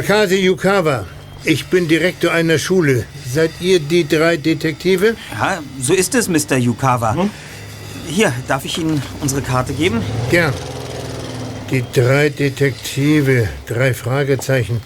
Takashi 0.00 0.36
Yukawa. 0.36 1.04
Ich 1.44 1.66
bin 1.66 1.86
Direktor 1.86 2.32
einer 2.32 2.58
Schule. 2.58 3.04
Seid 3.30 3.50
ihr 3.60 3.80
die 3.80 4.08
drei 4.08 4.38
Detektive? 4.38 5.14
Ja, 5.30 5.62
so 5.78 5.92
ist 5.92 6.14
es, 6.14 6.26
Mr. 6.26 6.56
Yukawa. 6.56 7.14
Hm? 7.16 7.30
Hier, 8.08 8.32
darf 8.48 8.64
ich 8.64 8.78
Ihnen 8.78 9.02
unsere 9.20 9.42
Karte 9.42 9.74
geben? 9.74 10.00
Gern. 10.30 10.54
Die 11.70 11.84
drei 11.92 12.30
Detektive, 12.30 13.50
drei 13.66 13.92
Fragezeichen. 13.92 14.80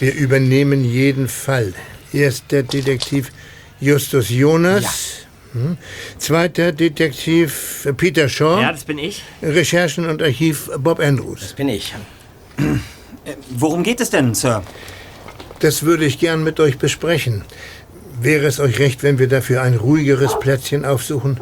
Wir 0.00 0.12
übernehmen 0.12 0.82
jeden 0.84 1.28
Fall. 1.28 1.72
Erst 2.12 2.50
der 2.50 2.64
Detektiv 2.64 3.30
Justus 3.78 4.28
Jonas. 4.28 4.82
Ja. 4.82 5.60
Hm. 5.60 5.78
Zweiter 6.18 6.72
Detektiv 6.72 7.86
Peter 7.96 8.28
Shaw. 8.28 8.60
Ja, 8.60 8.72
das 8.72 8.82
bin 8.82 8.98
ich. 8.98 9.22
Recherchen 9.40 10.08
und 10.08 10.20
Archiv 10.20 10.68
Bob 10.78 10.98
Andrews. 10.98 11.40
Das 11.42 11.52
bin 11.52 11.68
ich. 11.68 11.94
Worum 13.50 13.82
geht 13.82 14.00
es 14.00 14.10
denn, 14.10 14.34
Sir? 14.34 14.62
Das 15.60 15.82
würde 15.82 16.04
ich 16.04 16.18
gern 16.18 16.44
mit 16.44 16.60
euch 16.60 16.78
besprechen. 16.78 17.44
Wäre 18.20 18.46
es 18.46 18.58
euch 18.58 18.80
recht, 18.80 19.04
wenn 19.04 19.18
wir 19.18 19.28
dafür 19.28 19.62
ein 19.62 19.76
ruhigeres 19.76 20.38
Plätzchen 20.40 20.84
aufsuchen? 20.84 21.40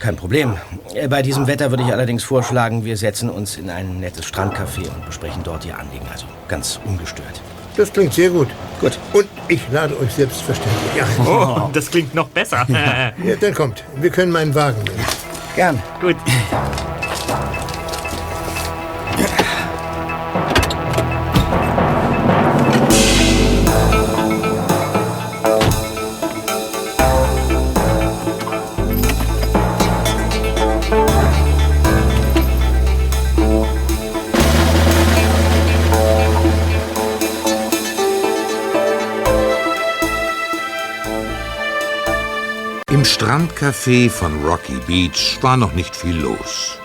Kein 0.00 0.16
Problem. 0.16 0.56
Äh, 0.92 1.06
bei 1.06 1.22
diesem 1.22 1.46
Wetter 1.46 1.70
würde 1.70 1.84
ich 1.84 1.92
allerdings 1.92 2.24
vorschlagen, 2.24 2.84
wir 2.84 2.96
setzen 2.96 3.30
uns 3.30 3.56
in 3.56 3.70
ein 3.70 4.00
nettes 4.00 4.26
Strandcafé 4.26 4.88
und 4.88 5.06
besprechen 5.06 5.42
dort 5.44 5.64
Ihr 5.64 5.78
Anliegen. 5.78 6.06
Also 6.10 6.26
ganz 6.48 6.80
ungestört. 6.84 7.40
Das 7.76 7.92
klingt 7.92 8.12
sehr 8.12 8.30
gut. 8.30 8.48
Gut. 8.80 8.98
Und 9.12 9.28
ich 9.46 9.60
lade 9.70 9.96
euch 10.00 10.10
selbstverständlich 10.10 11.00
ein. 11.00 11.26
Oh, 11.26 11.70
das 11.72 11.88
klingt 11.88 12.12
noch 12.12 12.28
besser. 12.28 12.66
ja, 12.68 13.36
dann 13.40 13.54
kommt. 13.54 13.84
Wir 14.00 14.10
können 14.10 14.32
meinen 14.32 14.52
Wagen 14.56 14.82
nehmen. 14.82 15.06
Gern. 15.54 15.80
Gut. 16.00 16.16
Strandcafé 43.38 44.10
von 44.10 44.44
Rocky 44.44 44.80
Beach 44.88 45.38
war 45.42 45.56
noch 45.56 45.72
nicht 45.72 45.94
viel 45.94 46.16
los. 46.16 46.76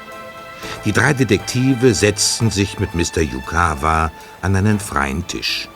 Die 0.86 0.92
drei 0.92 1.14
Detektive 1.14 1.96
setzten 1.96 2.52
sich 2.52 2.78
mit 2.78 2.94
Mr. 2.94 3.22
Yukawa 3.22 4.12
an 4.44 4.56
einen 4.56 4.80
freien 4.80 5.26
Tisch. 5.26 5.68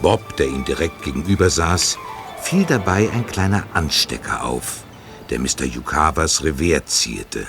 Bob, 0.00 0.38
der 0.38 0.46
ihm 0.46 0.64
direkt 0.64 1.02
gegenüber 1.02 1.50
saß, 1.50 1.98
fiel 2.40 2.64
dabei 2.64 3.10
ein 3.12 3.26
kleiner 3.26 3.64
Anstecker 3.74 4.42
auf, 4.42 4.84
der 5.28 5.38
Mr. 5.38 5.64
Yukawas 5.64 6.44
Revers 6.44 6.86
zierte. 6.86 7.46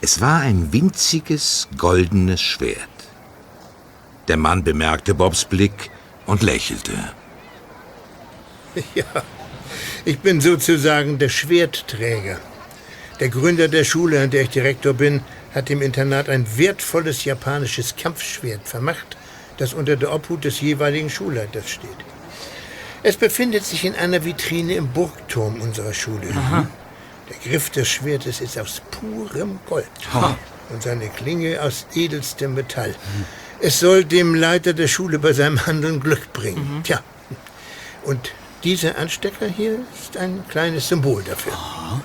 Es 0.00 0.20
war 0.20 0.38
ein 0.38 0.72
winziges, 0.72 1.66
goldenes 1.76 2.42
Schwert. 2.42 2.78
Der 4.28 4.36
Mann 4.36 4.62
bemerkte 4.62 5.14
Bobs 5.14 5.44
Blick 5.44 5.90
und 6.26 6.44
lächelte. 6.44 6.92
Ja, 8.94 9.04
ich 10.04 10.18
bin 10.18 10.40
sozusagen 10.40 11.18
der 11.18 11.28
Schwertträger. 11.28 12.38
Der 13.20 13.28
Gründer 13.28 13.68
der 13.68 13.84
Schule, 13.84 14.20
an 14.20 14.30
der 14.30 14.42
ich 14.42 14.50
Direktor 14.50 14.92
bin, 14.92 15.22
hat 15.54 15.68
dem 15.68 15.80
Internat 15.82 16.28
ein 16.28 16.46
wertvolles 16.56 17.24
japanisches 17.24 17.94
Kampfschwert 17.96 18.66
vermacht, 18.68 19.16
das 19.56 19.72
unter 19.72 19.96
der 19.96 20.12
Obhut 20.12 20.44
des 20.44 20.60
jeweiligen 20.60 21.08
Schulleiters 21.08 21.70
steht. 21.70 21.90
Es 23.02 23.16
befindet 23.16 23.64
sich 23.64 23.84
in 23.84 23.94
einer 23.94 24.24
Vitrine 24.24 24.74
im 24.74 24.88
Burgturm 24.88 25.60
unserer 25.60 25.94
Schule. 25.94 26.28
Aha. 26.34 26.66
Der 27.28 27.50
Griff 27.50 27.70
des 27.70 27.88
Schwertes 27.88 28.40
ist 28.40 28.58
aus 28.58 28.82
purem 28.90 29.58
Gold 29.66 29.86
ha. 30.12 30.36
und 30.70 30.82
seine 30.82 31.08
Klinge 31.08 31.62
aus 31.62 31.86
edelstem 31.94 32.54
Metall. 32.54 32.90
Mhm. 32.90 33.24
Es 33.60 33.80
soll 33.80 34.04
dem 34.04 34.34
Leiter 34.34 34.72
der 34.72 34.88
Schule 34.88 35.18
bei 35.18 35.32
seinem 35.32 35.64
Handeln 35.64 36.00
Glück 36.00 36.32
bringen. 36.32 36.78
Mhm. 36.78 36.82
Tja, 36.82 37.00
und 38.04 38.32
dieser 38.64 38.98
Anstecker 38.98 39.46
hier 39.46 39.80
ist 39.94 40.16
ein 40.16 40.42
kleines 40.48 40.88
Symbol 40.88 41.22
dafür. 41.22 41.52
Aha. 41.52 42.00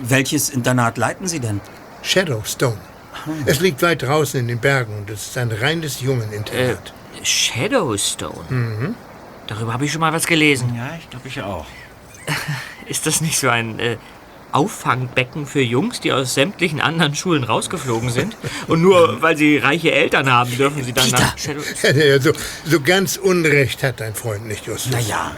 Welches 0.00 0.50
Internat 0.50 0.98
leiten 0.98 1.28
Sie 1.28 1.40
denn? 1.40 1.60
Shadowstone. 2.02 2.76
Aha. 3.14 3.30
Es 3.46 3.60
liegt 3.60 3.80
weit 3.80 4.02
draußen 4.02 4.40
in 4.40 4.48
den 4.48 4.58
Bergen 4.58 4.98
und 4.98 5.08
es 5.08 5.28
ist 5.28 5.38
ein 5.38 5.52
reines 5.52 6.00
Jungeninternat. 6.00 6.92
Äh, 7.20 7.24
Shadowstone? 7.24 8.44
Mhm. 8.48 8.94
Darüber 9.46 9.72
habe 9.72 9.84
ich 9.84 9.92
schon 9.92 10.00
mal 10.00 10.12
was 10.12 10.26
gelesen. 10.26 10.74
Ja, 10.76 10.96
ich 10.98 11.08
glaube 11.08 11.28
ich 11.28 11.40
auch. 11.40 11.66
Ist 12.86 13.06
das 13.06 13.20
nicht 13.20 13.38
so 13.38 13.48
ein 13.48 13.78
äh, 13.78 13.96
Auffangbecken 14.54 15.46
für 15.46 15.60
Jungs, 15.60 16.00
die 16.00 16.12
aus 16.12 16.34
sämtlichen 16.34 16.80
anderen 16.80 17.14
Schulen 17.14 17.44
rausgeflogen 17.44 18.10
sind. 18.10 18.36
Und 18.68 18.82
nur 18.82 19.20
weil 19.20 19.36
sie 19.36 19.58
reiche 19.58 19.92
Eltern 19.92 20.30
haben, 20.30 20.56
dürfen 20.56 20.84
sie 20.84 20.92
dann 20.92 21.10
nach 21.10 21.36
Shadow... 21.36 21.60
Ja, 21.94 22.20
so, 22.20 22.32
so 22.64 22.80
ganz 22.80 23.16
Unrecht 23.16 23.82
hat 23.82 24.00
dein 24.00 24.14
Freund 24.14 24.46
nicht, 24.46 24.66
Justus. 24.66 24.92
Naja. 24.92 25.32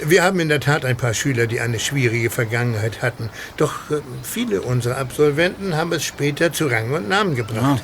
Wir 0.00 0.22
haben 0.22 0.40
in 0.40 0.48
der 0.48 0.60
Tat 0.60 0.84
ein 0.84 0.96
paar 0.96 1.14
Schüler, 1.14 1.46
die 1.46 1.60
eine 1.60 1.78
schwierige 1.78 2.30
Vergangenheit 2.30 3.02
hatten. 3.02 3.30
Doch 3.56 3.90
äh, 3.90 4.00
viele 4.22 4.60
unserer 4.60 4.98
Absolventen 4.98 5.76
haben 5.76 5.92
es 5.92 6.04
später 6.04 6.52
zu 6.52 6.66
Rang 6.66 6.92
und 6.92 7.08
Namen 7.08 7.36
gebracht. 7.36 7.82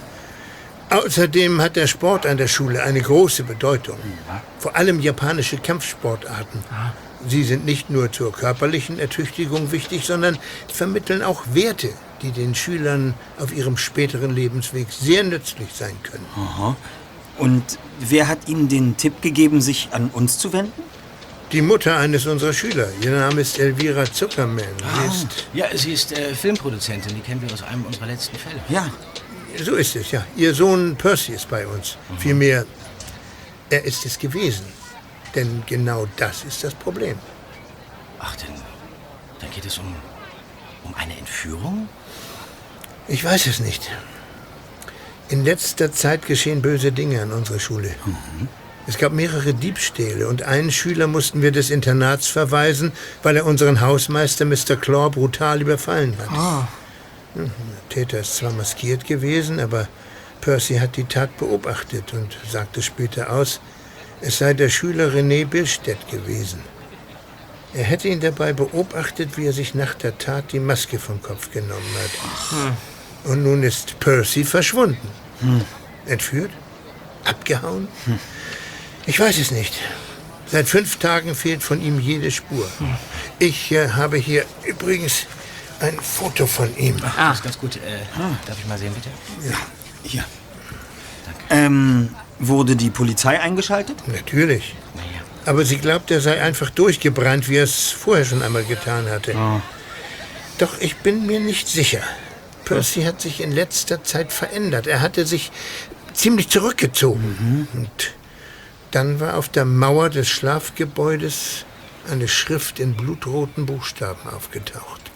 Ja. 0.91 0.99
Außerdem 0.99 1.61
hat 1.61 1.77
der 1.77 1.87
Sport 1.87 2.27
an 2.27 2.37
der 2.37 2.49
Schule 2.49 2.83
eine 2.83 3.01
große 3.01 3.45
Bedeutung. 3.45 3.99
Ja. 4.29 4.43
Vor 4.59 4.75
allem 4.77 4.99
japanische 5.01 5.59
Kampfsportarten. 5.59 6.65
Ja. 6.71 6.93
Sie 7.29 7.45
sind 7.45 7.65
nicht 7.65 7.91
nur 7.91 8.11
zur 8.13 8.33
körperlichen 8.33 8.99
Ertüchtigung 8.99 9.73
wichtig, 9.73 10.05
sondern 10.05 10.39
vermitteln 10.73 11.23
auch 11.23 11.43
Werte, 11.53 11.91
die 12.23 12.31
den 12.31 12.55
Schülern 12.55 13.15
auf 13.39 13.55
ihrem 13.55 13.77
späteren 13.77 14.35
Lebensweg 14.35 14.87
sehr 14.91 15.25
nützlich 15.25 15.69
sein 15.75 15.97
können. 16.03 16.27
Aha. 16.37 16.77
Und 17.39 17.79
wer 18.01 18.29
hat 18.29 18.49
Ihnen 18.49 18.69
den 18.69 18.97
Tipp 18.97 19.23
gegeben, 19.23 19.61
sich 19.61 19.89
an 19.93 20.11
uns 20.11 20.39
zu 20.39 20.53
wenden? 20.53 20.83
Die 21.53 21.63
Mutter 21.63 21.97
eines 21.97 22.27
unserer 22.27 22.53
Schüler. 22.53 22.89
Ihr 23.03 23.11
Name 23.11 23.41
ist 23.41 23.59
Elvira 23.59 24.05
Zuckerman. 24.05 24.65
Sie 24.79 24.85
ah. 24.85 25.05
ist 25.07 25.27
ja, 25.53 25.67
sie 25.75 25.93
ist 25.95 26.13
äh, 26.13 26.35
Filmproduzentin. 26.35 27.15
Die 27.15 27.21
kennen 27.21 27.43
wir 27.43 27.53
aus 27.53 27.63
einem 27.63 27.85
unserer 27.85 28.07
letzten 28.07 28.37
Fälle. 28.37 28.61
Ja. 28.69 28.89
So 29.65 29.75
ist 29.75 29.97
es, 29.97 30.13
ja. 30.13 30.25
Ihr 30.37 30.55
Sohn 30.55 30.95
Percy 30.97 31.33
ist 31.33 31.49
bei 31.49 31.67
uns. 31.67 31.97
Mhm. 32.09 32.19
Vielmehr, 32.19 32.67
er 33.69 33.85
ist 33.85 34.07
es 34.07 34.19
gewesen. 34.19 34.65
Denn 35.35 35.63
genau 35.67 36.07
das 36.17 36.45
ist 36.45 36.65
das 36.65 36.75
Problem. 36.75 37.19
Ach, 38.19 38.35
denn 38.37 38.55
dann 39.41 39.51
geht 39.51 39.65
es 39.65 39.79
um, 39.79 39.95
um 40.85 40.95
eine 40.95 41.17
Entführung? 41.17 41.89
Ich 43.09 43.25
weiß 43.25 43.47
es 43.47 43.61
nicht. 43.61 43.91
In 45.29 45.45
letzter 45.45 45.93
Zeit 45.93 46.27
geschehen 46.27 46.61
böse 46.61 46.93
Dinge 46.93 47.23
an 47.23 47.33
unserer 47.33 47.61
Schule. 47.61 47.95
Mhm. 48.05 48.49
Es 48.87 48.99
gab 48.99 49.13
mehrere 49.13 49.55
Diebstähle 49.55 50.27
und 50.27 50.43
einen 50.43 50.73
Schüler 50.73 51.07
mussten 51.07 51.43
wir 51.43 51.53
des 51.53 51.71
Internats 51.71 52.27
verweisen, 52.27 52.93
weil 53.23 53.37
er 53.37 53.47
unseren 53.47 53.81
Hausmeister 53.81 54.45
Mr. 54.45 54.77
Claw 54.77 55.11
brutal 55.11 55.61
überfallen 55.61 56.17
hat. 56.19 56.29
Oh. 56.33 56.65
Der 57.37 57.49
Täter 57.89 58.21
ist 58.21 58.37
zwar 58.37 58.53
maskiert 58.53 59.07
gewesen, 59.07 59.61
aber 59.61 59.87
Percy 60.41 60.79
hat 60.79 60.97
die 60.97 61.05
Tat 61.05 61.37
beobachtet 61.37 62.13
und 62.13 62.37
sagte 62.51 62.83
später 62.83 63.31
aus, 63.31 63.61
es 64.21 64.39
sei 64.39 64.55
der 64.55 64.69
Schüler 64.69 65.09
René 65.09 65.47
Billstedt 65.47 66.09
gewesen. 66.11 66.61
Er 67.73 67.85
hätte 67.85 68.09
ihn 68.09 68.21
dabei 68.21 68.53
beobachtet, 68.53 69.37
wie 69.37 69.47
er 69.47 69.53
sich 69.53 69.75
nach 69.75 69.95
der 69.95 70.19
Tat 70.19 70.53
die 70.53 70.59
Maske 70.59 70.99
vom 70.99 71.23
Kopf 71.23 71.53
genommen 71.53 71.95
hat. 72.03 72.73
Und 73.25 73.43
nun 73.45 73.63
ist 73.63 73.99
Percy 74.01 74.45
verschwunden. 74.45 75.09
Hm. 75.41 75.63
Entführt? 76.07 76.51
Abgehauen? 77.25 77.87
Ich 79.07 79.21
weiß 79.21 79.39
es 79.39 79.51
nicht. 79.51 79.75
Seit 80.47 80.69
fünf 80.69 80.97
Tagen 80.97 81.35
fehlt 81.37 81.63
von 81.63 81.81
ihm 81.81 82.01
jede 82.01 82.31
Spur. 82.31 82.69
Hm. 82.79 82.97
Ich 83.39 83.71
äh, 83.71 83.91
habe 83.91 84.17
hier 84.17 84.45
übrigens 84.65 85.27
ein 85.79 85.99
Foto 86.01 86.47
von 86.47 86.77
ihm. 86.77 86.97
Ach, 87.03 87.17
das 87.17 87.37
ist 87.37 87.45
ganz 87.45 87.59
gut. 87.59 87.77
Äh, 87.77 88.01
darf 88.47 88.59
ich 88.59 88.67
mal 88.67 88.79
sehen, 88.79 88.93
bitte? 88.93 89.11
Ja, 89.49 89.57
hier. 90.03 90.25
Danke. 91.25 91.41
Ähm, 91.51 92.15
Wurde 92.41 92.75
die 92.75 92.91
Polizei 92.91 93.39
eingeschaltet? 93.39 93.97
Natürlich. 94.09 94.75
Aber 95.45 95.65
sie 95.65 95.79
glaubt, 95.79 96.11
er 96.11 96.21
sei 96.21 96.43
einfach 96.43 96.71
durchgebrannt, 96.71 97.49
wie 97.49 97.57
er 97.57 97.65
es 97.65 97.91
vorher 97.91 98.25
schon 98.25 98.43
einmal 98.43 98.65
getan 98.65 99.09
hatte. 99.09 99.35
Oh. 99.37 99.61
Doch 100.59 100.81
ich 100.81 100.97
bin 100.97 101.27
mir 101.27 101.41
nicht 101.41 101.69
sicher. 101.69 102.03
Percy 102.65 103.03
hat 103.03 103.21
sich 103.21 103.41
in 103.41 103.53
letzter 103.53 104.05
Zeit 104.05 104.33
verändert. 104.33 104.87
Er 104.87 105.01
hatte 105.01 105.27
sich 105.27 105.51
ziemlich 106.13 106.49
zurückgezogen. 106.49 107.69
Mhm. 107.73 107.81
Und 107.81 108.15
dann 108.91 109.21
war 109.21 109.37
auf 109.37 109.49
der 109.49 109.65
Mauer 109.65 110.11
des 110.11 110.29
Schlafgebäudes 110.29 111.65
eine 112.11 112.29
Schrift 112.29 112.81
in 112.81 112.95
blutroten 112.95 113.67
Buchstaben 113.67 114.29
aufgetaucht. 114.31 115.11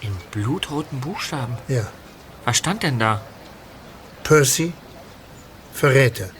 In 0.00 0.12
blutroten 0.30 1.00
Buchstaben? 1.00 1.58
Ja. 1.68 1.86
Was 2.44 2.56
stand 2.56 2.82
denn 2.82 2.98
da? 2.98 3.20
Percy 4.22 4.72
Verräter. 5.72 6.30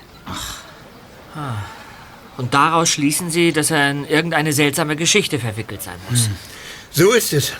Und 2.36 2.54
daraus 2.54 2.88
schließen 2.88 3.30
Sie, 3.30 3.52
dass 3.52 3.70
er 3.70 3.90
in 3.90 4.04
irgendeine 4.06 4.52
seltsame 4.52 4.96
Geschichte 4.96 5.38
verwickelt 5.38 5.82
sein 5.82 5.96
muss. 6.08 6.28
So 6.90 7.12
ist 7.12 7.32
es. 7.32 7.52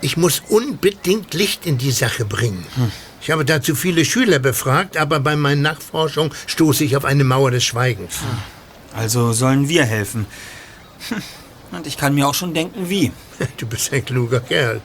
Ich 0.00 0.16
muss 0.16 0.42
unbedingt 0.48 1.34
Licht 1.34 1.66
in 1.66 1.78
die 1.78 1.90
Sache 1.90 2.24
bringen. 2.24 2.64
Ich 3.20 3.30
habe 3.30 3.44
dazu 3.44 3.74
viele 3.74 4.04
Schüler 4.04 4.38
befragt, 4.38 4.96
aber 4.96 5.20
bei 5.20 5.36
meinen 5.36 5.62
Nachforschungen 5.62 6.32
stoße 6.46 6.84
ich 6.84 6.96
auf 6.96 7.04
eine 7.04 7.24
Mauer 7.24 7.50
des 7.50 7.64
Schweigens. 7.64 8.16
Also 8.94 9.32
sollen 9.32 9.68
wir 9.68 9.84
helfen. 9.84 10.26
Hm, 11.08 11.22
Und 11.72 11.86
ich 11.86 11.96
kann 11.96 12.14
mir 12.14 12.26
auch 12.28 12.34
schon 12.34 12.54
denken, 12.54 12.88
wie. 12.88 13.12
Du 13.56 13.66
bist 13.66 13.92
ein 13.92 14.04
kluger 14.04 14.40
Kerl. 14.40 14.80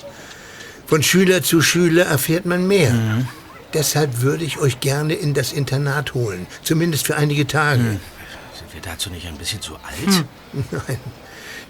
Von 0.87 1.01
Schüler 1.01 1.41
zu 1.41 1.61
Schüler 1.61 2.05
erfährt 2.05 2.45
man 2.45 2.67
mehr. 2.67 2.93
Deshalb 3.73 4.21
würde 4.21 4.43
ich 4.43 4.59
euch 4.59 4.79
gerne 4.79 5.13
in 5.13 5.33
das 5.33 5.51
Internat 5.51 6.13
holen. 6.13 6.45
Zumindest 6.63 7.05
für 7.07 7.15
einige 7.15 7.47
Tage. 7.47 7.81
Sind 7.83 8.73
wir 8.73 8.81
dazu 8.81 9.09
nicht 9.09 9.27
ein 9.27 9.37
bisschen 9.37 9.61
zu 9.61 9.73
alt? 9.75 10.25
Nein. 10.71 10.97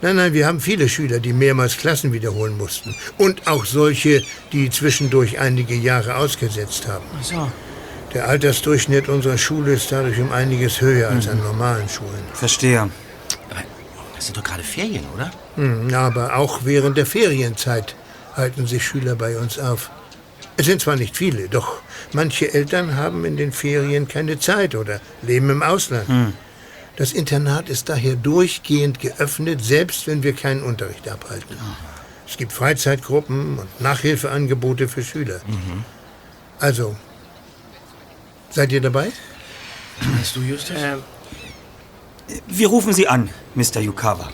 Nein, 0.01 0.17
nein, 0.17 0.33
wir 0.33 0.45
haben 0.47 0.59
viele 0.59 0.89
Schüler, 0.89 1.21
die 1.21 1.31
mehrmals 1.31 1.77
Klassen 1.77 2.11
wiederholen 2.11 2.57
mussten. 2.57 2.93
Und 3.17 3.47
auch 3.47 3.63
solche, 3.63 4.21
die 4.51 4.69
zwischendurch 4.69 5.39
einige 5.39 5.75
Jahre 5.75 6.15
ausgesetzt 6.17 6.87
haben. 6.89 7.05
Ach 7.17 7.23
so. 7.23 7.51
Der 8.13 8.27
Altersdurchschnitt 8.27 9.07
unserer 9.07 9.37
Schule 9.37 9.73
ist 9.73 9.91
dadurch 9.91 10.19
um 10.19 10.31
einiges 10.33 10.81
höher 10.81 11.09
als 11.09 11.29
an 11.29 11.37
normalen 11.39 11.87
Schulen. 11.87 12.21
Verstehe. 12.33 12.81
Aber 12.81 13.63
das 14.15 14.25
sind 14.25 14.35
doch 14.35 14.43
gerade 14.43 14.61
Ferien, 14.63 15.05
oder? 15.15 15.31
Hm, 15.55 15.93
Aber 15.93 16.35
auch 16.35 16.59
während 16.65 16.97
der 16.97 17.05
Ferienzeit 17.05 17.95
halten 18.35 18.67
sich 18.67 18.85
Schüler 18.85 19.15
bei 19.15 19.37
uns 19.37 19.57
auf. 19.57 19.89
Es 20.57 20.65
sind 20.65 20.81
zwar 20.81 20.97
nicht 20.97 21.15
viele, 21.15 21.47
doch 21.47 21.81
manche 22.13 22.53
Eltern 22.53 22.95
haben 22.95 23.25
in 23.25 23.37
den 23.37 23.51
Ferien 23.51 24.07
keine 24.07 24.39
Zeit 24.39 24.75
oder 24.75 24.99
leben 25.21 25.49
im 25.49 25.63
Ausland. 25.63 26.33
Das 26.95 27.11
Internat 27.11 27.69
ist 27.69 27.89
daher 27.89 28.15
durchgehend 28.15 28.99
geöffnet, 28.99 29.63
selbst 29.63 30.05
wenn 30.07 30.21
wir 30.23 30.33
keinen 30.33 30.61
Unterricht 30.63 31.09
abhalten. 31.09 31.57
Es 32.27 32.37
gibt 32.37 32.53
Freizeitgruppen 32.53 33.59
und 33.59 33.81
Nachhilfeangebote 33.81 34.87
für 34.87 35.03
Schüler. 35.03 35.41
Also, 36.59 36.95
seid 38.49 38.71
ihr 38.71 38.81
dabei? 38.81 39.11
Weißt 40.17 40.35
du, 40.35 40.41
Justus? 40.41 40.77
Wir 42.47 42.67
rufen 42.67 42.93
Sie 42.93 43.07
an, 43.07 43.29
Mr. 43.55 43.81
Yukawa. 43.81 44.29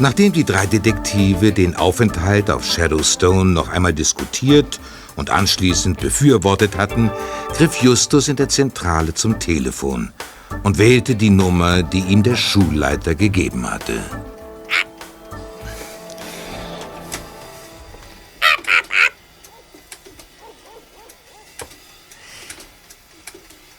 Nachdem 0.00 0.32
die 0.32 0.44
drei 0.44 0.64
Detektive 0.64 1.52
den 1.52 1.76
Aufenthalt 1.76 2.50
auf 2.50 2.64
Shadowstone 2.64 3.50
noch 3.50 3.68
einmal 3.68 3.92
diskutiert 3.92 4.80
und 5.14 5.28
anschließend 5.28 6.00
befürwortet 6.00 6.78
hatten, 6.78 7.10
griff 7.52 7.82
Justus 7.82 8.28
in 8.28 8.36
der 8.36 8.48
Zentrale 8.48 9.12
zum 9.12 9.38
Telefon 9.38 10.10
und 10.62 10.78
wählte 10.78 11.16
die 11.16 11.28
Nummer, 11.28 11.82
die 11.82 12.00
ihm 12.00 12.22
der 12.22 12.36
Schulleiter 12.36 13.14
gegeben 13.14 13.70
hatte. 13.70 14.00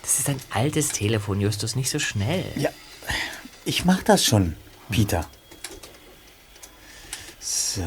Das 0.04 0.20
ist 0.20 0.30
ein 0.30 0.40
altes 0.52 0.90
Telefon, 0.90 1.42
Justus, 1.42 1.76
nicht 1.76 1.90
so 1.90 1.98
schnell. 1.98 2.46
Ja, 2.58 2.70
ich 3.66 3.86
mach 3.86 4.04
das 4.04 4.24
schon, 4.24 4.56
Peter. 4.92 5.26
So. 7.74 7.84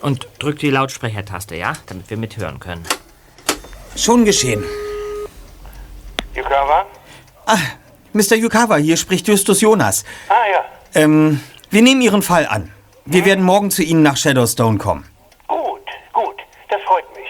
Und 0.00 0.26
drück 0.38 0.58
die 0.60 0.70
Lautsprechertaste, 0.70 1.56
ja? 1.56 1.74
Damit 1.86 2.08
wir 2.08 2.16
mithören 2.16 2.58
können. 2.58 2.86
Schon 3.96 4.24
geschehen. 4.24 4.64
Yukawa? 6.34 6.86
Ah, 7.44 7.58
Mr. 8.14 8.36
Yukawa, 8.36 8.76
hier 8.76 8.96
spricht 8.96 9.28
Justus 9.28 9.60
Jonas. 9.60 10.04
Ah 10.30 10.46
ja, 10.50 10.64
Ähm, 10.94 11.40
wir 11.68 11.82
nehmen 11.82 12.00
Ihren 12.00 12.22
Fall 12.22 12.46
an. 12.46 12.72
Wir 13.04 13.26
werden 13.26 13.44
morgen 13.44 13.70
zu 13.70 13.82
Ihnen 13.82 14.02
nach 14.02 14.16
Shadowstone 14.16 14.78
kommen. 14.78 15.06
gut, 15.48 15.86
gut, 16.14 16.36
das 16.70 16.80
freut 16.82 17.04
mich. 17.14 17.28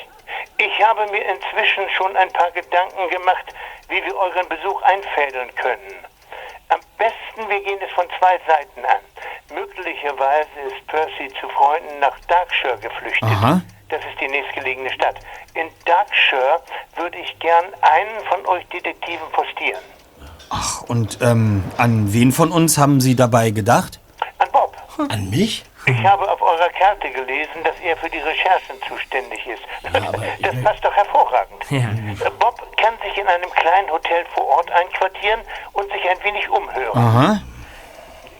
Ich 0.58 0.86
habe 0.86 1.10
mir 1.10 1.24
inzwischen 1.24 1.90
schon 1.96 2.16
ein 2.16 2.30
paar 2.32 2.52
Gedanken 2.52 3.08
gemacht, 3.10 3.46
wie 3.88 3.96
wir 3.96 4.14
euren 4.14 4.48
Besuch 4.48 4.80
einfädeln 4.82 5.50
können. 5.56 5.94
Am 6.68 6.80
besten, 6.98 7.48
wir 7.48 7.62
gehen 7.62 7.78
es 7.84 7.92
von 7.92 8.06
zwei 8.18 8.38
Seiten 8.46 8.84
an. 8.84 9.00
Möglicherweise 9.54 10.60
ist 10.66 10.86
Percy 10.86 11.28
zu 11.40 11.48
Freunden 11.48 12.00
nach 12.00 12.18
Darkshire 12.28 12.78
geflüchtet. 12.78 13.28
Aha. 13.28 13.62
Das 13.88 14.00
ist 14.00 14.20
die 14.20 14.28
nächstgelegene 14.28 14.90
Stadt. 14.90 15.16
In 15.54 15.68
Darkshire 15.84 16.62
würde 16.96 17.18
ich 17.18 17.38
gern 17.38 17.66
einen 17.82 18.24
von 18.28 18.46
euch 18.46 18.66
Detektiven 18.68 19.30
postieren. 19.32 19.82
Ach, 20.50 20.82
und 20.82 21.18
ähm, 21.20 21.62
an 21.76 22.12
wen 22.12 22.32
von 22.32 22.50
uns 22.50 22.78
haben 22.78 23.00
Sie 23.00 23.14
dabei 23.14 23.50
gedacht? 23.50 24.00
An 24.38 24.48
Bob. 24.52 24.76
An 25.10 25.30
mich? 25.30 25.64
Ich 25.86 26.04
habe 26.04 26.30
auf 26.30 26.40
eurer 26.40 26.70
Karte 26.70 27.10
gelesen, 27.10 27.62
dass 27.62 27.74
er 27.80 27.96
für 27.96 28.08
die 28.08 28.18
Recherchen 28.18 28.76
zuständig 28.88 29.46
ist. 29.46 29.62
das 30.42 30.62
passt 30.62 30.84
doch 30.84 30.94
hervorragend. 30.94 31.64
Ja. 31.70 31.90
Bob 32.38 32.60
kann 32.76 32.94
sich 33.04 33.16
in 33.18 33.26
einem 33.26 33.50
kleinen 33.50 33.90
Hotel 33.90 34.24
vor 34.34 34.46
Ort 34.46 34.70
einquartieren 34.70 35.40
und 35.72 35.90
sich 35.92 36.08
ein 36.08 36.22
wenig 36.22 36.48
umhören. 36.48 36.98
Aha. 36.98 37.40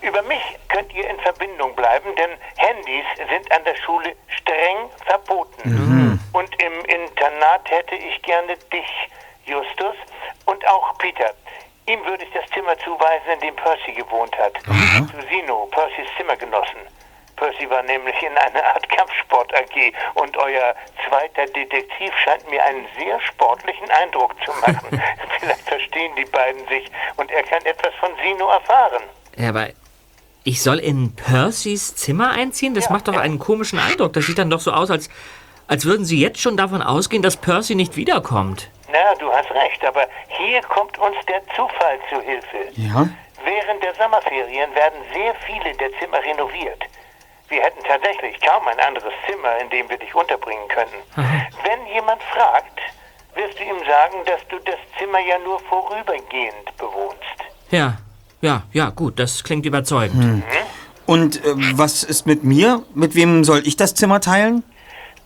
Über 0.01 0.23
mich 0.23 0.43
könnt 0.69 0.93
ihr 0.93 1.09
in 1.09 1.19
Verbindung 1.21 1.75
bleiben, 1.75 2.15
denn 2.17 2.31
Handys 2.57 3.05
sind 3.17 3.51
an 3.53 3.65
der 3.65 3.77
Schule 3.77 4.15
streng 4.29 4.91
verboten. 5.07 6.21
Und 6.33 6.63
im 6.63 6.85
Internat 6.87 7.71
hätte 7.71 7.95
ich 7.95 8.21
gerne 8.23 8.57
dich, 8.73 9.09
Justus, 9.47 9.95
und 10.47 10.67
auch 10.67 10.99
Peter. 10.99 11.33
Ihm 11.87 12.05
würde 12.05 12.25
ich 12.25 12.33
das 12.33 12.45
Zimmer 12.51 12.77
zuweisen, 12.79 13.31
in 13.35 13.41
dem 13.41 13.57
Percy 13.57 13.93
gewohnt 13.93 14.37
hat. 14.39 14.55
Zu 14.63 15.29
Sino, 15.29 15.67
Percys 15.71 16.09
Zimmergenossen. 16.17 16.81
Percy 17.45 17.69
war 17.69 17.83
nämlich 17.83 18.15
in 18.23 18.37
einer 18.39 18.65
Art 18.65 18.89
Kampfsport 18.89 19.53
AG 19.55 19.93
und 20.15 20.37
euer 20.37 20.75
zweiter 21.07 21.45
Detektiv 21.53 22.13
scheint 22.25 22.49
mir 22.51 22.65
einen 22.65 22.87
sehr 22.99 23.21
sportlichen 23.21 23.91
Eindruck 23.91 24.35
zu 24.45 24.51
machen. 24.61 24.89
Vielleicht 25.41 25.69
verstehen 25.69 26.13
die 26.17 26.25
beiden 26.25 26.67
sich 26.69 26.91
und 27.17 27.31
er 27.31 27.43
kann 27.43 27.63
etwas 27.67 27.93
von 28.01 28.11
Sino 28.23 28.49
erfahren. 28.49 29.03
Ja, 29.37 29.51
aber 29.51 29.69
ich 30.45 30.63
soll 30.63 30.79
in 30.79 31.15
Percys 31.15 31.97
Zimmer 31.97 32.31
einziehen? 32.31 32.75
Das 32.75 32.87
Ja, 32.87 32.93
macht 32.93 33.09
doch 33.09 33.15
ja. 33.15 33.21
einen 33.21 33.39
komischen 33.39 33.79
Eindruck. 33.79 34.15
Das 34.15 34.25
sieht 34.25 34.39
dann 34.39 34.49
doch 34.51 34.61
so 34.61 34.73
aus, 34.73 34.91
als, 34.91 35.11
als 35.69 35.85
würden 35.85 36.07
Sie 36.07 36.19
jetzt 36.21 36.41
schon 36.41 36.57
davon 36.57 36.83
ausgehen, 36.83 37.23
dass 37.23 37.37
Percy 37.37 37.75
nicht 37.75 37.97
wiederkommt. 37.97 38.71
Na, 38.91 39.15
du 39.19 39.31
hast 39.31 39.51
recht, 39.51 39.85
aber 39.85 40.07
hier 40.29 40.63
kommt 40.63 40.97
uns 40.99 41.17
der 41.29 41.43
Zufall 41.55 41.99
zu 42.09 42.21
Hilfe. 42.23 42.71
Ja? 42.77 43.09
Während 43.45 43.83
der 43.83 43.95
Sommerferien 43.95 44.75
werden 44.75 45.01
sehr 45.13 45.35
viele 45.47 45.75
der 45.77 45.91
Zimmer 45.99 46.23
renoviert. 46.23 46.83
Wir 47.49 47.63
hätten 47.63 47.83
tatsächlich 47.85 48.41
kaum 48.41 48.67
ein 48.69 48.81
anderes 48.81 49.13
Zimmer, 49.29 49.59
in 49.61 49.71
dem 49.71 49.89
wir 49.89 49.99
dich 49.99 50.15
unterbringen 50.15 50.67
könnten. 50.69 50.97
Wenn 51.63 51.87
jemand 51.87 52.23
fragt, 52.25 52.81
wirst 53.35 53.59
du 53.59 53.65
ihm 53.65 53.79
sagen, 53.87 54.25
dass 54.27 54.41
du 54.49 54.59
das 54.61 54.79
Zimmer 54.99 55.19
ja 55.19 55.39
nur 55.39 55.61
vorübergehend 55.61 56.77
bewohnst. 56.79 57.21
Ja, 57.71 57.99
ja, 58.41 58.63
ja, 58.73 58.91
gut, 58.91 59.19
das 59.19 59.43
klingt 59.45 59.67
überzeugend. 59.67 60.45
Und 61.07 61.45
äh, 61.45 61.55
was 61.77 62.03
ist 62.03 62.27
mit 62.27 62.45
mir? 62.45 62.83
Mit 62.95 63.15
wem 63.15 63.45
soll 63.45 63.67
ich 63.67 63.77
das 63.77 63.95
Zimmer 63.95 64.21
teilen? 64.21 64.65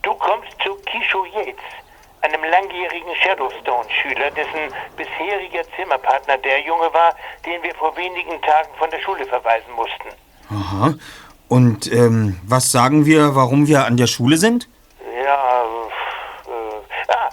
Du 0.02 0.14
kommst 0.14 0.50
zu 0.64 0.74
Kisho 0.86 1.24
Yates, 1.26 1.62
einem 2.22 2.42
langjährigen 2.42 3.14
Shadowstone-Schüler, 3.22 4.30
dessen 4.30 4.74
bisheriger 4.96 5.62
Zimmerpartner 5.76 6.38
der 6.38 6.62
Junge 6.62 6.92
war, 6.92 7.14
den 7.44 7.62
wir 7.62 7.74
vor 7.74 7.96
wenigen 7.96 8.40
Tagen 8.42 8.70
von 8.78 8.90
der 8.90 9.00
Schule 9.00 9.24
verweisen 9.26 9.72
mussten. 9.74 10.08
Aha. 10.50 10.94
Und 11.48 11.90
ähm, 11.92 12.38
was 12.46 12.70
sagen 12.70 13.06
wir, 13.06 13.34
warum 13.34 13.66
wir 13.66 13.86
an 13.86 13.96
der 13.96 14.06
Schule 14.06 14.36
sind? 14.36 14.68
Ja, 15.24 15.64
äh, 15.64 17.12
ah, 17.12 17.30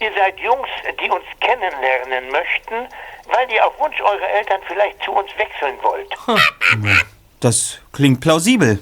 ihr 0.00 0.10
seid 0.14 0.38
Jungs, 0.38 0.68
die 1.00 1.10
uns 1.10 1.24
kennenlernen 1.40 2.30
möchten, 2.30 2.88
weil 3.32 3.50
ihr 3.50 3.66
auf 3.66 3.78
Wunsch 3.80 4.00
eurer 4.00 4.30
Eltern 4.38 4.60
vielleicht 4.66 5.02
zu 5.02 5.12
uns 5.12 5.30
wechseln 5.36 5.76
wollt. 5.82 6.14
Das 7.40 7.78
klingt 7.92 8.20
plausibel. 8.20 8.80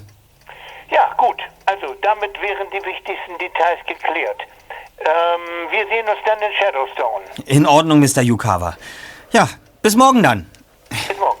Ja, 0.89 1.13
gut. 1.17 1.39
Also, 1.67 1.93
damit 2.01 2.33
wären 2.41 2.67
die 2.71 2.83
wichtigsten 2.83 3.37
Details 3.37 3.79
geklärt. 3.85 4.41
Ähm, 4.99 5.69
wir 5.69 5.85
sehen 5.87 6.07
uns 6.07 6.17
dann 6.25 6.39
in 6.39 6.51
Shadowstone. 6.57 7.25
In 7.45 7.65
Ordnung, 7.67 7.99
Mr. 7.99 8.21
Yukawa. 8.21 8.75
Ja, 9.31 9.47
bis 9.81 9.95
morgen 9.95 10.23
dann. 10.23 10.49
Bis 10.89 11.17
morgen. 11.19 11.37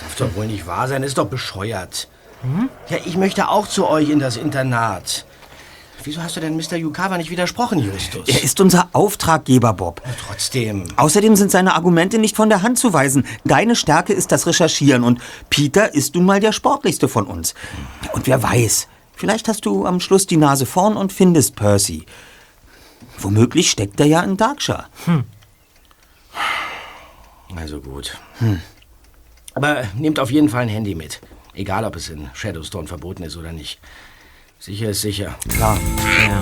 Darf 0.00 0.14
doch 0.16 0.34
wohl 0.36 0.46
nicht 0.46 0.66
wahr 0.66 0.88
sein, 0.88 1.02
ist 1.02 1.18
doch 1.18 1.26
bescheuert. 1.26 2.08
Ja, 2.88 2.98
ich 3.04 3.16
möchte 3.16 3.48
auch 3.48 3.68
zu 3.68 3.88
euch 3.88 4.10
in 4.10 4.18
das 4.18 4.36
Internat. 4.36 5.24
Wieso 6.04 6.20
hast 6.20 6.34
du 6.34 6.40
denn 6.40 6.56
Mr. 6.56 6.74
Yukawa 6.74 7.16
nicht 7.16 7.30
widersprochen, 7.30 7.78
Justus? 7.78 8.28
Er 8.28 8.42
ist 8.42 8.60
unser 8.60 8.88
Auftraggeber, 8.92 9.72
Bob. 9.72 10.02
Trotzdem. 10.26 10.84
Außerdem 10.96 11.36
sind 11.36 11.52
seine 11.52 11.74
Argumente 11.74 12.18
nicht 12.18 12.34
von 12.34 12.48
der 12.48 12.62
Hand 12.62 12.78
zu 12.78 12.92
weisen. 12.92 13.24
Deine 13.44 13.76
Stärke 13.76 14.12
ist 14.12 14.32
das 14.32 14.48
Recherchieren 14.48 15.04
und 15.04 15.20
Peter 15.48 15.94
ist 15.94 16.16
nun 16.16 16.24
mal 16.24 16.40
der 16.40 16.50
sportlichste 16.50 17.08
von 17.08 17.26
uns. 17.26 17.54
Und 18.12 18.26
wer 18.26 18.42
weiß, 18.42 18.88
vielleicht 19.14 19.46
hast 19.46 19.64
du 19.64 19.86
am 19.86 20.00
Schluss 20.00 20.26
die 20.26 20.36
Nase 20.36 20.66
vorn 20.66 20.96
und 20.96 21.12
findest 21.12 21.54
Percy. 21.54 22.04
Womöglich 23.18 23.70
steckt 23.70 24.00
er 24.00 24.06
ja 24.06 24.22
in 24.22 24.36
Darkshire. 24.36 24.86
Also 27.54 27.80
gut. 27.80 28.18
Aber 29.54 29.84
nehmt 29.96 30.18
auf 30.18 30.30
jeden 30.30 30.48
Fall 30.48 30.62
ein 30.62 30.68
Handy 30.68 30.94
mit. 30.94 31.20
Egal, 31.54 31.84
ob 31.84 31.96
es 31.96 32.08
in 32.08 32.30
Shadowstone 32.34 32.88
verboten 32.88 33.22
ist 33.22 33.36
oder 33.36 33.52
nicht. 33.52 33.78
Sicher 34.58 34.90
ist 34.90 35.02
sicher. 35.02 35.34
Klar. 35.48 35.78
Ja. 36.28 36.40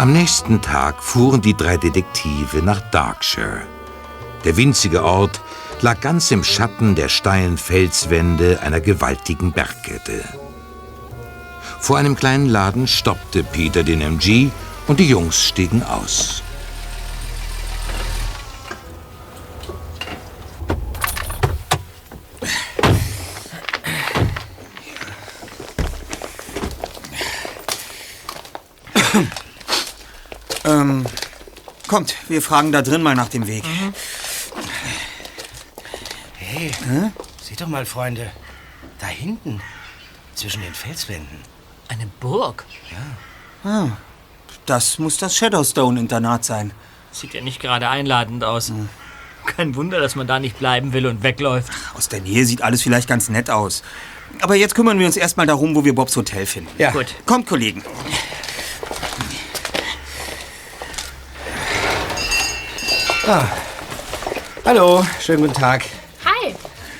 Am 0.00 0.14
nächsten 0.14 0.62
Tag 0.62 1.02
fuhren 1.02 1.42
die 1.42 1.54
drei 1.54 1.76
Detektive 1.76 2.62
nach 2.62 2.80
Darkshire. 2.90 3.66
Der 4.46 4.56
winzige 4.56 5.04
Ort 5.04 5.42
lag 5.82 6.00
ganz 6.00 6.30
im 6.30 6.42
Schatten 6.42 6.94
der 6.94 7.10
steilen 7.10 7.58
Felswände 7.58 8.60
einer 8.62 8.80
gewaltigen 8.80 9.52
Bergkette. 9.52 10.24
Vor 11.80 11.98
einem 11.98 12.16
kleinen 12.16 12.48
Laden 12.48 12.86
stoppte 12.86 13.42
Peter 13.42 13.82
den 13.82 14.00
MG 14.00 14.48
und 14.88 15.00
die 15.00 15.08
Jungs 15.10 15.44
stiegen 15.44 15.82
aus. 15.82 16.42
Ähm, 30.70 31.04
kommt, 31.90 32.14
wir 32.28 32.40
fragen 32.40 32.70
da 32.70 32.82
drin 32.82 33.02
mal 33.02 33.16
nach 33.16 33.28
dem 33.28 33.48
Weg. 33.48 33.64
Hey, 36.36 36.70
seht 37.42 37.60
doch 37.60 37.66
mal, 37.66 37.84
Freunde. 37.84 38.30
Da 39.00 39.08
hinten. 39.08 39.60
Zwischen 40.36 40.62
den 40.62 40.72
Felswänden. 40.72 41.38
Eine 41.88 42.06
Burg. 42.20 42.64
Das 44.66 45.00
muss 45.00 45.16
das 45.16 45.36
Shadowstone-Internat 45.36 46.44
sein. 46.44 46.72
Sieht 47.10 47.34
ja 47.34 47.40
nicht 47.40 47.60
gerade 47.60 47.88
einladend 47.88 48.44
aus. 48.44 48.72
Kein 49.56 49.74
Wunder, 49.74 49.98
dass 49.98 50.14
man 50.14 50.28
da 50.28 50.38
nicht 50.38 50.60
bleiben 50.60 50.92
will 50.92 51.06
und 51.06 51.24
wegläuft. 51.24 51.72
Aus 51.96 52.08
der 52.08 52.20
Nähe 52.20 52.44
sieht 52.46 52.62
alles 52.62 52.82
vielleicht 52.82 53.08
ganz 53.08 53.28
nett 53.30 53.50
aus. 53.50 53.82
Aber 54.42 54.54
jetzt 54.54 54.76
kümmern 54.76 55.00
wir 55.00 55.06
uns 55.06 55.16
erstmal 55.16 55.46
darum, 55.46 55.74
wo 55.74 55.84
wir 55.84 55.94
Bobs 55.94 56.16
Hotel 56.16 56.46
finden. 56.46 56.70
Ja. 56.78 56.92
Gut. 56.92 57.16
Kommt, 57.26 57.48
Kollegen. 57.48 57.82
Hallo, 64.64 65.04
schönen 65.20 65.42
guten 65.42 65.54
Tag. 65.54 65.84
Hi. 66.24 66.52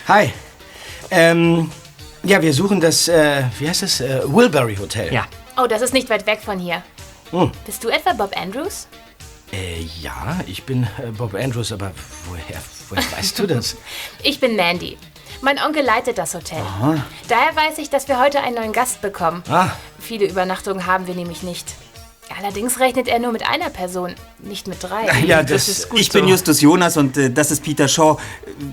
Hi. 0.06 0.32
Ähm, 1.10 1.72
ja, 2.22 2.40
wir 2.40 2.54
suchen 2.54 2.80
das, 2.80 3.08
äh, 3.08 3.42
wie 3.58 3.68
heißt 3.68 3.82
das? 3.82 4.00
Äh, 4.00 4.20
Wilbury 4.24 4.76
Hotel. 4.76 5.12
Ja. 5.12 5.26
Oh, 5.56 5.66
das 5.66 5.82
ist 5.82 5.92
nicht 5.92 6.08
weit 6.08 6.26
weg 6.28 6.40
von 6.40 6.60
hier. 6.60 6.84
Hm. 7.32 7.50
Bist 7.66 7.82
du 7.82 7.88
etwa 7.88 8.12
Bob 8.12 8.36
Andrews? 8.36 8.86
Äh, 9.52 9.80
ja, 10.00 10.38
ich 10.46 10.62
bin 10.62 10.84
äh, 10.84 11.10
Bob 11.10 11.34
Andrews, 11.34 11.72
aber 11.72 11.90
woher, 12.28 12.62
woher 12.90 13.18
weißt 13.18 13.36
du 13.40 13.48
das? 13.48 13.76
Ich 14.22 14.38
bin 14.38 14.54
Mandy. 14.54 14.98
Mein 15.40 15.58
Onkel 15.58 15.82
leitet 15.82 16.18
das 16.18 16.34
Hotel. 16.34 16.62
Daher 17.26 17.56
weiß 17.56 17.78
ich, 17.78 17.90
dass 17.90 18.06
wir 18.06 18.20
heute 18.20 18.40
einen 18.40 18.54
neuen 18.54 18.72
Gast 18.72 19.00
bekommen. 19.00 19.42
Ah. 19.48 19.70
Viele 19.98 20.26
Übernachtungen 20.26 20.86
haben 20.86 21.08
wir 21.08 21.14
nämlich 21.14 21.42
nicht. 21.42 21.74
Allerdings 22.38 22.78
rechnet 22.80 23.08
er 23.08 23.18
nur 23.18 23.32
mit 23.32 23.46
einer 23.46 23.70
Person, 23.70 24.14
nicht 24.38 24.66
mit 24.68 24.82
drei. 24.82 25.06
Ja, 25.26 25.42
Das 25.42 25.68
ist 25.68 25.88
gut 25.88 26.00
Ich 26.00 26.06
so. 26.12 26.18
bin 26.18 26.28
Justus 26.28 26.60
Jonas 26.60 26.96
und 26.96 27.16
äh, 27.16 27.30
das 27.30 27.50
ist 27.50 27.62
Peter 27.62 27.88
Shaw. 27.88 28.16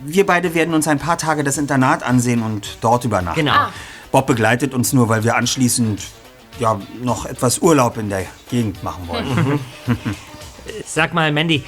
Wir 0.06 0.26
beide 0.26 0.54
werden 0.54 0.74
uns 0.74 0.88
ein 0.88 1.00
paar 1.00 1.18
Tage 1.18 1.44
das 1.44 1.58
Internat 1.58 2.04
ansehen 2.04 2.44
und 2.44 2.78
dort 2.82 3.04
übernachten. 3.06 3.40
Genau. 3.40 3.54
Ah. 3.54 3.74
Bob 4.12 4.28
begleitet 4.28 4.74
uns 4.74 4.94
nur, 4.94 5.10
weil 5.10 5.24
wir 5.24 5.36
anschließend 5.36 6.02
ja 6.60 6.80
noch 7.02 7.26
etwas 7.26 7.60
Urlaub 7.60 7.98
in 7.98 8.10
der 8.10 8.26
Gegend 8.50 8.82
machen 8.84 9.08
wollen. 9.08 9.60
Sag 10.86 11.14
mal, 11.14 11.32
Mandy, 11.32 11.64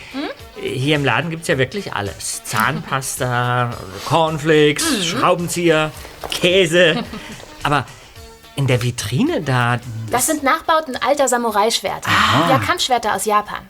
hier 0.62 0.96
im 0.96 1.06
Laden 1.06 1.30
gibt's 1.30 1.48
ja 1.48 1.58
wirklich 1.58 1.94
alles. 1.94 2.42
Zahnpasta, 2.44 3.72
Cornflakes, 4.06 5.06
Schraubenzieher, 5.06 5.92
Käse. 6.32 7.04
Aber 7.64 7.86
in 8.60 8.68
der 8.68 8.84
Vitrine 8.84 9.42
da, 9.42 9.80
Das 10.12 10.26
sind 10.26 10.44
Nachbauten 10.44 10.98
alter 10.98 11.30
Samurai-Schwerter. 11.30 12.12
Ja, 12.50 12.60
Kampfschwerter 12.60 13.16
aus 13.16 13.24
Japan. 13.24 13.62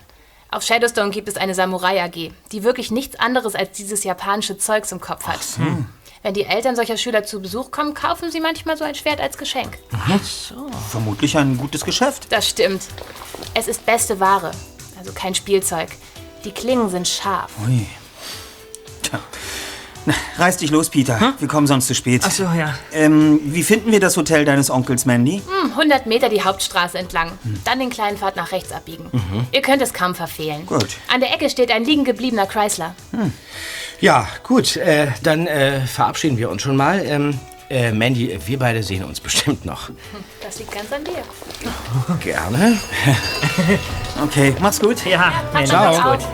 Auf 0.49 0.63
Shadowstone 0.63 1.11
gibt 1.11 1.29
es 1.29 1.37
eine 1.37 1.53
Samurai 1.53 2.03
AG, 2.03 2.31
die 2.51 2.63
wirklich 2.63 2.89
nichts 2.89 3.19
anderes 3.19 3.53
als 3.53 3.71
dieses 3.77 4.03
japanische 4.03 4.57
Zeugs 4.57 4.91
im 4.91 4.99
Kopf 4.99 5.27
hat. 5.27 5.41
Wenn 6.23 6.33
die 6.33 6.43
Eltern 6.43 6.75
solcher 6.75 6.97
Schüler 6.97 7.23
zu 7.23 7.39
Besuch 7.39 7.69
kommen, 7.69 7.93
kaufen 7.93 8.31
sie 8.31 8.39
manchmal 8.39 8.77
so 8.77 8.83
ein 8.83 8.95
Schwert 8.95 9.21
als 9.21 9.37
Geschenk. 9.37 9.77
Vermutlich 10.89 11.37
ein 11.37 11.55
gutes 11.57 11.85
Geschäft. 11.85 12.25
Das 12.31 12.49
stimmt. 12.49 12.81
Es 13.53 13.67
ist 13.67 13.85
beste 13.85 14.19
Ware, 14.19 14.49
also 14.97 15.11
kein 15.13 15.35
Spielzeug. 15.35 15.89
Die 16.45 16.51
Klingen 16.51 16.89
sind 16.89 17.07
scharf. 17.07 17.51
Ui. 17.63 17.85
Tja. 19.03 19.19
Na, 20.05 20.13
reiß 20.37 20.57
dich 20.57 20.71
los, 20.71 20.89
Peter. 20.89 21.33
Wir 21.39 21.47
kommen 21.47 21.67
sonst 21.67 21.87
zu 21.87 21.93
spät. 21.95 22.21
Ach 22.25 22.31
so, 22.31 22.43
ja. 22.43 22.73
Ähm, 22.93 23.39
wie 23.43 23.63
finden 23.63 23.91
wir 23.91 23.99
das 23.99 24.15
Hotel 24.17 24.45
deines 24.45 24.69
Onkels, 24.71 25.05
Mandy? 25.05 25.41
Hm, 25.63 25.71
100 25.71 26.05
Meter 26.07 26.29
die 26.29 26.41
Hauptstraße 26.43 26.97
entlang. 26.97 27.31
Dann 27.65 27.79
den 27.79 27.89
kleinen 27.89 28.17
Pfad 28.17 28.35
nach 28.35 28.51
rechts 28.51 28.71
abbiegen. 28.71 29.05
Ihr 29.51 29.61
könnt 29.61 29.81
es 29.81 29.93
kaum 29.93 30.15
verfehlen. 30.15 30.65
Gut. 30.65 30.87
An 31.13 31.19
der 31.19 31.33
Ecke 31.33 31.49
steht 31.49 31.71
ein 31.71 31.83
liegen 31.83 32.05
gebliebener 32.05 32.45
Chrysler. 32.45 32.95
Ja, 33.99 34.27
gut, 34.43 34.77
äh, 34.77 35.07
dann 35.23 35.45
äh, 35.47 35.81
verabschieden 35.81 36.37
wir 36.37 36.49
uns 36.49 36.61
schon 36.61 36.77
mal. 36.77 37.03
Ähm, 37.05 37.37
äh, 37.69 37.91
Mandy, 37.91 38.39
wir 38.45 38.57
beide 38.57 38.81
sehen 38.81 39.03
uns 39.03 39.19
bestimmt 39.19 39.65
noch. 39.65 39.89
Das 40.41 40.57
liegt 40.59 40.71
ganz 40.71 40.91
an 40.91 41.03
dir. 41.03 41.23
Gerne. 42.19 42.77
Okay, 44.21 44.53
mach's 44.59 44.79
gut. 44.81 45.05
Ja, 45.05 45.31
Pass 45.53 45.71
Mandy, 45.71 45.97
euch 45.97 46.03
gut. 46.03 46.27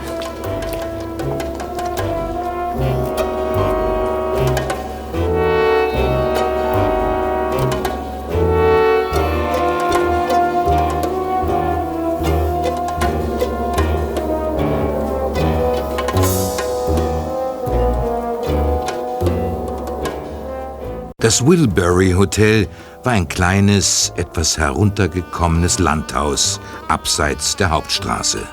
Das 21.25 21.43
Wilbury 21.43 22.11
Hotel 22.11 22.67
war 23.03 23.13
ein 23.13 23.27
kleines, 23.27 24.13
etwas 24.15 24.59
heruntergekommenes 24.59 25.79
Landhaus 25.79 26.61
abseits 26.87 27.55
der 27.55 27.71
Hauptstraße. 27.71 28.47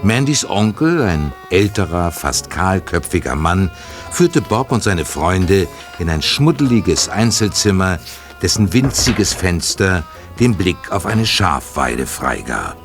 Mandys 0.00 0.48
Onkel, 0.48 1.02
ein 1.02 1.32
älterer, 1.50 2.12
fast 2.12 2.50
kahlköpfiger 2.50 3.34
Mann, 3.34 3.72
führte 4.12 4.42
Bob 4.42 4.70
und 4.70 4.84
seine 4.84 5.04
Freunde 5.04 5.66
in 5.98 6.08
ein 6.08 6.22
schmuddeliges 6.22 7.08
Einzelzimmer, 7.08 7.98
dessen 8.42 8.72
winziges 8.72 9.32
Fenster 9.32 10.04
den 10.38 10.54
Blick 10.54 10.92
auf 10.92 11.04
eine 11.04 11.26
Schafweide 11.26 12.06
freigab. 12.06 12.76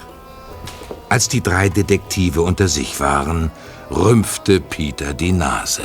Als 1.07 1.29
die 1.29 1.43
drei 1.43 1.69
Detektive 1.69 2.41
unter 2.41 2.67
sich 2.67 2.99
waren, 2.99 3.51
rümpfte 3.91 4.59
Peter 4.59 5.13
die 5.13 5.33
Nase. 5.33 5.83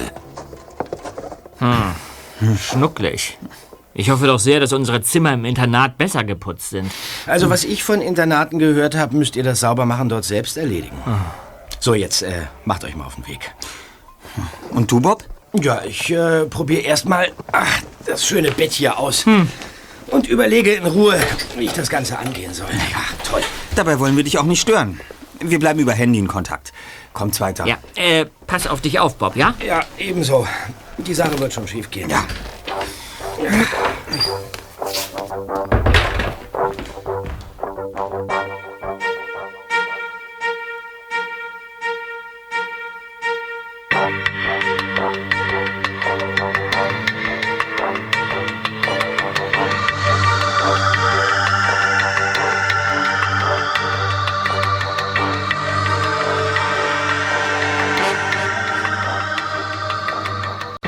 Schnucklig. 2.61 3.39
Ich 3.95 4.11
hoffe 4.11 4.27
doch 4.27 4.39
sehr, 4.39 4.61
dass 4.61 4.73
unsere 4.75 5.01
Zimmer 5.01 5.33
im 5.33 5.47
Internat 5.47 5.97
besser 5.97 6.23
geputzt 6.23 6.71
sind. 6.71 6.93
Also, 7.27 7.49
was 7.49 7.65
ich 7.65 7.83
von 7.83 8.03
Internaten 8.03 8.59
gehört 8.59 8.95
habe, 8.95 9.17
müsst 9.17 9.37
ihr 9.37 9.43
das 9.43 9.61
Saubermachen 9.61 10.11
dort 10.11 10.25
selbst 10.25 10.59
erledigen. 10.59 10.97
So, 11.81 11.95
jetzt 11.95 12.23
äh, 12.23 12.43
macht 12.67 12.85
euch 12.85 12.95
mal 12.95 13.07
auf 13.07 13.15
den 13.15 13.27
Weg. 13.27 13.53
Und 14.71 14.91
du, 14.93 15.01
Bob? 15.01 15.25
Ja, 15.55 15.83
ich 15.83 16.11
äh, 16.11 16.45
probiere 16.45 16.83
erstmal 16.83 17.29
das 18.05 18.27
schöne 18.27 18.51
Bett 18.51 18.73
hier 18.73 18.99
aus. 18.99 19.25
Und 20.09 20.29
überlege 20.29 20.75
in 20.75 20.85
Ruhe, 20.85 21.19
wie 21.57 21.65
ich 21.65 21.73
das 21.73 21.89
Ganze 21.89 22.19
angehen 22.19 22.53
soll. 22.53 22.69
Ja, 22.93 23.01
toll. 23.29 23.43
Dabei 23.75 23.99
wollen 23.99 24.17
wir 24.17 24.25
dich 24.25 24.39
auch 24.39 24.45
nicht 24.45 24.61
stören. 24.61 25.01
Wir 25.41 25.59
bleiben 25.59 25.81
über 25.81 25.93
Handy 25.93 26.19
in 26.19 26.29
Kontakt. 26.29 26.73
Kommt's 27.13 27.41
weiter. 27.41 27.67
Ja, 27.67 27.79
äh, 27.95 28.27
pass 28.47 28.67
auf 28.67 28.81
dich 28.81 28.99
auf, 28.99 29.17
Bob, 29.17 29.37
ja? 29.37 29.55
Ja, 29.65 29.85
ebenso. 29.99 30.47
Die 30.99 31.15
Sache 31.15 31.39
wird 31.39 31.53
schon 31.53 31.67
schief 31.69 31.91
gehen. 31.91 32.11
Ja. 32.11 32.25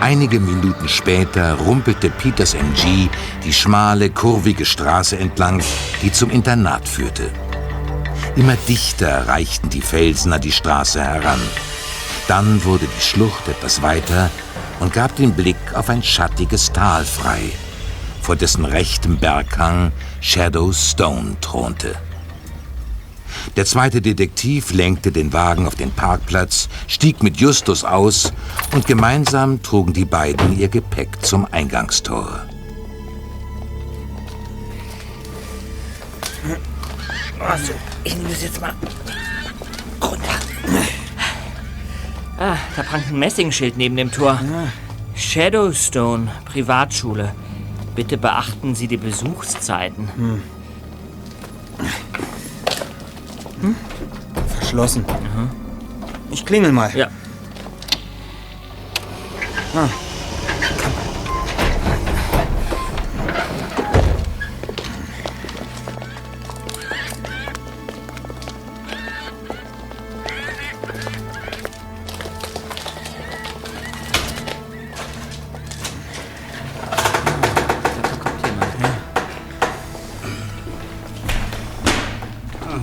Einige 0.08 0.40
Minuten 0.40 0.88
später 0.88 1.52
rumpelte 1.52 2.08
Peters 2.08 2.54
MG 2.54 3.10
die 3.44 3.52
schmale, 3.52 4.08
kurvige 4.08 4.64
Straße 4.64 5.18
entlang, 5.18 5.62
die 6.00 6.10
zum 6.10 6.30
Internat 6.30 6.88
führte. 6.88 7.30
Immer 8.34 8.56
dichter 8.66 9.28
reichten 9.28 9.68
die 9.68 9.82
Felsen 9.82 10.32
an 10.32 10.40
die 10.40 10.50
Straße 10.50 11.04
heran. 11.04 11.42
Dann 12.26 12.64
wurde 12.64 12.86
die 12.86 13.02
Schlucht 13.02 13.48
etwas 13.48 13.82
weiter 13.82 14.30
und 14.80 14.94
gab 14.94 15.14
den 15.14 15.34
Blick 15.34 15.74
auf 15.74 15.90
ein 15.90 16.02
schattiges 16.02 16.72
Tal 16.72 17.04
frei, 17.04 17.42
vor 18.22 18.34
dessen 18.34 18.64
rechtem 18.64 19.18
Berghang 19.18 19.92
Shadow 20.22 20.72
Stone 20.72 21.36
thronte. 21.42 21.94
Der 23.56 23.64
zweite 23.64 24.00
Detektiv 24.00 24.72
lenkte 24.72 25.12
den 25.12 25.32
Wagen 25.32 25.66
auf 25.66 25.74
den 25.74 25.90
Parkplatz, 25.90 26.68
stieg 26.86 27.22
mit 27.22 27.38
Justus 27.38 27.84
aus 27.84 28.32
und 28.74 28.86
gemeinsam 28.86 29.62
trugen 29.62 29.92
die 29.92 30.04
beiden 30.04 30.58
ihr 30.58 30.68
Gepäck 30.68 31.24
zum 31.24 31.46
Eingangstor. 31.50 32.46
Also, 37.40 37.72
ich 38.04 38.16
nehme 38.16 38.28
das 38.30 38.42
jetzt 38.42 38.60
mal 38.60 38.74
runter. 40.02 40.32
Ah, 42.38 42.56
da 42.76 42.82
prangt 42.82 43.08
ein 43.08 43.18
Messingschild 43.18 43.76
neben 43.76 43.96
dem 43.96 44.10
Tor. 44.12 44.40
Shadowstone, 45.14 46.30
Privatschule. 46.44 47.34
Bitte 47.96 48.16
beachten 48.16 48.76
Sie 48.76 48.86
die 48.86 48.96
Besuchszeiten. 48.96 50.08
Verschlossen. 54.58 55.04
Ich 56.30 56.44
klingel 56.44 56.72
mal. 56.72 56.94
Ja. 56.94 57.08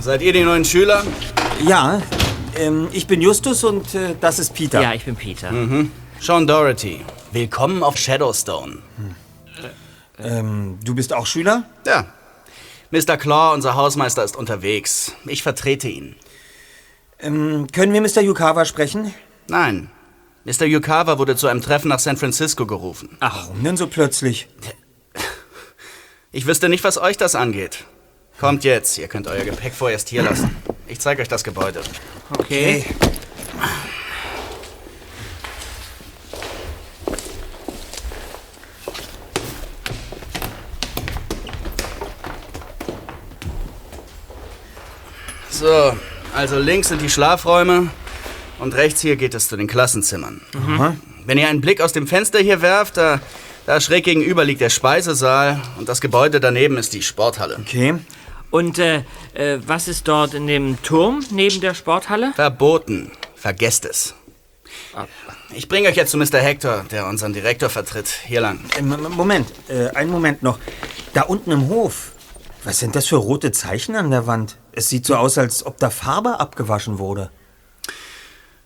Seid 0.06 0.22
ihr 0.22 0.32
die 0.32 0.44
neuen 0.44 0.64
Schüler? 0.64 1.02
Ja, 1.66 2.00
ähm, 2.56 2.86
ich 2.92 3.08
bin 3.08 3.20
Justus 3.20 3.64
und 3.64 3.92
äh, 3.96 4.14
das 4.20 4.38
ist 4.38 4.54
Peter. 4.54 4.80
Ja, 4.80 4.94
ich 4.94 5.04
bin 5.04 5.16
Peter. 5.16 5.50
Sean 6.20 6.46
Doherty. 6.46 7.04
Willkommen 7.32 7.82
auf 7.82 7.96
Shadowstone. 7.96 8.78
Ähm, 10.20 10.78
du 10.84 10.94
bist 10.94 11.12
auch 11.12 11.26
Schüler? 11.26 11.64
Ja. 11.84 12.06
Mr. 12.92 13.16
Claw, 13.16 13.52
unser 13.52 13.74
Hausmeister, 13.74 14.22
ist 14.22 14.36
unterwegs. 14.36 15.10
Ich 15.26 15.42
vertrete 15.42 15.88
ihn. 15.88 16.14
Ähm, 17.18 17.66
können 17.72 17.92
wir 17.92 18.00
Mr. 18.00 18.20
Yukawa 18.22 18.64
sprechen? 18.64 19.12
Nein. 19.48 19.90
Mr. 20.44 20.66
Yukawa 20.66 21.18
wurde 21.18 21.34
zu 21.34 21.48
einem 21.48 21.62
Treffen 21.62 21.88
nach 21.88 21.98
San 21.98 22.16
Francisco 22.16 22.64
gerufen. 22.64 23.16
Ach, 23.18 23.48
warum 23.48 23.64
denn 23.64 23.76
so 23.76 23.88
plötzlich? 23.88 24.46
Ich 26.30 26.46
wüsste 26.46 26.68
nicht, 26.68 26.84
was 26.84 26.96
euch 26.96 27.16
das 27.16 27.34
angeht. 27.34 27.86
Kommt 28.38 28.64
jetzt, 28.64 28.98
ihr 28.98 29.08
könnt 29.08 29.28
euer 29.28 29.44
Gepäck 29.44 29.72
vorerst 29.72 30.10
hier 30.10 30.22
lassen. 30.22 30.54
Ich 30.86 31.00
zeige 31.00 31.22
euch 31.22 31.28
das 31.28 31.42
Gebäude. 31.42 31.80
Okay. 32.38 32.84
So, 45.48 45.96
also 46.34 46.58
links 46.58 46.88
sind 46.88 47.00
die 47.00 47.08
Schlafräume 47.08 47.88
und 48.58 48.74
rechts 48.74 49.00
hier 49.00 49.16
geht 49.16 49.34
es 49.34 49.48
zu 49.48 49.56
den 49.56 49.66
Klassenzimmern. 49.66 50.42
Wenn 51.24 51.38
ihr 51.38 51.48
einen 51.48 51.62
Blick 51.62 51.80
aus 51.80 51.94
dem 51.94 52.06
Fenster 52.06 52.38
hier 52.40 52.60
werft, 52.60 52.98
da, 52.98 53.20
da 53.64 53.80
schräg 53.80 54.04
gegenüber 54.04 54.44
liegt 54.44 54.60
der 54.60 54.68
Speisesaal 54.68 55.62
und 55.78 55.88
das 55.88 56.02
Gebäude 56.02 56.38
daneben 56.38 56.76
ist 56.76 56.92
die 56.92 57.02
Sporthalle. 57.02 57.56
Okay. 57.58 57.94
Und 58.50 58.78
äh, 58.78 59.02
äh, 59.34 59.58
was 59.66 59.88
ist 59.88 60.06
dort 60.08 60.34
in 60.34 60.46
dem 60.46 60.80
Turm 60.82 61.24
neben 61.30 61.60
der 61.60 61.74
Sporthalle? 61.74 62.32
Verboten. 62.34 63.10
Vergesst 63.34 63.84
es. 63.84 64.14
Ich 65.54 65.68
bringe 65.68 65.88
euch 65.88 65.96
jetzt 65.96 66.10
zu 66.10 66.16
Mr. 66.18 66.38
Hector, 66.38 66.84
der 66.90 67.06
unseren 67.06 67.32
Direktor 67.32 67.68
vertritt. 67.68 68.08
Hier 68.24 68.40
lang. 68.40 68.60
M- 68.78 68.96
Moment, 69.10 69.48
äh, 69.68 69.88
einen 69.90 70.10
Moment 70.10 70.42
noch. 70.42 70.58
Da 71.14 71.22
unten 71.22 71.50
im 71.52 71.68
Hof. 71.68 72.12
Was 72.64 72.78
sind 72.80 72.96
das 72.96 73.06
für 73.06 73.16
rote 73.16 73.52
Zeichen 73.52 73.94
an 73.94 74.10
der 74.10 74.26
Wand? 74.26 74.56
Es 74.72 74.88
sieht 74.88 75.06
so 75.06 75.14
aus, 75.16 75.38
als 75.38 75.64
ob 75.64 75.78
da 75.78 75.90
Farbe 75.90 76.40
abgewaschen 76.40 76.98
wurde. 76.98 77.30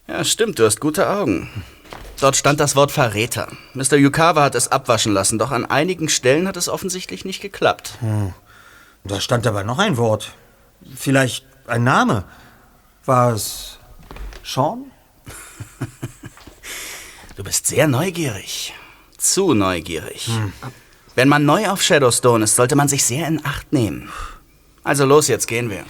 Ja, 0.08 0.24
stimmt, 0.24 0.58
du 0.58 0.64
hast 0.64 0.80
gute 0.80 1.08
Augen. 1.08 1.48
Dort 2.20 2.36
stand 2.36 2.60
das 2.60 2.76
Wort 2.76 2.90
Verräter. 2.90 3.48
Mr. 3.74 3.94
Yukawa 3.96 4.42
hat 4.44 4.54
es 4.54 4.68
abwaschen 4.68 5.12
lassen, 5.12 5.38
doch 5.38 5.50
an 5.52 5.64
einigen 5.66 6.08
Stellen 6.08 6.48
hat 6.48 6.56
es 6.56 6.68
offensichtlich 6.68 7.24
nicht 7.24 7.40
geklappt. 7.40 7.98
Da 9.04 9.20
stand 9.20 9.46
aber 9.46 9.64
noch 9.64 9.78
ein 9.78 9.96
Wort. 9.96 10.32
Vielleicht 10.94 11.46
ein 11.66 11.84
Name. 11.84 12.24
War 13.04 13.32
es 13.34 13.78
Sean? 14.44 14.90
Du 17.36 17.44
bist 17.44 17.66
sehr 17.68 17.88
neugierig. 17.88 18.74
Zu 19.16 19.54
neugierig. 19.54 20.28
Wenn 21.14 21.28
man 21.28 21.46
neu 21.46 21.68
auf 21.70 21.80
Shadowstone 21.80 22.44
ist, 22.44 22.54
sollte 22.56 22.76
man 22.76 22.86
sich 22.86 23.02
sehr 23.02 23.26
in 23.26 23.42
Acht 23.46 23.72
nehmen. 23.72 24.12
Also 24.84 25.06
los, 25.06 25.26
jetzt 25.28 25.46
gehen 25.46 25.70
wir. 25.70 25.84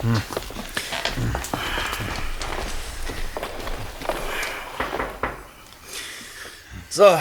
So, 6.88 7.18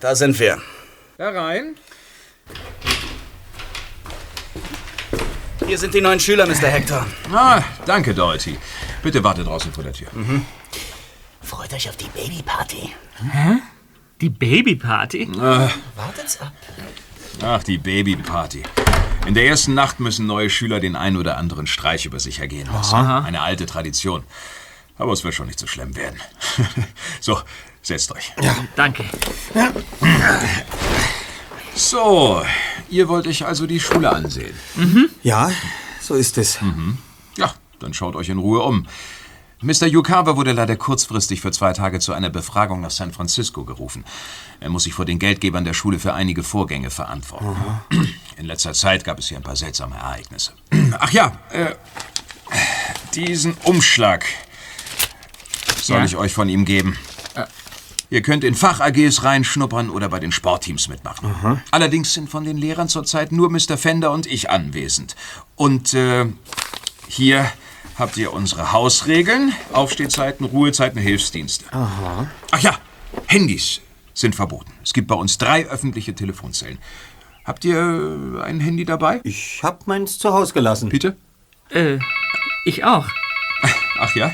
da 0.00 0.14
sind 0.14 0.38
wir. 0.38 0.60
Herein. 1.18 1.76
Hier 5.72 5.78
sind 5.78 5.94
die 5.94 6.02
neuen 6.02 6.20
Schüler, 6.20 6.46
Mr. 6.46 6.68
Hector. 6.68 7.06
Ah, 7.32 7.62
danke, 7.86 8.12
Doherty. 8.12 8.58
Bitte 9.02 9.24
warte 9.24 9.42
draußen 9.42 9.72
vor 9.72 9.82
der 9.82 9.94
Tür. 9.94 10.08
Freut 11.40 11.72
euch 11.72 11.88
auf 11.88 11.96
die 11.96 12.08
Babyparty. 12.08 12.92
Die 14.20 14.28
Babyparty? 14.28 15.34
Wartet's 15.34 16.38
ab. 16.42 16.52
Ach, 17.42 17.62
die 17.62 17.78
Babyparty. 17.78 18.64
In 19.26 19.32
der 19.32 19.46
ersten 19.46 19.72
Nacht 19.72 19.98
müssen 19.98 20.26
neue 20.26 20.50
Schüler 20.50 20.78
den 20.78 20.94
ein 20.94 21.16
oder 21.16 21.38
anderen 21.38 21.66
Streich 21.66 22.04
über 22.04 22.20
sich 22.20 22.40
ergehen 22.40 22.68
lassen. 22.70 22.94
Eine 22.94 23.40
alte 23.40 23.64
Tradition. 23.64 24.24
Aber 24.98 25.14
es 25.14 25.24
wird 25.24 25.32
schon 25.32 25.46
nicht 25.46 25.58
so 25.58 25.66
schlimm 25.66 25.96
werden. 25.96 26.20
so, 27.22 27.40
setzt 27.80 28.12
euch. 28.12 28.30
Danke. 28.76 29.06
So, 31.74 32.42
ihr 32.90 33.08
wollt 33.08 33.26
euch 33.26 33.44
also 33.46 33.66
die 33.66 33.80
Schule 33.80 34.10
ansehen. 34.10 34.54
Ja, 35.22 35.50
so 36.00 36.14
ist 36.14 36.38
es. 36.38 36.58
Ja, 37.36 37.54
dann 37.78 37.94
schaut 37.94 38.14
euch 38.16 38.28
in 38.28 38.38
Ruhe 38.38 38.60
um. 38.62 38.86
Mr. 39.64 39.86
Yukawa 39.86 40.36
wurde 40.36 40.50
leider 40.52 40.74
kurzfristig 40.76 41.40
für 41.40 41.52
zwei 41.52 41.72
Tage 41.72 42.00
zu 42.00 42.12
einer 42.12 42.30
Befragung 42.30 42.80
nach 42.80 42.90
San 42.90 43.12
Francisco 43.12 43.64
gerufen. 43.64 44.04
Er 44.58 44.70
muss 44.70 44.82
sich 44.84 44.92
vor 44.92 45.04
den 45.04 45.20
Geldgebern 45.20 45.64
der 45.64 45.72
Schule 45.72 46.00
für 46.00 46.14
einige 46.14 46.42
Vorgänge 46.42 46.90
verantworten. 46.90 47.56
In 48.36 48.46
letzter 48.46 48.72
Zeit 48.72 49.04
gab 49.04 49.20
es 49.20 49.28
hier 49.28 49.36
ein 49.36 49.44
paar 49.44 49.54
seltsame 49.56 49.94
Ereignisse. 49.96 50.52
Ach 50.98 51.12
ja, 51.12 51.32
äh, 51.50 51.74
diesen 53.14 53.54
Umschlag 53.62 54.24
soll 55.80 55.98
Ja. 55.98 56.04
ich 56.04 56.16
euch 56.16 56.34
von 56.34 56.48
ihm 56.48 56.64
geben. 56.64 56.98
Ihr 58.12 58.20
könnt 58.20 58.44
in 58.44 58.54
Fach-AGs 58.54 59.24
reinschnuppern 59.24 59.88
oder 59.88 60.10
bei 60.10 60.20
den 60.20 60.32
Sportteams 60.32 60.88
mitmachen. 60.88 61.62
Allerdings 61.70 62.12
sind 62.12 62.28
von 62.28 62.44
den 62.44 62.58
Lehrern 62.58 62.90
zurzeit 62.90 63.32
nur 63.32 63.50
Mr. 63.50 63.78
Fender 63.78 64.10
und 64.10 64.26
ich 64.26 64.50
anwesend. 64.50 65.16
Und 65.56 65.94
äh, 65.94 66.26
hier 67.08 67.50
habt 67.98 68.18
ihr 68.18 68.34
unsere 68.34 68.72
Hausregeln, 68.72 69.54
Aufstehzeiten, 69.72 70.44
Ruhezeiten, 70.44 71.00
Hilfsdienste. 71.00 71.64
Aha. 71.72 72.26
Ach 72.50 72.58
ja, 72.58 72.76
Handys 73.28 73.80
sind 74.12 74.34
verboten. 74.34 74.72
Es 74.84 74.92
gibt 74.92 75.08
bei 75.08 75.14
uns 75.14 75.38
drei 75.38 75.64
öffentliche 75.64 76.14
Telefonzellen. 76.14 76.76
Habt 77.46 77.64
ihr 77.64 77.78
äh, 77.78 78.42
ein 78.42 78.60
Handy 78.60 78.84
dabei? 78.84 79.22
Ich 79.24 79.60
hab 79.62 79.86
meins 79.86 80.18
zu 80.18 80.34
Hause 80.34 80.52
gelassen. 80.52 80.90
Peter? 80.90 81.16
Äh, 81.70 81.98
ich 82.66 82.84
auch. 82.84 83.06
Ach 83.98 84.14
ja? 84.16 84.32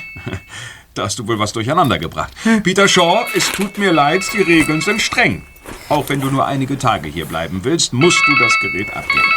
Da 0.99 1.05
hast 1.05 1.17
du 1.17 1.29
wohl 1.29 1.39
was 1.39 1.53
durcheinander 1.53 1.97
gebracht. 1.97 2.33
Peter 2.65 2.89
Shaw, 2.89 3.25
es 3.33 3.53
tut 3.53 3.79
mir 3.79 3.93
leid, 3.93 4.25
die 4.33 4.43
Regeln 4.43 4.81
sind 4.81 5.01
streng. 5.01 5.47
Auch 5.89 6.09
wenn 6.09 6.21
du 6.21 6.29
nur 6.29 6.45
einige 6.45 6.77
Tage 6.77 7.09
hier 7.09 7.25
bleiben 7.25 7.61
willst, 7.63 7.93
musst 7.93 8.21
du 8.27 8.35
das 8.35 8.53
Gerät 8.59 8.93
abgeben. 8.97 9.31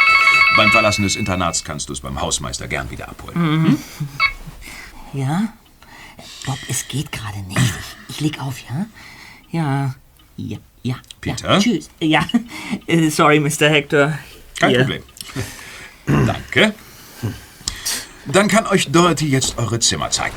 Beim 0.56 0.72
Verlassen 0.72 1.04
des 1.04 1.14
Internats 1.14 1.62
kannst 1.62 1.88
du 1.88 1.92
es 1.92 2.00
beim 2.00 2.20
Hausmeister 2.20 2.66
gern 2.66 2.90
wieder 2.90 3.08
abholen. 3.08 3.62
Mhm. 3.62 3.78
Ja? 5.12 5.52
Bob, 6.46 6.58
es 6.68 6.88
geht 6.88 7.12
gerade 7.12 7.38
nicht. 7.46 7.60
Ich, 8.08 8.16
ich 8.16 8.20
leg 8.20 8.40
auf, 8.42 8.56
ja? 8.58 8.86
Ja. 9.52 9.94
Ja, 10.36 10.58
ja. 10.82 10.96
Peter? 11.20 11.52
Ja. 11.52 11.58
Tschüss. 11.60 11.90
Ja, 12.00 12.26
äh, 12.88 13.08
sorry, 13.08 13.38
Mr. 13.38 13.68
Hector. 13.68 14.18
Kein 14.58 14.70
Hier. 14.70 14.78
Problem. 14.80 15.02
Danke. 16.26 16.74
Dann 18.26 18.48
kann 18.48 18.66
euch 18.66 18.90
Dorothy 18.90 19.28
jetzt 19.28 19.58
eure 19.58 19.78
Zimmer 19.78 20.10
zeigen. 20.10 20.36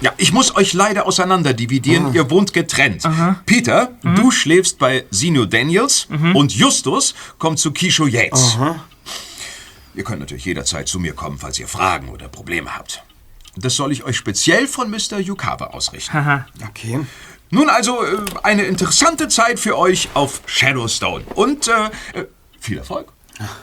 Ja, 0.00 0.12
ich 0.16 0.32
muss 0.32 0.54
euch 0.56 0.72
leider 0.72 1.06
auseinander 1.06 1.54
dividieren. 1.54 2.12
Ihr 2.14 2.30
wohnt 2.30 2.52
getrennt. 2.52 3.08
Peter, 3.46 3.92
du 4.02 4.30
schläfst 4.30 4.78
bei 4.78 5.04
Sino 5.10 5.44
Daniels 5.44 6.08
und 6.34 6.54
Justus 6.54 7.14
kommt 7.38 7.58
zu 7.58 7.72
Kisho 7.72 8.06
Yates. 8.06 8.58
Ihr 9.94 10.02
könnt 10.02 10.20
natürlich 10.20 10.44
jederzeit 10.44 10.88
zu 10.88 10.98
mir 10.98 11.12
kommen, 11.12 11.38
falls 11.38 11.58
ihr 11.58 11.68
Fragen 11.68 12.08
oder 12.08 12.28
Probleme 12.28 12.74
habt. 12.74 13.02
Das 13.56 13.76
soll 13.76 13.92
ich 13.92 14.02
euch 14.02 14.16
speziell 14.16 14.66
von 14.66 14.90
Mr. 14.90 15.18
Yukawa 15.20 15.66
ausrichten. 15.68 16.12
Haha. 16.12 16.46
Okay. 16.68 17.00
Nun 17.50 17.68
also 17.68 18.02
äh, 18.02 18.16
eine 18.42 18.64
interessante 18.64 19.28
Zeit 19.28 19.60
für 19.60 19.78
euch 19.78 20.08
auf 20.14 20.42
Shadowstone. 20.46 21.24
Und 21.34 21.68
äh, 21.68 22.18
äh, 22.18 22.26
viel 22.58 22.78
Erfolg. 22.78 23.12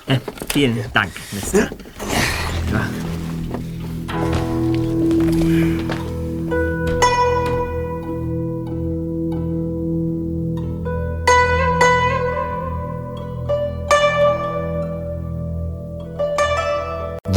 Äh, 0.07 0.19
vielen 0.53 0.81
Dank, 0.93 1.11
Mr. 1.31 1.69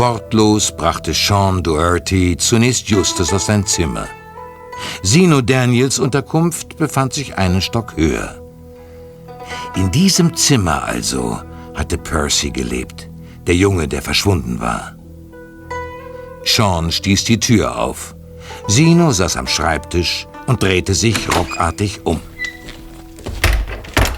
Wortlos 0.05 0.71
brachte 0.77 1.15
Sean 1.15 1.63
Doherty 1.63 2.37
zunächst 2.37 2.91
Justus 2.91 3.33
auf 3.33 3.41
sein 3.41 3.67
Zimmer. 3.67 4.07
Sino 5.03 5.41
Daniels 5.41 5.99
Unterkunft 5.99 6.77
befand 6.77 7.15
sich 7.15 7.39
einen 7.39 7.63
Stock 7.63 7.97
höher. 7.97 8.39
In 9.75 9.91
diesem 9.91 10.37
Zimmer 10.37 10.85
also 10.85 11.41
hatte 11.75 11.97
Percy 11.97 12.51
gelebt, 12.51 13.09
der 13.47 13.55
Junge, 13.55 13.89
der 13.89 14.03
verschwunden 14.03 14.61
war. 14.61 14.95
Sean 16.45 16.93
stieß 16.93 17.25
die 17.25 17.41
Tür 17.41 17.79
auf. 17.79 18.15
Sino 18.69 19.11
saß 19.11 19.39
am 19.39 19.47
Schreibtisch 19.47 20.27
und 20.47 20.63
drehte 20.63 20.93
sich 20.93 21.35
ruckartig 21.35 22.05
um. 22.05 22.21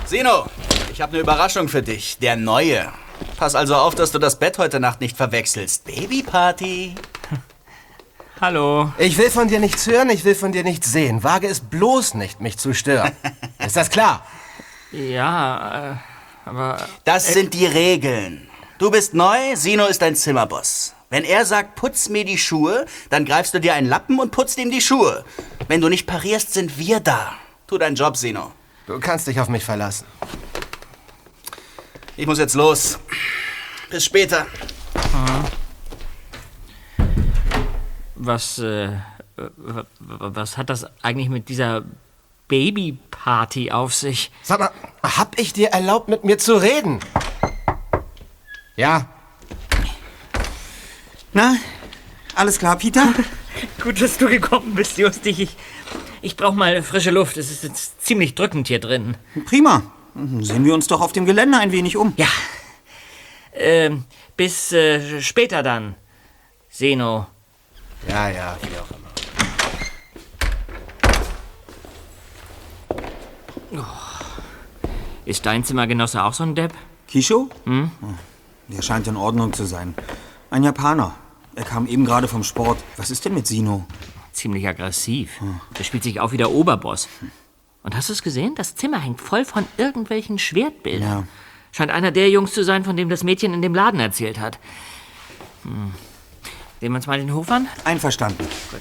Sino, 0.04 0.46
ich 0.92 1.00
habe 1.00 1.12
eine 1.12 1.20
Überraschung 1.20 1.68
für 1.68 1.82
dich. 1.82 2.18
Der 2.18 2.34
Neue. 2.34 2.88
Pass 3.36 3.54
also 3.54 3.74
auf, 3.76 3.94
dass 3.94 4.12
du 4.12 4.18
das 4.18 4.38
Bett 4.38 4.58
heute 4.58 4.80
Nacht 4.80 5.00
nicht 5.00 5.16
verwechselst. 5.16 5.84
Babyparty. 5.84 6.94
Hallo. 8.40 8.92
Ich 8.98 9.18
will 9.18 9.30
von 9.30 9.48
dir 9.48 9.60
nichts 9.60 9.86
hören, 9.86 10.10
ich 10.10 10.24
will 10.24 10.34
von 10.34 10.52
dir 10.52 10.62
nichts 10.62 10.92
sehen. 10.92 11.22
Wage 11.22 11.48
es 11.48 11.60
bloß 11.60 12.14
nicht, 12.14 12.40
mich 12.40 12.58
zu 12.58 12.74
stören. 12.74 13.12
Ist 13.58 13.76
das 13.76 13.90
klar? 13.90 14.24
Ja, 14.92 15.92
äh, 15.92 16.48
aber. 16.48 16.78
Das 17.04 17.32
sind 17.32 17.54
die 17.54 17.66
Regeln. 17.66 18.48
Du 18.78 18.90
bist 18.90 19.14
neu, 19.14 19.56
Sino 19.56 19.86
ist 19.86 20.02
dein 20.02 20.14
Zimmerboss. 20.14 20.94
Wenn 21.08 21.24
er 21.24 21.46
sagt, 21.46 21.76
putz 21.76 22.08
mir 22.08 22.24
die 22.24 22.36
Schuhe, 22.36 22.84
dann 23.10 23.24
greifst 23.24 23.54
du 23.54 23.60
dir 23.60 23.74
einen 23.74 23.88
Lappen 23.88 24.18
und 24.18 24.32
putzt 24.32 24.58
ihm 24.58 24.70
die 24.70 24.80
Schuhe. 24.80 25.24
Wenn 25.68 25.80
du 25.80 25.88
nicht 25.88 26.06
parierst, 26.06 26.52
sind 26.52 26.78
wir 26.78 27.00
da. 27.00 27.32
Tu 27.66 27.78
deinen 27.78 27.96
Job, 27.96 28.16
Sino. 28.16 28.52
Du 28.86 29.00
kannst 29.00 29.26
dich 29.26 29.40
auf 29.40 29.48
mich 29.48 29.64
verlassen. 29.64 30.06
Ich 32.16 32.26
muss 32.26 32.38
jetzt 32.38 32.54
los. 32.54 32.98
Bis 33.90 34.04
später. 34.04 34.46
Was, 38.14 38.58
äh, 38.58 38.90
w- 39.36 39.82
was 39.98 40.56
hat 40.56 40.70
das 40.70 40.86
eigentlich 41.02 41.28
mit 41.28 41.48
dieser 41.48 41.84
Babyparty 42.48 43.70
auf 43.70 43.94
sich? 43.94 44.30
Sag 44.42 44.60
mal, 44.60 44.70
hab 45.02 45.38
ich 45.38 45.52
dir 45.52 45.68
erlaubt, 45.68 46.08
mit 46.08 46.24
mir 46.24 46.38
zu 46.38 46.54
reden? 46.56 47.00
Ja. 48.76 49.06
Na, 51.32 51.56
alles 52.34 52.58
klar, 52.58 52.76
Peter? 52.76 53.06
Gut, 53.82 54.00
dass 54.00 54.16
du 54.18 54.28
gekommen 54.28 54.74
bist, 54.74 54.96
Justig. 54.98 55.38
Ich, 55.40 55.56
ich 56.22 56.36
brauch 56.36 56.54
mal 56.54 56.82
frische 56.82 57.10
Luft. 57.10 57.36
Es 57.36 57.50
ist 57.50 57.62
jetzt 57.62 58.04
ziemlich 58.04 58.34
drückend 58.34 58.68
hier 58.68 58.80
drin. 58.80 59.16
Prima. 59.44 59.82
Sehen 60.40 60.64
wir 60.64 60.72
uns 60.72 60.86
doch 60.86 61.02
auf 61.02 61.12
dem 61.12 61.26
Gelände 61.26 61.58
ein 61.58 61.72
wenig 61.72 61.96
um. 61.96 62.14
Ja. 62.16 62.28
Ähm, 63.52 64.04
bis 64.36 64.72
äh, 64.72 65.20
später 65.20 65.62
dann. 65.62 65.94
Seno. 66.70 67.26
Ja, 68.08 68.28
ja, 68.30 68.56
wie 68.62 68.78
auch 68.78 68.90
immer. 68.90 69.06
Ist 75.26 75.44
dein 75.44 75.64
Zimmergenosse 75.64 76.22
auch 76.22 76.32
so 76.32 76.44
ein 76.44 76.54
Depp? 76.54 76.72
Kisho? 77.08 77.50
Hm? 77.64 77.90
Der 78.68 78.82
scheint 78.82 79.08
in 79.08 79.16
Ordnung 79.16 79.52
zu 79.52 79.66
sein. 79.66 79.94
Ein 80.50 80.62
Japaner. 80.62 81.14
Er 81.56 81.64
kam 81.64 81.86
eben 81.86 82.04
gerade 82.04 82.28
vom 82.28 82.44
Sport. 82.44 82.78
Was 82.96 83.10
ist 83.10 83.24
denn 83.24 83.34
mit 83.34 83.46
Sino? 83.46 83.86
Ziemlich 84.32 84.66
aggressiv. 84.68 85.40
Der 85.78 85.84
spielt 85.84 86.04
sich 86.04 86.20
auf 86.20 86.32
wie 86.32 86.36
der 86.36 86.50
Oberboss. 86.50 87.08
Und 87.86 87.94
hast 87.94 88.08
du 88.08 88.14
es 88.14 88.24
gesehen? 88.24 88.56
Das 88.56 88.74
Zimmer 88.74 88.98
hängt 88.98 89.20
voll 89.20 89.44
von 89.44 89.64
irgendwelchen 89.76 90.40
Schwertbildern. 90.40 91.08
Ja. 91.08 91.24
Scheint 91.70 91.92
einer 91.92 92.10
der 92.10 92.28
Jungs 92.30 92.52
zu 92.52 92.64
sein, 92.64 92.82
von 92.82 92.96
dem 92.96 93.08
das 93.08 93.22
Mädchen 93.22 93.54
in 93.54 93.62
dem 93.62 93.76
Laden 93.76 94.00
erzählt 94.00 94.40
hat. 94.40 94.58
Hm. 95.62 95.94
Sehen 96.80 96.90
wir 96.90 96.96
uns 96.96 97.06
mal 97.06 97.18
den 97.18 97.32
Hof 97.32 97.48
an? 97.48 97.68
Einverstanden. 97.84 98.44
Gut. 98.72 98.80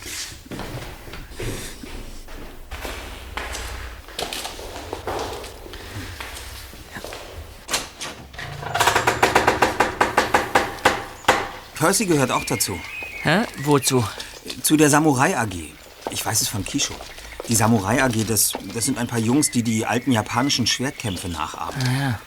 Percy 11.75 12.07
gehört 12.07 12.31
auch 12.31 12.45
dazu. 12.45 12.79
Hä? 13.21 13.43
Wozu? 13.59 14.03
Zu 14.63 14.77
der 14.77 14.89
Samurai 14.89 15.37
AG. 15.37 15.53
Ich 16.09 16.25
weiß 16.25 16.41
es 16.41 16.47
von 16.47 16.65
Kisho. 16.65 16.95
Die 17.47 17.55
Samurai 17.55 18.03
AG, 18.03 18.25
das, 18.27 18.53
das 18.73 18.85
sind 18.85 18.97
ein 18.97 19.07
paar 19.07 19.19
Jungs, 19.19 19.51
die 19.51 19.61
die 19.61 19.85
alten 19.85 20.11
japanischen 20.11 20.65
Schwertkämpfe 20.65 21.29
nachahmen. 21.29 21.75
Ah, 21.87 21.99
ja. 21.99 22.19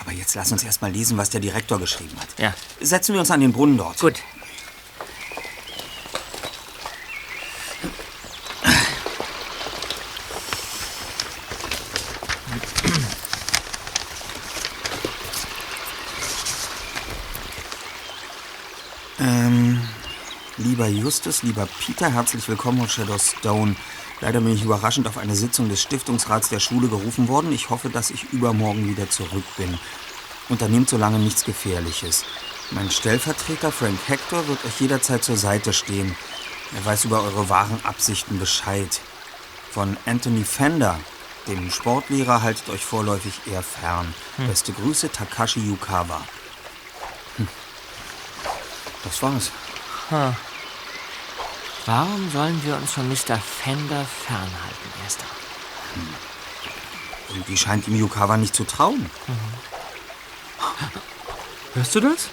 Aber 0.00 0.12
jetzt 0.12 0.34
lass 0.34 0.52
uns 0.52 0.62
erst 0.62 0.80
mal 0.80 0.92
lesen, 0.92 1.16
was 1.18 1.30
der 1.30 1.40
Direktor 1.40 1.78
geschrieben 1.78 2.16
hat. 2.20 2.28
Ja. 2.38 2.54
Setzen 2.80 3.14
wir 3.14 3.20
uns 3.20 3.30
an 3.30 3.40
den 3.40 3.52
Brunnen 3.52 3.76
dort. 3.76 3.98
Gut. 3.98 4.20
Justus, 20.90 21.42
lieber 21.42 21.66
Peter, 21.80 22.10
herzlich 22.10 22.48
willkommen 22.48 22.80
auf 22.80 22.90
Shadow 22.90 23.18
Stone. 23.18 23.76
Leider 24.20 24.40
bin 24.40 24.54
ich 24.54 24.64
überraschend 24.64 25.06
auf 25.06 25.18
eine 25.18 25.36
Sitzung 25.36 25.68
des 25.68 25.82
Stiftungsrats 25.82 26.48
der 26.48 26.60
Schule 26.60 26.88
gerufen 26.88 27.28
worden. 27.28 27.52
Ich 27.52 27.70
hoffe, 27.70 27.90
dass 27.90 28.10
ich 28.10 28.32
übermorgen 28.32 28.88
wieder 28.88 29.08
zurück 29.10 29.44
bin. 29.56 29.78
Unternehmt 30.48 30.88
so 30.88 30.96
lange 30.96 31.18
nichts 31.18 31.44
Gefährliches. 31.44 32.24
Mein 32.70 32.90
Stellvertreter 32.90 33.70
Frank 33.70 33.98
Hector 34.06 34.46
wird 34.48 34.64
euch 34.64 34.80
jederzeit 34.80 35.22
zur 35.22 35.36
Seite 35.36 35.72
stehen. 35.72 36.16
Er 36.76 36.84
weiß 36.84 37.04
über 37.04 37.22
eure 37.22 37.48
wahren 37.48 37.80
Absichten 37.84 38.38
Bescheid. 38.38 39.00
Von 39.70 39.96
Anthony 40.06 40.44
Fender, 40.44 40.98
dem 41.46 41.70
Sportlehrer, 41.70 42.42
haltet 42.42 42.68
euch 42.70 42.84
vorläufig 42.84 43.40
eher 43.46 43.62
fern. 43.62 44.12
Hm. 44.36 44.48
Beste 44.48 44.72
Grüße, 44.72 45.10
Takashi 45.10 45.60
Yukawa. 45.60 46.20
Hm. 47.36 47.48
Das 49.04 49.22
war's. 49.22 49.50
Hm. 50.10 50.34
Warum 51.88 52.30
sollen 52.30 52.62
wir 52.66 52.76
uns 52.76 52.90
von 52.90 53.08
Mr. 53.08 53.38
Fender 53.38 54.04
fernhalten, 54.04 54.90
Erster? 55.02 55.24
Irgendwie 57.30 57.56
scheint 57.56 57.88
ihm 57.88 57.96
Yukawa 57.96 58.36
nicht 58.36 58.54
zu 58.54 58.64
trauen. 58.64 59.08
Hörst 61.72 61.94
du 61.94 62.00
das? 62.00 62.28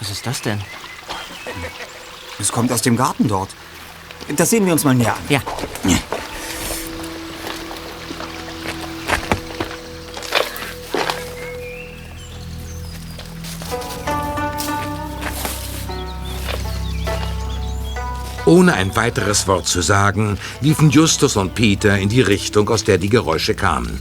Was 0.00 0.08
ist 0.08 0.26
das 0.26 0.40
denn? 0.40 0.62
Es 2.38 2.50
kommt 2.50 2.72
aus 2.72 2.80
dem 2.80 2.96
Garten 2.96 3.28
dort. 3.28 3.50
Das 4.34 4.48
sehen 4.48 4.64
wir 4.64 4.72
uns 4.72 4.84
mal 4.84 4.94
näher 4.94 5.14
an. 5.14 5.22
Ja. 5.28 5.42
Ohne 18.48 18.72
ein 18.72 18.96
weiteres 18.96 19.46
Wort 19.46 19.66
zu 19.66 19.82
sagen, 19.82 20.38
liefen 20.62 20.88
Justus 20.88 21.36
und 21.36 21.54
Peter 21.54 21.98
in 21.98 22.08
die 22.08 22.22
Richtung, 22.22 22.70
aus 22.70 22.82
der 22.82 22.96
die 22.96 23.10
Geräusche 23.10 23.54
kamen. 23.54 24.00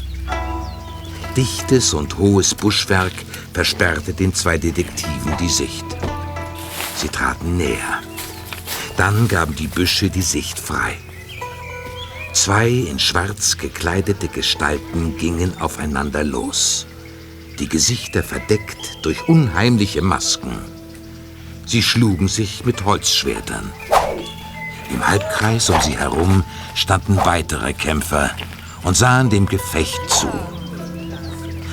Dichtes 1.35 1.93
und 1.93 2.17
hohes 2.17 2.55
Buschwerk 2.55 3.11
versperrte 3.51 4.13
den 4.13 4.33
zwei 4.33 4.57
Detektiven 4.57 5.35
die 5.37 5.49
Sicht. 5.49 5.85
Sie 6.95 7.09
traten 7.09 7.57
näher. 7.57 8.01
Dann 8.95 9.27
gaben 9.27 9.53
die 9.53 9.67
Büsche 9.67 10.09
die 10.09 10.21
Sicht 10.21 10.57
frei. 10.57 10.95
Zwei 12.31 12.69
in 12.69 12.99
Schwarz 12.99 13.57
gekleidete 13.57 14.29
Gestalten 14.29 15.17
gingen 15.17 15.59
aufeinander 15.59 16.23
los. 16.23 16.87
Die 17.59 17.67
Gesichter 17.67 18.23
verdeckt 18.23 18.99
durch 19.01 19.27
unheimliche 19.27 20.01
Masken. 20.01 20.57
Sie 21.65 21.83
schlugen 21.83 22.29
sich 22.29 22.63
mit 22.63 22.85
Holzschwertern. 22.85 23.73
Im 24.89 25.05
Halbkreis 25.05 25.69
um 25.69 25.79
sie 25.81 25.97
herum 25.97 26.43
standen 26.75 27.17
weitere 27.23 27.73
Kämpfer 27.73 28.31
und 28.83 28.95
sahen 28.95 29.29
dem 29.29 29.45
Gefecht 29.45 29.99
zu. 30.09 30.27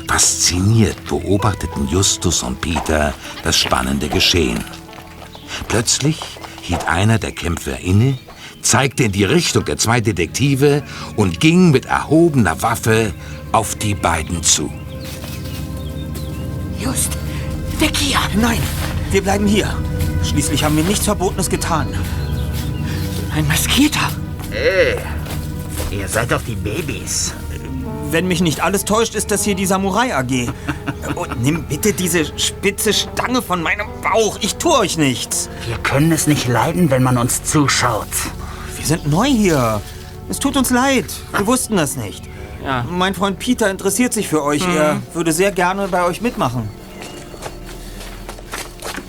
Fasziniert 0.09 1.05
beobachteten 1.09 1.89
Justus 1.89 2.43
und 2.43 2.61
Peter 2.61 3.15
das 3.43 3.57
spannende 3.57 4.09
Geschehen. 4.09 4.63
Plötzlich 5.69 6.21
hielt 6.61 6.87
einer 6.87 7.19
der 7.19 7.33
Kämpfer 7.33 7.81
inne, 7.81 8.17
zeigte 8.63 9.05
in 9.05 9.13
die 9.13 9.25
Richtung 9.25 9.65
der 9.65 9.77
zwei 9.77 10.01
Detektive 10.01 10.83
und 11.17 11.41
ging 11.41 11.71
mit 11.71 11.87
erhobener 11.87 12.63
Waffe 12.63 13.13
auf 13.53 13.75
die 13.75 13.95
beiden 13.95 14.43
zu. 14.43 14.73
Just, 16.79 17.13
weg 17.79 17.97
hier! 17.97 18.19
Nein, 18.41 18.61
wir 19.11 19.23
bleiben 19.23 19.47
hier. 19.47 19.75
Schließlich 20.23 20.65
haben 20.65 20.77
wir 20.77 20.85
nichts 20.85 21.05
Verbotenes 21.05 21.51
getan. 21.51 21.89
Ein 23.35 23.49
Maskierter. 23.49 24.13
Hey, 24.53 24.97
ihr 25.91 26.07
seid 26.07 26.31
doch 26.31 26.41
die 26.43 26.55
Babys. 26.55 27.35
Wenn 28.13 28.29
mich 28.29 28.41
nicht 28.41 28.61
alles 28.61 28.85
täuscht, 28.85 29.17
ist 29.17 29.33
das 29.33 29.43
hier 29.43 29.57
die 29.57 29.67
Samurai 29.67 30.15
AG. 30.15 30.53
Und 31.17 31.43
nimm 31.43 31.65
bitte 31.65 31.93
diese 31.93 32.27
spitze 32.39 32.93
Stange 32.93 33.43
von 33.43 33.61
meinem 33.61 33.89
Bauch. 34.03 34.39
Ich 34.41 34.55
tue 34.55 34.79
euch 34.79 34.99
nichts. 34.99 35.51
Wir 35.67 35.79
können 35.79 36.13
es 36.13 36.29
nicht 36.29 36.47
leiden, 36.47 36.91
wenn 36.91 37.03
man 37.03 37.19
uns 37.19 37.43
zuschaut. 37.43 38.07
Wir 38.77 38.87
sind 38.87 39.11
neu 39.11 39.27
hier. 39.27 39.81
Es 40.29 40.39
tut 40.39 40.57
uns 40.57 40.71
leid. 40.71 41.07
Wir 41.37 41.45
wussten 41.49 41.75
das 41.75 41.97
nicht. 41.97 42.23
Ja. 42.65 42.85
Mein 42.89 43.15
Freund 43.15 43.41
Peter 43.41 43.69
interessiert 43.69 44.13
sich 44.13 44.29
für 44.29 44.45
euch. 44.45 44.63
Er 44.77 45.03
würde 45.13 45.33
sehr 45.33 45.51
gerne 45.51 45.89
bei 45.89 46.05
euch 46.05 46.21
mitmachen. 46.21 46.69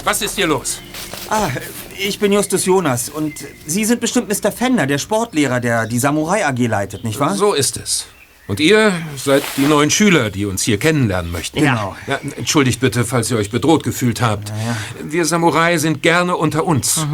Was 0.03 0.23
ist 0.23 0.35
hier 0.35 0.47
los? 0.47 0.81
Ah, 1.29 1.49
ich 1.97 2.19
bin 2.19 2.31
Justus 2.31 2.65
Jonas 2.65 3.09
und 3.09 3.33
Sie 3.65 3.85
sind 3.85 4.01
bestimmt 4.01 4.29
Mr. 4.29 4.51
Fender, 4.51 4.87
der 4.87 4.97
Sportlehrer, 4.97 5.59
der 5.59 5.85
die 5.85 5.99
Samurai 5.99 6.45
AG 6.45 6.59
leitet, 6.67 7.03
nicht 7.03 7.19
wahr? 7.19 7.35
So 7.35 7.53
ist 7.53 7.77
es. 7.77 8.07
Und 8.47 8.59
ihr 8.59 8.93
seid 9.17 9.43
die 9.57 9.65
neuen 9.65 9.89
Schüler, 9.89 10.29
die 10.29 10.45
uns 10.45 10.61
hier 10.61 10.77
kennenlernen 10.77 11.31
möchten. 11.31 11.59
Genau. 11.59 11.95
Ja, 12.05 12.19
entschuldigt 12.37 12.79
bitte, 12.79 13.03
falls 13.03 13.31
ihr 13.31 13.37
euch 13.37 13.49
bedroht 13.49 13.83
gefühlt 13.83 14.21
habt. 14.21 14.53
Wir 15.03 15.25
Samurai 15.25 15.77
sind 15.77 16.03
gerne 16.03 16.37
unter 16.37 16.65
uns. 16.65 17.05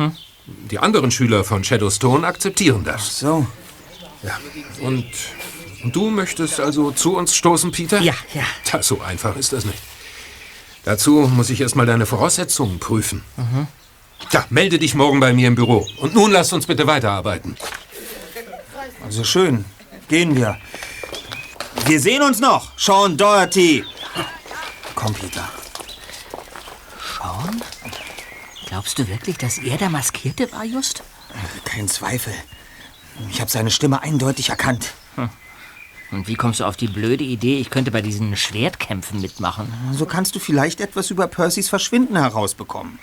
Die 0.70 0.80
anderen 0.80 1.10
Schüler 1.10 1.46
von 1.46 1.64
Shadowstone 1.64 2.28
akzeptieren 2.28 2.84
das. 2.84 3.20
So. 3.20 3.46
Ja. 4.24 4.38
Und, 4.82 5.06
und 5.84 5.96
du 5.96 6.10
möchtest 6.10 6.60
also 6.60 6.92
zu 6.92 7.16
uns 7.16 7.34
stoßen, 7.34 7.72
Peter? 7.72 8.02
Ja, 8.02 8.14
ja. 8.34 8.44
Tja, 8.66 8.84
so 8.84 9.00
einfach 9.00 9.38
ist 9.38 9.54
das 9.54 9.64
nicht. 9.64 9.80
Dazu 10.84 11.32
muss 11.34 11.50
ich 11.50 11.62
erstmal 11.62 11.86
deine 11.86 12.06
Voraussetzungen 12.06 12.80
prüfen. 12.80 13.24
Tja, 14.30 14.46
melde 14.50 14.80
dich 14.80 14.96
morgen 14.96 15.20
bei 15.20 15.34
mir 15.34 15.48
im 15.48 15.56
Büro. 15.56 15.88
Und 15.98 16.14
nun 16.14 16.32
lasst 16.32 16.54
uns 16.54 16.66
bitte 16.66 16.88
weiterarbeiten. 16.88 17.56
Also 19.04 19.24
schön. 19.24 19.66
Gehen 20.08 20.36
wir. 20.36 20.58
Wir 21.86 22.00
sehen 22.00 22.22
uns 22.22 22.40
noch. 22.40 22.78
Sean 22.78 23.18
Doherty. 23.18 23.84
Komm, 24.96 25.14
Peter. 25.14 25.50
Sean? 27.18 27.62
Glaubst 28.68 29.00
du 29.00 29.08
wirklich, 29.08 29.38
dass 29.38 29.58
er 29.58 29.78
der 29.78 29.90
Maskierte 29.90 30.52
war, 30.52 30.64
Just? 30.64 31.04
Kein 31.66 31.88
Zweifel. 31.88 32.34
Ich 33.30 33.42
habe 33.42 33.52
seine 33.52 33.72
Stimme 33.72 34.02
eindeutig 34.02 34.50
erkannt. 34.50 34.94
Und 36.12 36.28
wie 36.28 36.36
kommst 36.36 36.60
du 36.60 36.66
auf 36.66 36.76
die 36.76 36.88
blöde 36.88 37.24
Idee, 37.24 37.60
ich 37.60 37.70
könnte 37.70 37.90
bei 37.90 38.02
diesen 38.02 38.36
Schwertkämpfen 38.36 39.22
mitmachen? 39.22 39.74
So 39.94 40.06
kannst 40.06 40.36
du 40.36 40.40
vielleicht 40.40 40.82
etwas 40.82 41.10
über 41.10 41.28
Percys 41.28 41.70
Verschwinden 41.70 42.18
herausbekommen. 42.18 43.00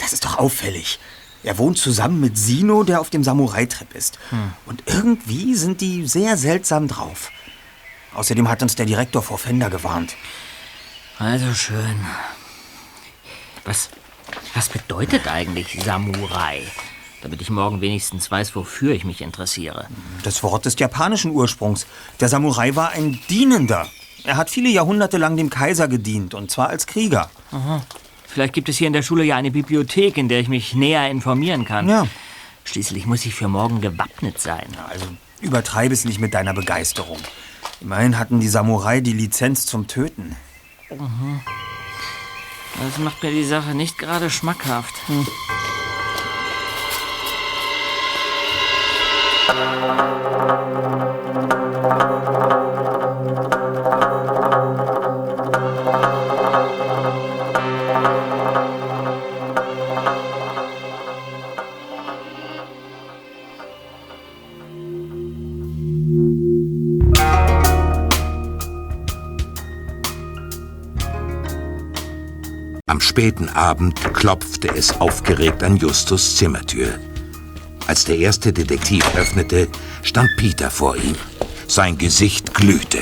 Das 0.00 0.12
ist 0.12 0.24
doch 0.24 0.38
auffällig. 0.38 0.98
Er 1.42 1.56
wohnt 1.56 1.78
zusammen 1.78 2.20
mit 2.20 2.36
Sino, 2.36 2.82
der 2.82 3.00
auf 3.00 3.10
dem 3.10 3.24
Samurai-Trip 3.24 3.94
ist. 3.94 4.18
Und 4.66 4.82
irgendwie 4.86 5.54
sind 5.54 5.80
die 5.80 6.06
sehr 6.06 6.36
seltsam 6.36 6.88
drauf. 6.88 7.30
Außerdem 8.14 8.48
hat 8.48 8.62
uns 8.62 8.74
der 8.74 8.86
Direktor 8.86 9.22
vor 9.22 9.38
Fender 9.38 9.70
gewarnt. 9.70 10.16
Also 11.18 11.54
schön. 11.54 12.06
Was, 13.64 13.90
was 14.54 14.68
bedeutet 14.68 15.28
eigentlich 15.28 15.78
Samurai? 15.84 16.62
Damit 17.22 17.40
ich 17.42 17.50
morgen 17.50 17.80
wenigstens 17.80 18.30
weiß, 18.30 18.56
wofür 18.56 18.94
ich 18.94 19.04
mich 19.04 19.20
interessiere. 19.20 19.86
Das 20.22 20.42
Wort 20.42 20.66
ist 20.66 20.80
japanischen 20.80 21.30
Ursprungs. 21.30 21.86
Der 22.18 22.28
Samurai 22.28 22.74
war 22.74 22.90
ein 22.90 23.20
Dienender. 23.28 23.86
Er 24.24 24.36
hat 24.36 24.50
viele 24.50 24.68
Jahrhunderte 24.68 25.18
lang 25.18 25.36
dem 25.36 25.50
Kaiser 25.50 25.88
gedient, 25.88 26.34
und 26.34 26.50
zwar 26.50 26.68
als 26.68 26.86
Krieger. 26.86 27.30
Aha. 27.52 27.82
Vielleicht 28.32 28.52
gibt 28.52 28.68
es 28.68 28.78
hier 28.78 28.86
in 28.86 28.92
der 28.92 29.02
Schule 29.02 29.24
ja 29.24 29.36
eine 29.36 29.50
Bibliothek, 29.50 30.16
in 30.16 30.28
der 30.28 30.38
ich 30.38 30.48
mich 30.48 30.74
näher 30.74 31.10
informieren 31.10 31.64
kann. 31.64 31.88
Ja. 31.88 32.06
Schließlich 32.64 33.06
muss 33.06 33.26
ich 33.26 33.34
für 33.34 33.48
morgen 33.48 33.80
gewappnet 33.80 34.40
sein. 34.40 34.68
Also 34.88 35.06
übertreibe 35.40 35.92
es 35.92 36.04
nicht 36.04 36.20
mit 36.20 36.32
deiner 36.34 36.54
Begeisterung. 36.54 37.18
Immerhin 37.80 38.18
hatten 38.18 38.38
die 38.38 38.48
Samurai 38.48 39.00
die 39.00 39.14
Lizenz 39.14 39.66
zum 39.66 39.88
Töten. 39.88 40.36
Mhm. 40.90 41.40
Das 42.78 42.98
macht 42.98 43.22
mir 43.22 43.32
die 43.32 43.44
Sache 43.44 43.74
nicht 43.74 43.98
gerade 43.98 44.30
schmackhaft. 44.30 44.94
Hm. 45.08 45.26
Am 51.88 52.59
späten 73.10 73.48
Abend 73.48 74.14
klopfte 74.14 74.68
es 74.68 75.00
aufgeregt 75.00 75.64
an 75.64 75.76
Justus 75.76 76.36
Zimmertür. 76.36 76.96
Als 77.88 78.04
der 78.04 78.16
erste 78.18 78.52
Detektiv 78.52 79.04
öffnete, 79.16 79.66
stand 80.04 80.30
Peter 80.36 80.70
vor 80.70 80.94
ihm. 80.94 81.16
Sein 81.66 81.98
Gesicht 81.98 82.54
glühte. 82.54 83.00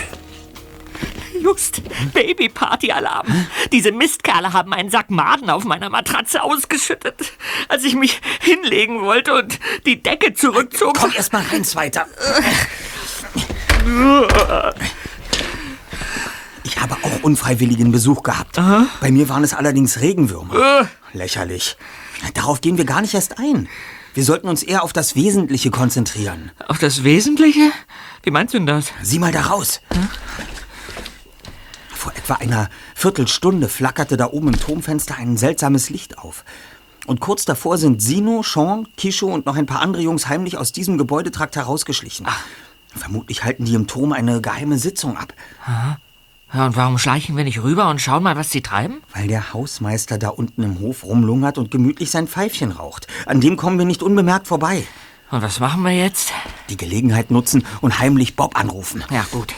Just, 1.42 1.82
Baby-Party-Alarm. 2.14 3.26
Diese 3.70 3.92
Mistkerle 3.92 4.54
haben 4.54 4.72
einen 4.72 4.88
Sack 4.88 5.10
Maden 5.10 5.50
auf 5.50 5.64
meiner 5.64 5.90
Matratze 5.90 6.42
ausgeschüttet, 6.42 7.32
als 7.68 7.84
ich 7.84 7.94
mich 7.94 8.18
hinlegen 8.40 9.02
wollte 9.02 9.34
und 9.34 9.60
die 9.84 10.02
Decke 10.02 10.32
zurückzog. 10.32 10.96
Komm 10.98 11.12
erst 11.14 11.34
mal 11.34 11.44
rein, 11.52 11.64
Zweiter. 11.64 12.06
Ich 16.78 16.84
habe 16.84 16.94
auch 17.02 17.24
unfreiwilligen 17.24 17.90
Besuch 17.90 18.22
gehabt. 18.22 18.54
Bei 19.00 19.10
mir 19.10 19.28
waren 19.28 19.42
es 19.42 19.52
allerdings 19.52 20.00
Regenwürmer. 20.00 20.86
Lächerlich. 21.12 21.76
Darauf 22.34 22.60
gehen 22.60 22.78
wir 22.78 22.84
gar 22.84 23.00
nicht 23.00 23.14
erst 23.14 23.40
ein. 23.40 23.68
Wir 24.14 24.22
sollten 24.22 24.46
uns 24.46 24.62
eher 24.62 24.84
auf 24.84 24.92
das 24.92 25.16
Wesentliche 25.16 25.72
konzentrieren. 25.72 26.52
Auf 26.68 26.78
das 26.78 27.02
Wesentliche? 27.02 27.72
Wie 28.22 28.30
meinst 28.30 28.54
du 28.54 28.58
denn 28.58 28.68
das? 28.68 28.92
Sieh 29.02 29.18
mal 29.18 29.32
da 29.32 29.42
raus. 29.42 29.80
Vor 31.88 32.12
etwa 32.12 32.34
einer 32.34 32.70
Viertelstunde 32.94 33.68
flackerte 33.68 34.16
da 34.16 34.28
oben 34.30 34.46
im 34.46 34.60
Turmfenster 34.60 35.16
ein 35.16 35.36
seltsames 35.36 35.90
Licht 35.90 36.18
auf. 36.18 36.44
Und 37.06 37.18
kurz 37.18 37.44
davor 37.44 37.76
sind 37.78 38.00
Sino, 38.00 38.44
Sean, 38.44 38.86
Kisho 38.96 39.26
und 39.26 39.46
noch 39.46 39.56
ein 39.56 39.66
paar 39.66 39.82
andere 39.82 40.02
Jungs 40.02 40.28
heimlich 40.28 40.56
aus 40.56 40.70
diesem 40.70 40.96
Gebäudetrakt 40.96 41.56
herausgeschlichen. 41.56 42.28
Vermutlich 42.94 43.42
halten 43.42 43.64
die 43.64 43.74
im 43.74 43.88
Turm 43.88 44.12
eine 44.12 44.40
geheime 44.40 44.78
Sitzung 44.78 45.16
ab. 45.16 45.32
Aha. 45.66 45.98
Ja, 46.52 46.64
und 46.64 46.76
warum 46.76 46.96
schleichen 46.96 47.36
wir 47.36 47.44
nicht 47.44 47.62
rüber 47.62 47.90
und 47.90 48.00
schauen 48.00 48.22
mal, 48.22 48.36
was 48.36 48.50
sie 48.50 48.62
treiben? 48.62 49.02
Weil 49.14 49.28
der 49.28 49.52
Hausmeister 49.52 50.16
da 50.16 50.30
unten 50.30 50.62
im 50.62 50.80
Hof 50.80 51.04
rumlungert 51.04 51.58
und 51.58 51.70
gemütlich 51.70 52.10
sein 52.10 52.26
Pfeifchen 52.26 52.72
raucht. 52.72 53.06
An 53.26 53.42
dem 53.42 53.58
kommen 53.58 53.78
wir 53.78 53.84
nicht 53.84 54.02
unbemerkt 54.02 54.48
vorbei. 54.48 54.86
Und 55.30 55.42
was 55.42 55.60
machen 55.60 55.82
wir 55.82 55.92
jetzt? 55.92 56.32
Die 56.70 56.78
Gelegenheit 56.78 57.30
nutzen 57.30 57.66
und 57.82 57.98
heimlich 57.98 58.34
Bob 58.34 58.58
anrufen. 58.58 59.04
Ja, 59.10 59.26
gut. 59.30 59.54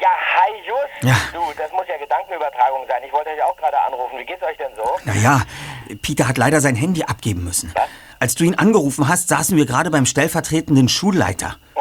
Ja, 0.00 0.08
hi 0.08 0.52
Just. 0.66 1.04
Ja. 1.04 1.16
Du, 1.34 1.40
das 1.58 1.70
muss 1.72 1.84
ja 1.86 1.98
Gedankenübertragung 1.98 2.86
sein. 2.88 3.02
Ich 3.06 3.12
wollte 3.12 3.28
euch 3.28 3.42
auch 3.42 3.56
gerade 3.58 3.78
anrufen. 3.82 4.18
Wie 4.18 4.24
geht's 4.24 4.42
euch 4.42 4.56
denn 4.56 4.74
so? 4.74 4.88
Naja, 5.04 5.42
Peter 6.00 6.26
hat 6.26 6.38
leider 6.38 6.62
sein 6.62 6.76
Handy 6.76 7.02
abgeben 7.02 7.44
müssen. 7.44 7.74
Als 8.18 8.34
du 8.34 8.44
ihn 8.44 8.54
angerufen 8.54 9.08
hast, 9.08 9.28
saßen 9.28 9.56
wir 9.56 9.66
gerade 9.66 9.90
beim 9.90 10.06
stellvertretenden 10.06 10.88
Schulleiter. 10.88 11.56
Oh, 11.74 11.80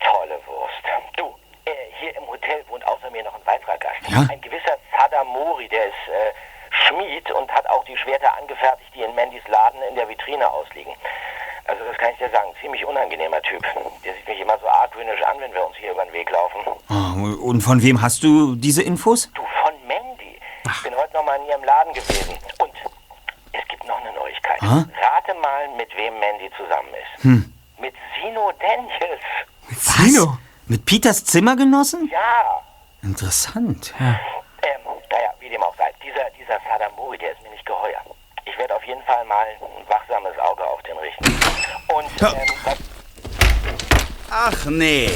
tolle 0.00 0.40
Wurst. 0.46 0.82
Du, 1.16 1.24
äh, 1.66 1.70
hier 2.00 2.16
im 2.16 2.26
Hotel 2.26 2.64
wohnt 2.68 2.86
außer 2.86 3.10
mir 3.10 3.22
noch 3.24 3.34
ein 3.34 3.46
weiterer 3.46 3.76
Gast. 3.78 4.08
Ja? 4.08 4.26
Ein 4.30 4.40
gewisser 4.40 4.76
Sadamori, 4.98 5.68
der 5.68 5.86
ist 5.86 6.08
äh, 6.08 6.32
Schmied 6.70 7.30
und 7.32 7.50
hat 7.52 7.68
auch 7.68 7.84
die 7.84 7.96
Schwerter 7.96 8.36
angefertigt, 8.38 8.90
die 8.94 9.02
in 9.02 9.14
Mandys 9.14 9.46
Laden 9.48 9.80
in 9.90 9.96
der 9.96 10.08
Vitrine 10.08 10.48
ausliegen. 10.50 10.92
Also 11.66 11.84
das 11.84 11.98
kann 11.98 12.12
ich 12.12 12.18
dir 12.18 12.30
sagen, 12.30 12.48
ziemlich 12.62 12.84
unangenehmer 12.86 13.42
Typ. 13.42 13.62
Der 14.04 14.14
sieht 14.14 14.26
mich 14.26 14.40
immer 14.40 14.58
so 14.58 14.66
argwöhnisch 14.66 15.22
an, 15.22 15.38
wenn 15.40 15.52
wir 15.52 15.66
uns 15.66 15.76
hier 15.76 15.92
über 15.92 16.04
den 16.06 16.14
Weg 16.14 16.30
laufen. 16.30 16.60
Oh, 16.88 17.46
Und 17.46 17.60
von 17.60 17.82
wem 17.82 18.00
hast 18.00 18.22
du 18.22 18.56
diese 18.56 18.82
Infos? 18.82 19.30
Du, 19.34 19.42
von 19.62 19.74
Mandy. 19.86 20.40
Ich 20.64 20.82
bin 20.82 20.96
heute 20.96 21.12
noch 21.12 21.24
mal 21.24 21.36
in 21.36 21.44
ihrem 21.46 21.64
Laden 21.64 21.92
gewesen. 21.92 22.38
Und 22.60 22.72
es 23.52 23.68
gibt 23.68 23.84
noch 23.86 24.00
eine 24.00 24.12
Neuigkeit. 24.14 24.62
Ah? 24.62 24.84
Rate 25.18 25.34
mal, 25.40 25.68
mit 25.76 25.94
wem 25.96 26.18
Mandy 26.18 26.50
zusammen 26.56 26.88
ist. 26.94 27.07
Hm. 27.22 27.52
Mit 27.80 27.94
Sino 28.20 28.52
Daniels. 28.60 29.22
Was? 29.70 30.38
Mit 30.66 30.84
Peters 30.84 31.24
Zimmergenossen? 31.24 32.08
Ja. 32.12 32.62
Interessant. 33.02 33.94
Ähm, 33.98 34.16
naja, 35.10 35.30
wie 35.40 35.48
dem 35.48 35.62
auch 35.62 35.74
sei. 35.76 35.92
Dieser, 36.04 36.28
dieser 36.38 36.60
Sadamori, 36.68 37.18
der 37.18 37.32
ist 37.32 37.42
mir 37.42 37.50
nicht 37.50 37.64
geheuer. 37.64 38.00
Ich 38.44 38.56
werde 38.58 38.74
auf 38.74 38.84
jeden 38.84 39.02
Fall 39.02 39.24
mal 39.24 39.46
ein 39.46 39.88
wachsames 39.88 40.38
Auge 40.38 40.64
auf 40.64 40.82
den 40.82 40.96
richten. 40.98 41.26
Und, 41.94 42.22
ähm, 42.22 42.48
was 42.64 42.78
Ach 44.30 44.66
nee. 44.66 45.10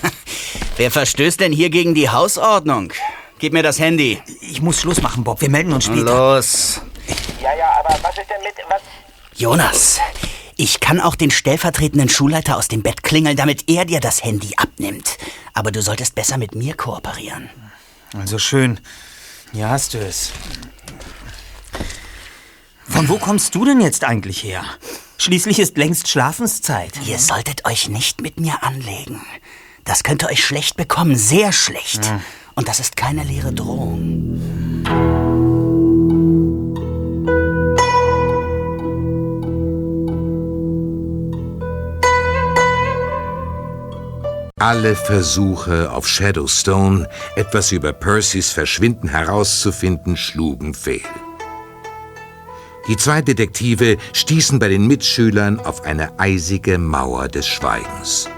Wer 0.76 0.90
verstößt 0.92 1.40
denn 1.40 1.52
hier 1.52 1.70
gegen 1.70 1.94
die 1.94 2.08
Hausordnung? 2.08 2.92
Gib 3.40 3.52
mir 3.52 3.64
das 3.64 3.80
Handy. 3.80 4.22
Ich 4.40 4.62
muss 4.62 4.80
Schluss 4.80 5.02
machen, 5.02 5.24
Bob. 5.24 5.40
Wir 5.40 5.50
melden 5.50 5.72
uns 5.72 5.86
später. 5.86 6.04
Los. 6.04 6.80
Ja, 7.40 7.54
ja, 7.54 7.70
aber 7.80 7.96
was 8.02 8.16
ist 8.16 8.30
denn 8.30 8.42
mit, 8.42 8.54
was, 8.68 8.82
Jonas, 9.34 10.00
ich 10.68 10.80
kann 10.80 11.00
auch 11.00 11.14
den 11.14 11.30
stellvertretenden 11.30 12.10
Schulleiter 12.10 12.58
aus 12.58 12.68
dem 12.68 12.82
Bett 12.82 13.02
klingeln, 13.02 13.38
damit 13.38 13.70
er 13.70 13.86
dir 13.86 14.00
das 14.00 14.22
Handy 14.22 14.52
abnimmt. 14.58 15.16
Aber 15.54 15.72
du 15.72 15.80
solltest 15.80 16.14
besser 16.14 16.36
mit 16.36 16.54
mir 16.54 16.74
kooperieren. 16.74 17.48
Also 18.14 18.38
schön. 18.38 18.78
Hier 19.52 19.70
hast 19.70 19.94
du 19.94 19.98
es. 19.98 20.30
Von 22.86 23.08
wo 23.08 23.16
kommst 23.16 23.54
du 23.54 23.64
denn 23.64 23.80
jetzt 23.80 24.04
eigentlich 24.04 24.42
her? 24.42 24.62
Schließlich 25.16 25.58
ist 25.58 25.78
längst 25.78 26.06
Schlafenszeit. 26.08 26.92
Ihr 27.06 27.18
solltet 27.18 27.64
euch 27.64 27.88
nicht 27.88 28.20
mit 28.20 28.38
mir 28.38 28.62
anlegen. 28.62 29.22
Das 29.84 30.02
könnte 30.02 30.26
euch 30.26 30.44
schlecht 30.44 30.76
bekommen, 30.76 31.16
sehr 31.16 31.52
schlecht. 31.52 32.02
Und 32.54 32.68
das 32.68 32.78
ist 32.78 32.94
keine 32.94 33.24
leere 33.24 33.54
Drohung. 33.54 34.67
Alle 44.60 44.96
Versuche 44.96 45.92
auf 45.92 46.08
Shadowstone, 46.08 47.08
etwas 47.36 47.70
über 47.70 47.92
Percys 47.92 48.50
Verschwinden 48.50 49.08
herauszufinden, 49.08 50.16
schlugen 50.16 50.74
fehl. 50.74 51.00
Die 52.88 52.96
zwei 52.96 53.22
Detektive 53.22 53.98
stießen 54.12 54.58
bei 54.58 54.68
den 54.68 54.88
Mitschülern 54.88 55.60
auf 55.60 55.84
eine 55.84 56.18
eisige 56.18 56.78
Mauer 56.78 57.28
des 57.28 57.46
Schweigens. 57.46 58.28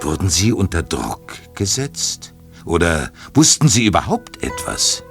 Wurden 0.00 0.30
sie 0.30 0.50
unter 0.52 0.82
Druck 0.82 1.34
gesetzt? 1.54 2.32
Oder 2.64 3.10
wussten 3.34 3.68
sie 3.68 3.84
überhaupt 3.84 4.42
etwas? 4.42 5.02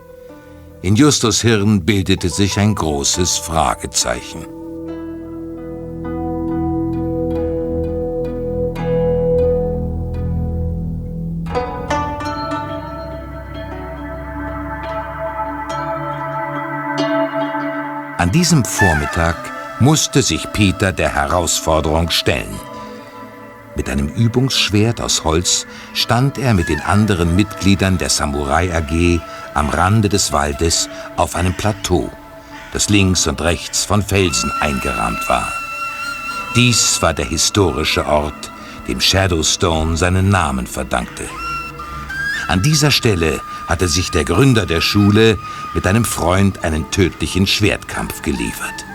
In 0.81 0.95
Justus 0.95 1.41
Hirn 1.41 1.85
bildete 1.85 2.29
sich 2.29 2.57
ein 2.57 2.73
großes 2.73 3.37
Fragezeichen. 3.37 4.56
An 18.27 18.33
diesem 18.33 18.65
Vormittag 18.65 19.37
musste 19.79 20.21
sich 20.21 20.51
Peter 20.51 20.91
der 20.91 21.15
Herausforderung 21.15 22.09
stellen. 22.09 22.59
Mit 23.77 23.89
einem 23.89 24.09
Übungsschwert 24.09 24.99
aus 24.99 25.23
Holz 25.23 25.65
stand 25.93 26.37
er 26.37 26.53
mit 26.53 26.67
den 26.67 26.81
anderen 26.81 27.37
Mitgliedern 27.37 27.97
der 27.97 28.09
Samurai 28.09 28.69
AG 28.75 29.21
am 29.53 29.69
Rande 29.69 30.09
des 30.09 30.33
Waldes 30.33 30.89
auf 31.15 31.37
einem 31.37 31.53
Plateau, 31.53 32.11
das 32.73 32.89
links 32.89 33.27
und 33.27 33.39
rechts 33.39 33.85
von 33.85 34.03
Felsen 34.03 34.51
eingerahmt 34.59 35.29
war. 35.29 35.47
Dies 36.53 37.01
war 37.01 37.13
der 37.13 37.27
historische 37.27 38.05
Ort, 38.05 38.51
dem 38.89 38.99
Shadowstone 38.99 39.95
seinen 39.95 40.27
Namen 40.27 40.67
verdankte. 40.67 41.23
An 42.47 42.61
dieser 42.61 42.91
Stelle 42.91 43.41
hatte 43.67 43.89
sich 43.89 44.09
der 44.09 44.23
Gründer 44.23 44.65
der 44.65 44.79
Schule 44.79 45.37
mit 45.73 45.85
einem 45.85 46.05
Freund 46.05 46.63
einen 46.63 46.89
tödlichen 46.91 47.45
Schwertkampf 47.45 48.21
geliefert. 48.21 48.85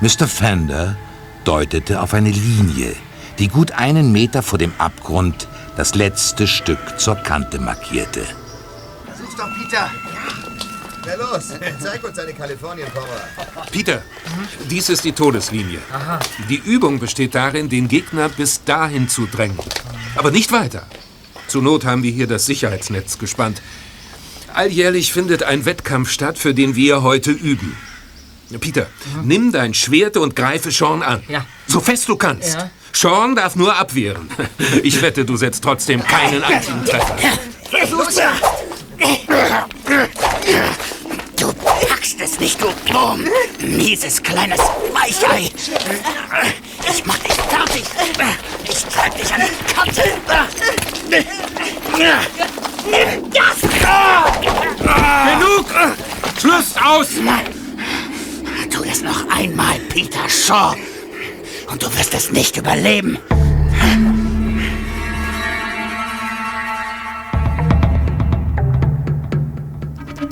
Mr. 0.00 0.26
Fender 0.26 0.96
deutete 1.44 2.00
auf 2.00 2.12
eine 2.14 2.30
Linie, 2.30 2.94
die 3.38 3.48
gut 3.48 3.72
einen 3.72 4.10
Meter 4.10 4.42
vor 4.42 4.58
dem 4.58 4.72
Abgrund 4.78 5.46
das 5.76 5.94
letzte 5.94 6.46
Stück 6.48 6.98
zur 6.98 7.14
Kante 7.14 7.60
markierte. 7.60 8.24
Versuch's 9.06 9.36
doch, 9.36 9.48
Peter. 9.56 9.90
Na 11.06 11.14
los, 11.14 11.48
zeig 11.80 12.04
uns 12.04 12.16
deine 12.16 12.34
Kalifornien-Power. 12.34 13.64
Peter, 13.70 14.02
dies 14.68 14.88
ist 14.88 15.04
die 15.04 15.12
Todeslinie. 15.12 15.78
Die 16.48 16.56
Übung 16.58 16.98
besteht 16.98 17.34
darin, 17.34 17.68
den 17.68 17.88
Gegner 17.88 18.28
bis 18.28 18.64
dahin 18.64 19.08
zu 19.08 19.26
drängen. 19.26 19.58
Aber 20.16 20.30
nicht 20.30 20.50
weiter. 20.52 20.86
Zur 21.50 21.62
Not 21.62 21.84
haben 21.84 22.04
wir 22.04 22.12
hier 22.12 22.28
das 22.28 22.46
Sicherheitsnetz 22.46 23.18
gespannt. 23.18 23.60
Alljährlich 24.54 25.12
findet 25.12 25.42
ein 25.42 25.64
Wettkampf 25.64 26.08
statt, 26.08 26.38
für 26.38 26.54
den 26.54 26.76
wir 26.76 27.02
heute 27.02 27.32
üben. 27.32 27.76
Peter, 28.60 28.86
nimm 29.24 29.50
dein 29.50 29.74
Schwert 29.74 30.16
und 30.16 30.36
greife 30.36 30.70
Sean 30.70 31.02
an. 31.02 31.24
Ja. 31.28 31.44
So 31.66 31.80
fest 31.80 32.08
du 32.08 32.14
kannst. 32.16 32.54
Ja. 32.54 32.70
Sean 32.92 33.34
darf 33.34 33.56
nur 33.56 33.76
abwehren. 33.76 34.30
Ich 34.84 35.02
wette, 35.02 35.24
du 35.24 35.36
setzt 35.36 35.64
trotzdem 35.64 36.04
keinen 36.04 36.44
einzigen 36.44 36.84
Treffer. 36.84 37.16
Los! 37.90 38.14
Du 38.14 38.22
packst 42.20 42.34
es 42.34 42.40
nicht, 42.40 42.60
du 42.60 42.66
Wurm! 42.92 43.24
Mieses 43.60 44.22
kleines 44.22 44.60
Weichei! 44.92 45.50
Ich 46.88 47.04
mach 47.06 47.18
dich 47.18 47.32
fertig! 47.32 47.84
Ich 48.64 48.84
treib 48.84 49.16
dich 49.16 49.32
an 49.32 49.40
die 49.40 49.74
Kante! 49.74 50.02
Genug! 55.38 55.66
Schluss 56.38 56.74
aus! 56.82 57.08
Tu 58.70 58.82
es 58.84 59.02
noch 59.02 59.28
einmal, 59.30 59.78
Peter 59.88 60.28
Shaw! 60.28 60.74
Und 61.70 61.82
du 61.82 61.86
wirst 61.96 62.14
es 62.14 62.30
nicht 62.32 62.56
überleben! 62.56 63.18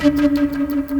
Am 0.01 0.98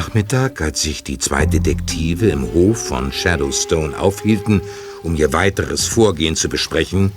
Nachmittag, 0.00 0.62
als 0.62 0.80
sich 0.80 1.04
die 1.04 1.18
zwei 1.18 1.44
Detektive 1.44 2.30
im 2.30 2.54
Hof 2.54 2.86
von 2.86 3.12
Shadowstone 3.12 3.98
aufhielten, 3.98 4.62
um 5.02 5.14
ihr 5.14 5.34
weiteres 5.34 5.86
Vorgehen 5.86 6.36
zu 6.36 6.48
besprechen, 6.48 7.12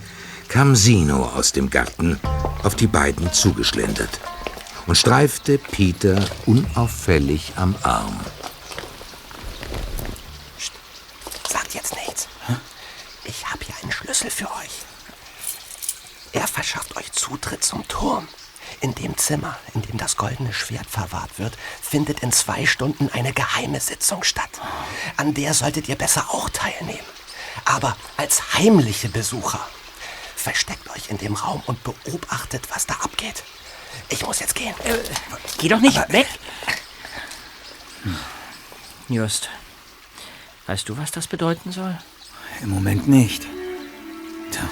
kam 0.50 0.76
Sino 0.76 1.24
aus 1.28 1.54
dem 1.54 1.70
Garten 1.70 2.20
auf 2.62 2.76
die 2.76 2.88
beiden 2.88 3.32
zugeschlendert 3.32 4.10
und 4.86 4.98
streifte 4.98 5.58
Peter 5.60 6.26
unauffällig 6.46 7.54
am 7.56 7.74
Arm. 7.84 8.20
Sagt 11.50 11.76
jetzt 11.76 11.96
nichts. 11.96 12.28
Ich 13.24 13.50
habe 13.50 13.64
hier 13.64 13.76
einen 13.82 13.94
Schlüssel 13.94 14.30
für 14.30 14.48
euch. 14.48 14.82
Er 16.34 16.48
verschafft 16.50 16.98
euch 16.98 17.14
Zutritt 17.14 17.64
zum 17.64 17.88
Turm. 17.88 18.28
In 18.84 18.94
dem 18.96 19.18
Zimmer, 19.18 19.58
in 19.74 19.82
dem 19.82 19.98
das 19.98 20.18
goldene 20.18 20.52
Schwert 20.52 20.88
verwahrt 20.88 21.40
wird, 21.40 21.58
findet 21.82 22.20
in 22.20 22.34
zwei 22.34 22.66
Stunden 22.66 23.10
eine 23.14 23.32
geheime 23.32 23.80
Sitzung 23.80 24.26
statt. 24.26 24.60
An 25.16 25.34
der 25.34 25.54
solltet 25.54 25.88
ihr 25.88 25.96
besser 25.96 26.28
auch 26.32 26.50
teilnehmen. 26.50 27.00
Aber 27.64 27.96
als 28.18 28.56
heimliche 28.56 29.08
Besucher. 29.08 29.66
Versteckt 30.36 30.90
euch 30.90 31.10
in 31.10 31.18
dem 31.18 31.36
Raum 31.36 31.64
und 31.66 31.82
beobachtet, 31.86 32.68
was 32.74 32.86
da 32.86 32.96
abgeht. 32.96 33.44
Ich 34.10 34.26
muss 34.26 34.42
jetzt 34.42 34.56
gehen. 34.56 34.76
Geh 35.60 35.70
doch 35.70 35.80
nicht 35.80 36.12
weg. 36.12 36.28
Just. 39.08 39.48
Weißt 40.68 40.90
du, 40.90 40.98
was 40.98 41.12
das 41.12 41.28
bedeuten 41.28 41.72
soll? 41.72 41.98
Im 42.62 42.72
Moment 42.72 43.08
nicht. 43.08 43.48
Tja. 44.52 44.70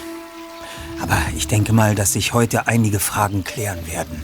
Aber 1.01 1.17
ich 1.35 1.47
denke 1.47 1.73
mal, 1.73 1.95
dass 1.95 2.13
sich 2.13 2.33
heute 2.33 2.67
einige 2.67 2.99
Fragen 2.99 3.43
klären 3.43 3.87
werden. 3.87 4.23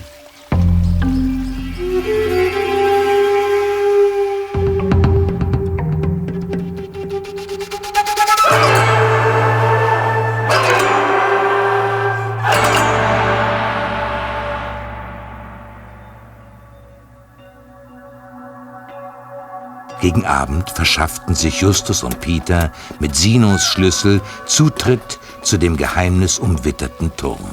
Gegen 20.00 20.26
Abend 20.26 20.70
verschafften 20.70 21.34
sich 21.34 21.62
Justus 21.62 22.04
und 22.04 22.22
Peter 22.22 22.72
mit 23.00 23.16
Sinos 23.16 23.66
Schlüssel 23.66 24.22
Zutritt 24.46 25.20
zu 25.48 25.58
dem 25.58 25.78
geheimnisumwitterten 25.78 27.16
Turm. 27.16 27.50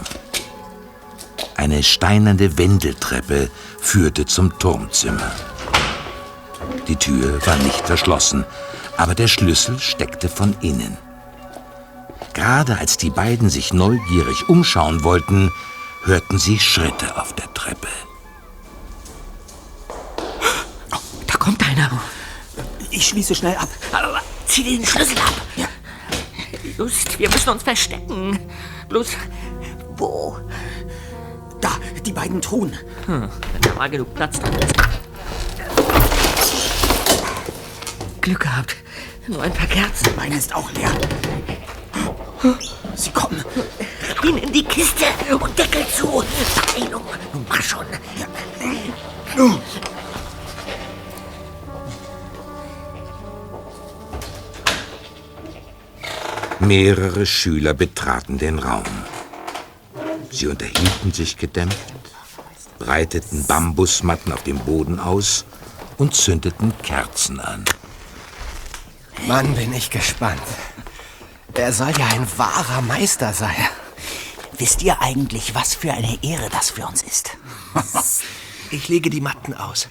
Eine 1.56 1.84
steinerne 1.84 2.58
Wendeltreppe 2.58 3.50
führte 3.80 4.26
zum 4.26 4.58
Turmzimmer. 4.58 5.30
Die 6.88 6.96
Tür 6.96 7.38
war 7.46 7.56
nicht 7.58 7.86
verschlossen, 7.86 8.44
aber 8.96 9.14
der 9.14 9.28
Schlüssel 9.28 9.78
steckte 9.78 10.28
von 10.28 10.56
innen. 10.60 10.98
Gerade 12.32 12.78
als 12.78 12.96
die 12.96 13.10
beiden 13.10 13.48
sich 13.48 13.72
neugierig 13.72 14.48
umschauen 14.48 15.04
wollten, 15.04 15.52
hörten 16.02 16.38
sie 16.38 16.58
Schritte 16.58 17.16
auf 17.16 17.32
der 17.34 17.52
Treppe. 17.54 17.86
Da 21.28 21.34
kommt 21.38 21.62
einer. 21.64 21.92
Ich 22.90 23.06
schließe 23.06 23.36
schnell 23.36 23.56
ab. 23.56 23.68
Aber 23.92 24.20
zieh 24.48 24.64
den 24.64 24.84
Schlüssel 24.84 25.16
ab. 25.18 25.34
Ja. 25.54 25.63
Just, 26.76 27.18
wir 27.18 27.30
müssen 27.30 27.50
uns 27.50 27.62
verstecken. 27.62 28.38
Bloß, 28.88 29.08
wo? 29.96 30.38
Da, 31.60 31.70
die 32.04 32.12
beiden 32.12 32.40
Truhen. 32.40 32.76
Hm, 33.06 33.28
wenn 33.52 33.62
da 33.62 33.74
mal 33.74 33.88
genug 33.88 34.12
Platz 34.14 34.40
drin 34.40 34.54
ist. 34.54 34.74
Glück 38.20 38.40
gehabt. 38.40 38.76
Nur 39.26 39.42
ein 39.42 39.52
paar 39.52 39.66
Kerzen. 39.66 40.08
Meine 40.16 40.36
ist 40.36 40.54
auch 40.54 40.70
leer. 40.72 40.90
Sie 42.94 43.10
kommen. 43.10 43.42
Ihn 44.22 44.38
in 44.38 44.52
die 44.52 44.64
Kiste 44.64 45.04
und 45.38 45.58
Deckel 45.58 45.86
zu. 45.86 46.06
Beeilung. 46.06 47.04
Nun 47.32 47.46
mach 47.48 47.62
schon. 47.62 47.86
Mehrere 56.66 57.26
Schüler 57.26 57.74
betraten 57.74 58.38
den 58.38 58.58
Raum. 58.58 58.84
Sie 60.30 60.46
unterhielten 60.46 61.12
sich 61.12 61.36
gedämpft, 61.36 61.92
breiteten 62.78 63.44
Bambusmatten 63.44 64.32
auf 64.32 64.42
dem 64.44 64.58
Boden 64.60 64.98
aus 64.98 65.44
und 65.98 66.14
zündeten 66.14 66.72
Kerzen 66.82 67.38
an. 67.38 67.66
Mann, 69.26 69.54
bin 69.54 69.74
ich 69.74 69.90
gespannt. 69.90 70.40
Er 71.52 71.72
soll 71.72 71.92
ja 71.98 72.06
ein 72.06 72.26
wahrer 72.38 72.80
Meister 72.80 73.34
sein. 73.34 73.68
Wisst 74.56 74.82
ihr 74.82 75.02
eigentlich, 75.02 75.54
was 75.54 75.74
für 75.74 75.92
eine 75.92 76.18
Ehre 76.22 76.48
das 76.48 76.70
für 76.70 76.86
uns 76.86 77.02
ist? 77.02 77.36
Ich 78.70 78.88
lege 78.88 79.08
die 79.08 79.20
Matten 79.20 79.54
aus. 79.54 79.88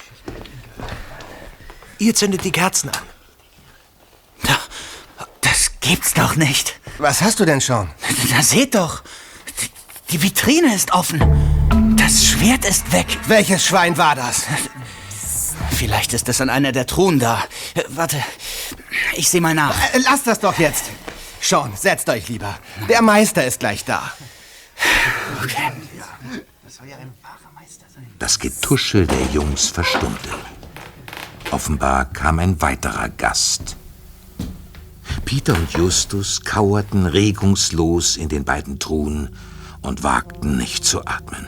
Ihr 2.00 2.14
zündet 2.16 2.44
die 2.44 2.52
Kerzen 2.52 2.90
an. 2.90 3.13
Gibt's 5.84 6.14
doch 6.14 6.36
nicht. 6.36 6.80
Was 6.98 7.22
hast 7.22 7.40
du 7.40 7.46
denn 7.46 7.62
schon? 7.62 7.90
Da 8.32 8.42
seht 8.42 8.76
doch. 8.76 9.04
Die 10.10 10.22
Vitrine 10.22 10.74
ist 10.74 10.92
offen. 10.94 11.20
Das 11.98 12.26
Schwert 12.26 12.66
ist 12.66 12.92
weg. 12.92 13.06
Welches 13.28 13.66
Schwein 13.66 13.98
war 13.98 14.16
das? 14.16 14.44
Vielleicht 15.72 16.14
ist 16.14 16.30
es 16.30 16.40
an 16.40 16.50
einer 16.50 16.72
der 16.72 16.88
Truhen 16.88 17.20
da. 17.20 17.44
Warte, 17.90 18.24
ich 19.16 19.30
sehe 19.30 19.42
mal 19.42 19.54
nach. 19.54 19.76
Äh, 19.94 20.00
Lasst 20.06 20.26
das 20.28 20.40
doch 20.40 20.58
jetzt. 20.58 20.86
Schon, 21.42 21.76
setzt 21.76 22.08
euch 22.10 22.30
lieber. 22.30 22.58
Der 22.88 23.02
Meister 23.02 23.46
ist 23.46 23.60
gleich 23.60 23.84
da. 23.84 24.14
Okay. 25.44 25.72
Das 28.20 28.40
Getuschel 28.40 29.06
der 29.06 29.22
Jungs 29.34 29.68
verstummte. 29.68 30.30
Offenbar 31.52 32.06
kam 32.06 32.40
ein 32.40 32.62
weiterer 32.62 33.10
Gast. 33.10 33.76
Peter 35.26 35.56
und 35.56 35.72
Justus 35.72 36.42
kauerten 36.42 37.06
regungslos 37.06 38.18
in 38.18 38.30
den 38.30 38.44
beiden 38.44 38.80
Truhen 38.80 39.30
und 39.82 40.04
wagten 40.04 40.58
nicht 40.58 40.86
zu 40.86 41.06
atmen. 41.06 41.48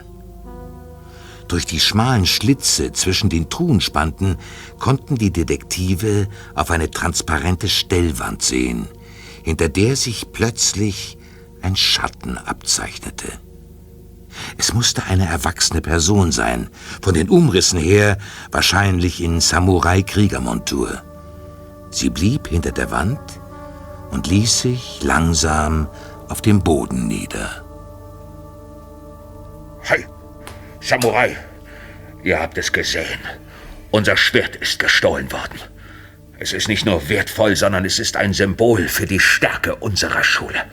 Durch 1.48 1.66
die 1.66 1.80
schmalen 1.80 2.26
Schlitze 2.26 2.92
zwischen 2.92 3.30
den 3.30 3.50
Truhenspanten 3.50 4.38
konnten 4.80 5.16
die 5.16 5.32
Detektive 5.32 6.28
auf 6.56 6.72
eine 6.72 6.90
transparente 6.90 7.70
Stellwand 7.70 8.42
sehen, 8.42 8.88
hinter 9.44 9.70
der 9.70 9.96
sich 9.96 10.32
plötzlich 10.32 11.18
ein 11.62 11.76
Schatten 11.76 12.38
abzeichnete. 12.38 13.28
Es 14.58 14.74
musste 14.74 15.04
eine 15.04 15.28
erwachsene 15.28 15.82
Person 15.82 16.32
sein, 16.32 16.70
von 17.02 17.14
den 17.14 17.30
Umrissen 17.30 17.80
her 17.80 18.18
wahrscheinlich 18.52 19.22
in 19.22 19.40
Samurai-Kriegermontur. 19.40 21.02
Sie 21.92 22.10
blieb 22.10 22.48
hinter 22.48 22.72
der 22.72 22.92
Wand 22.92 23.20
und 24.12 24.28
ließ 24.28 24.62
sich 24.62 25.00
langsam 25.04 25.88
auf 26.28 26.42
dem 26.42 26.62
Boden 26.62 27.08
nieder. 27.08 27.64
Hey, 29.82 30.06
Samurai, 30.82 31.38
ihr 32.24 32.40
habt 32.40 32.58
es 32.58 32.72
gesehen. 32.72 33.20
Unser 33.92 34.18
Schwert 34.18 34.56
ist 34.56 34.80
gestohlen 34.80 35.32
worden. 35.32 35.60
Es 36.38 36.52
ist 36.52 36.68
nicht 36.68 36.86
nur 36.86 37.08
wertvoll, 37.08 37.56
sondern 37.56 37.86
es 37.86 38.00
ist 38.00 38.18
ein 38.18 38.34
Symbol 38.34 38.88
für 38.88 39.06
die 39.06 39.20
Stärke 39.20 39.76
unserer 39.76 40.24
Schule. 40.24 40.64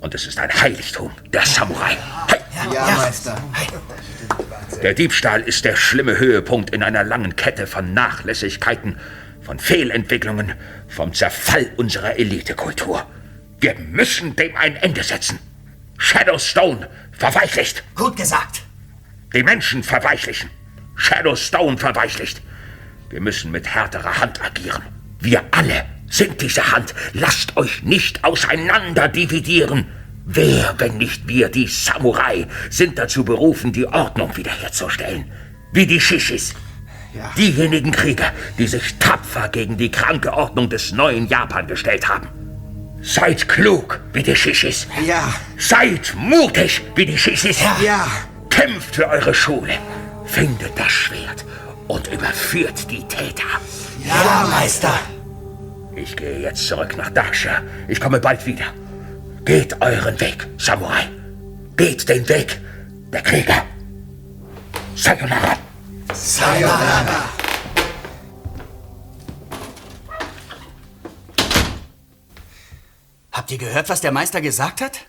Und 0.00 0.14
es 0.14 0.26
ist 0.26 0.38
ein 0.38 0.50
Heiligtum 0.52 1.10
der 1.32 1.44
Samurai. 1.44 1.96
Hey. 2.28 2.40
Ja, 2.72 2.96
Meister. 2.96 3.36
Der 4.82 4.94
Diebstahl 4.94 5.42
ist 5.42 5.64
der 5.64 5.76
schlimme 5.76 6.18
Höhepunkt 6.18 6.70
in 6.70 6.82
einer 6.82 7.04
langen 7.04 7.36
Kette 7.36 7.66
von 7.66 7.94
Nachlässigkeiten, 7.94 8.98
von 9.42 9.58
Fehlentwicklungen, 9.58 10.54
vom 10.88 11.12
Zerfall 11.12 11.70
unserer 11.76 12.18
Elitekultur. 12.18 13.06
Wir 13.60 13.74
müssen 13.78 14.36
dem 14.36 14.56
ein 14.56 14.76
Ende 14.76 15.02
setzen. 15.02 15.38
Shadowstone 15.98 16.88
verweichlicht. 17.12 17.84
Gut 17.94 18.16
gesagt. 18.16 18.62
Die 19.34 19.42
Menschen 19.42 19.82
verweichlichen. 19.82 20.50
Shadowstone 20.96 21.78
verweichlicht. 21.78 22.42
Wir 23.10 23.20
müssen 23.20 23.50
mit 23.50 23.68
härterer 23.68 24.18
Hand 24.18 24.42
agieren. 24.42 24.82
Wir 25.20 25.44
alle 25.50 25.84
sind 26.08 26.40
diese 26.40 26.72
Hand. 26.72 26.94
Lasst 27.12 27.56
euch 27.56 27.82
nicht 27.82 28.24
auseinander 28.24 29.08
dividieren. 29.08 29.86
Wer, 30.24 30.74
wenn 30.78 30.98
nicht 30.98 31.26
wir, 31.26 31.48
die 31.48 31.66
Samurai, 31.66 32.46
sind 32.70 32.98
dazu 32.98 33.24
berufen, 33.24 33.72
die 33.72 33.86
Ordnung 33.86 34.36
wiederherzustellen? 34.36 35.30
Wie 35.72 35.86
die 35.86 36.00
Shishis. 36.00 36.54
Diejenigen 37.36 37.92
Krieger, 37.92 38.32
die 38.58 38.66
sich 38.66 38.98
tapfer 38.98 39.48
gegen 39.48 39.76
die 39.76 39.90
kranke 39.90 40.32
Ordnung 40.32 40.68
des 40.68 40.92
neuen 40.92 41.28
Japan 41.28 41.66
gestellt 41.66 42.08
haben. 42.08 42.28
Seid 43.02 43.48
klug 43.48 44.00
wie 44.12 44.22
die 44.22 44.36
Shishis. 44.36 44.86
Ja. 45.06 45.34
Seid 45.58 46.14
mutig 46.16 46.82
wie 46.94 47.06
die 47.06 47.18
Shishis. 47.18 47.60
Ja. 47.82 48.06
Kämpft 48.48 48.94
für 48.94 49.08
eure 49.08 49.34
Schule. 49.34 49.74
Findet 50.24 50.78
das 50.78 50.92
Schwert 50.92 51.44
und 51.88 52.06
überführt 52.08 52.90
die 52.90 53.02
Täter. 53.08 53.60
Ja, 54.04 54.46
Meister. 54.50 54.98
Ich 55.94 56.16
gehe 56.16 56.40
jetzt 56.40 56.66
zurück 56.66 56.96
nach 56.96 57.10
Daksha. 57.10 57.60
Ich 57.88 58.00
komme 58.00 58.20
bald 58.20 58.46
wieder. 58.46 58.66
Geht 59.44 59.80
euren 59.82 60.18
Weg, 60.20 60.46
Samurai. 60.56 61.08
Geht 61.76 62.08
den 62.08 62.28
Weg 62.28 62.60
der 63.12 63.22
Krieger. 63.22 63.64
Sayonara. 64.94 65.56
Sayonara. 66.14 67.24
Habt 73.32 73.50
ihr 73.50 73.58
gehört, 73.58 73.88
was 73.88 74.00
der 74.00 74.12
Meister 74.12 74.40
gesagt 74.40 74.80
hat? 74.80 75.00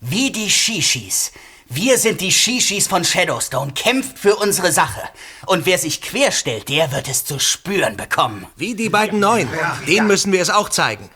Wie 0.00 0.30
die 0.30 0.50
Shishis. 0.50 1.32
Wir 1.68 1.96
sind 1.96 2.20
die 2.20 2.32
Shishis 2.32 2.86
von 2.86 3.04
Shadowstone, 3.04 3.72
kämpft 3.72 4.18
für 4.18 4.36
unsere 4.36 4.72
Sache. 4.72 5.02
Und 5.46 5.64
wer 5.64 5.78
sich 5.78 6.02
querstellt, 6.02 6.68
der 6.68 6.92
wird 6.92 7.08
es 7.08 7.24
zu 7.24 7.38
spüren 7.38 7.96
bekommen. 7.96 8.46
Wie 8.56 8.74
die 8.74 8.90
beiden 8.90 9.20
Neuen. 9.20 9.48
Denen 9.86 10.06
müssen 10.06 10.32
wir 10.32 10.42
es 10.42 10.50
auch 10.50 10.68
zeigen. 10.68 11.08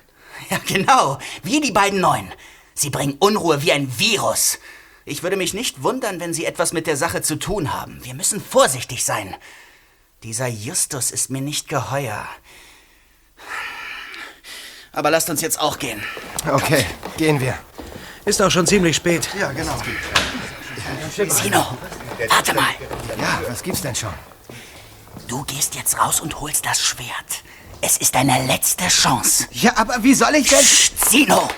Ja, 0.48 0.58
genau. 0.66 1.18
Wie 1.42 1.60
die 1.60 1.72
beiden 1.72 2.00
Neuen. 2.00 2.32
Sie 2.74 2.90
bringen 2.90 3.16
Unruhe 3.18 3.62
wie 3.62 3.72
ein 3.72 3.98
Virus. 3.98 4.58
Ich 5.08 5.22
würde 5.22 5.36
mich 5.36 5.54
nicht 5.54 5.84
wundern, 5.84 6.18
wenn 6.18 6.34
sie 6.34 6.44
etwas 6.44 6.72
mit 6.72 6.88
der 6.88 6.96
Sache 6.96 7.22
zu 7.22 7.36
tun 7.36 7.72
haben. 7.72 8.04
Wir 8.04 8.12
müssen 8.12 8.42
vorsichtig 8.42 9.04
sein. 9.04 9.36
Dieser 10.24 10.48
Justus 10.48 11.12
ist 11.12 11.30
mir 11.30 11.40
nicht 11.40 11.68
geheuer. 11.68 12.26
Aber 14.90 15.12
lasst 15.12 15.30
uns 15.30 15.40
jetzt 15.42 15.60
auch 15.60 15.78
gehen. 15.78 16.02
Okay, 16.50 16.84
gehen 17.16 17.38
wir. 17.38 17.56
Ist 18.24 18.42
auch 18.42 18.50
schon 18.50 18.66
ziemlich 18.66 18.96
spät. 18.96 19.28
Ja, 19.38 19.52
genau. 19.52 19.80
Sino, 21.28 21.78
warte 22.28 22.54
mal. 22.54 22.74
Ja, 23.16 23.40
was 23.46 23.62
gibt's 23.62 23.82
denn 23.82 23.94
schon? 23.94 24.12
Du 25.28 25.44
gehst 25.44 25.76
jetzt 25.76 25.96
raus 26.00 26.20
und 26.20 26.40
holst 26.40 26.66
das 26.66 26.80
Schwert. 26.80 27.44
Es 27.80 27.96
ist 27.98 28.16
deine 28.16 28.44
letzte 28.46 28.88
Chance. 28.88 29.46
Ja, 29.52 29.76
aber 29.76 30.02
wie 30.02 30.14
soll 30.14 30.34
ich 30.34 30.48
denn... 30.48 30.58
Psst, 30.58 31.10
Sino! 31.10 31.48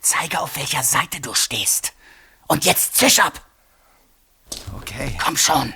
Zeige, 0.00 0.40
auf 0.40 0.56
welcher 0.56 0.82
Seite 0.82 1.20
du 1.20 1.34
stehst. 1.34 1.93
Und 2.46 2.64
jetzt 2.64 2.96
zisch 2.96 3.20
ab! 3.20 3.40
Okay. 4.78 5.16
Komm 5.22 5.36
schon. 5.36 5.74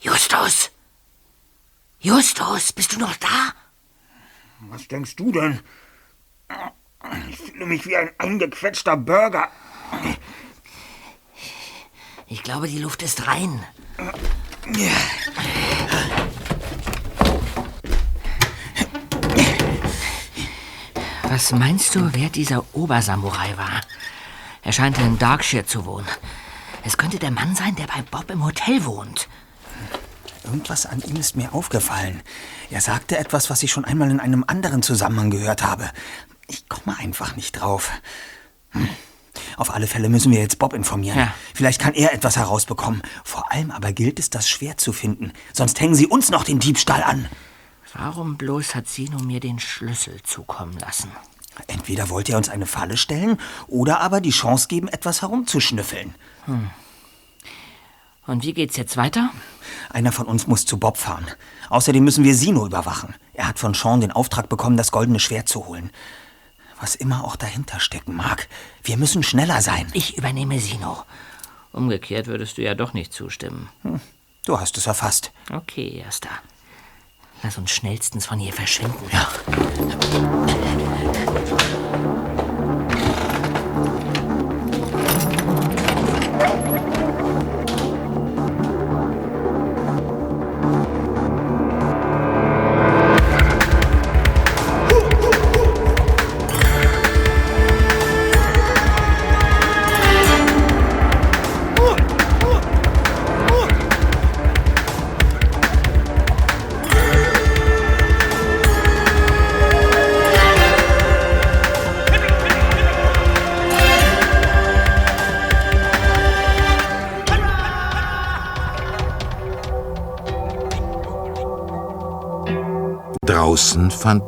Justus! 0.00 0.70
Justus, 1.98 2.72
bist 2.72 2.92
du 2.92 3.00
noch 3.00 3.16
da? 3.16 3.52
Was 4.60 4.86
denkst 4.86 5.16
du 5.16 5.32
denn? 5.32 5.60
Ich 7.28 7.38
fühle 7.38 7.66
mich 7.66 7.86
wie 7.86 7.96
ein 7.96 8.10
eingequetschter 8.18 8.96
Burger. 8.96 9.50
Ich 12.28 12.42
glaube, 12.42 12.68
die 12.68 12.78
Luft 12.78 13.02
ist 13.02 13.26
rein. 13.26 13.64
Was 21.36 21.52
meinst 21.52 21.94
du, 21.94 22.14
wer 22.14 22.30
dieser 22.30 22.64
Obersamurai 22.72 23.58
war? 23.58 23.82
Er 24.62 24.72
scheint 24.72 24.96
in 24.96 25.18
Darkshire 25.18 25.66
zu 25.66 25.84
wohnen. 25.84 26.06
Es 26.82 26.96
könnte 26.96 27.18
der 27.18 27.30
Mann 27.30 27.54
sein, 27.54 27.76
der 27.76 27.86
bei 27.86 28.00
Bob 28.10 28.30
im 28.30 28.42
Hotel 28.42 28.86
wohnt. 28.86 29.28
Irgendwas 30.44 30.86
an 30.86 31.02
ihm 31.02 31.16
ist 31.16 31.36
mir 31.36 31.52
aufgefallen. 31.52 32.22
Er 32.70 32.80
sagte 32.80 33.18
etwas, 33.18 33.50
was 33.50 33.62
ich 33.62 33.70
schon 33.70 33.84
einmal 33.84 34.10
in 34.10 34.18
einem 34.18 34.44
anderen 34.46 34.82
Zusammenhang 34.82 35.28
gehört 35.28 35.62
habe. 35.62 35.90
Ich 36.48 36.70
komme 36.70 36.98
einfach 36.98 37.36
nicht 37.36 37.60
drauf. 37.60 37.90
Hm. 38.70 38.88
Auf 39.58 39.74
alle 39.74 39.88
Fälle 39.88 40.08
müssen 40.08 40.32
wir 40.32 40.40
jetzt 40.40 40.58
Bob 40.58 40.72
informieren. 40.72 41.18
Ja. 41.18 41.34
Vielleicht 41.52 41.82
kann 41.82 41.92
er 41.92 42.14
etwas 42.14 42.38
herausbekommen. 42.38 43.02
Vor 43.24 43.52
allem 43.52 43.72
aber 43.72 43.92
gilt 43.92 44.18
es, 44.18 44.30
das 44.30 44.48
Schwert 44.48 44.80
zu 44.80 44.94
finden. 44.94 45.34
Sonst 45.52 45.78
hängen 45.80 45.96
sie 45.96 46.06
uns 46.06 46.30
noch 46.30 46.44
den 46.44 46.60
Diebstahl 46.60 47.02
an. 47.02 47.28
Warum 47.98 48.36
bloß 48.36 48.74
hat 48.74 48.88
Sino 48.88 49.18
mir 49.20 49.40
den 49.40 49.58
Schlüssel 49.58 50.22
zukommen 50.22 50.78
lassen? 50.78 51.10
Entweder 51.66 52.10
wollte 52.10 52.32
er 52.32 52.38
uns 52.38 52.50
eine 52.50 52.66
Falle 52.66 52.98
stellen 52.98 53.38
oder 53.68 54.00
aber 54.00 54.20
die 54.20 54.30
Chance 54.30 54.68
geben, 54.68 54.88
etwas 54.88 55.22
herumzuschnüffeln. 55.22 56.14
Hm. 56.44 56.70
Und 58.26 58.42
wie 58.42 58.52
geht's 58.52 58.76
jetzt 58.76 58.96
weiter? 58.98 59.30
Einer 59.88 60.12
von 60.12 60.26
uns 60.26 60.46
muss 60.46 60.66
zu 60.66 60.78
Bob 60.78 60.98
fahren. 60.98 61.26
Außerdem 61.70 62.04
müssen 62.04 62.24
wir 62.24 62.34
Sino 62.34 62.66
überwachen. 62.66 63.14
Er 63.32 63.48
hat 63.48 63.58
von 63.58 63.72
Sean 63.72 64.00
den 64.00 64.12
Auftrag 64.12 64.48
bekommen, 64.48 64.76
das 64.76 64.90
goldene 64.90 65.20
Schwert 65.20 65.48
zu 65.48 65.66
holen. 65.66 65.90
Was 66.78 66.96
immer 66.96 67.24
auch 67.24 67.36
dahinter 67.36 67.80
stecken 67.80 68.14
mag. 68.14 68.48
Wir 68.82 68.98
müssen 68.98 69.22
schneller 69.22 69.62
sein. 69.62 69.88
Ich 69.94 70.18
übernehme 70.18 70.58
Sino. 70.58 71.04
Umgekehrt 71.72 72.26
würdest 72.26 72.58
du 72.58 72.62
ja 72.62 72.74
doch 72.74 72.92
nicht 72.92 73.12
zustimmen. 73.14 73.70
Hm, 73.82 74.00
du 74.44 74.60
hast 74.60 74.76
es 74.76 74.86
erfasst. 74.86 75.32
Okay, 75.50 76.02
Erster. 76.04 76.30
Lass 77.42 77.58
uns 77.58 77.70
schnellstens 77.70 78.26
von 78.26 78.38
hier 78.38 78.52
verschwinden. 78.52 79.04
Ja. 79.12 79.28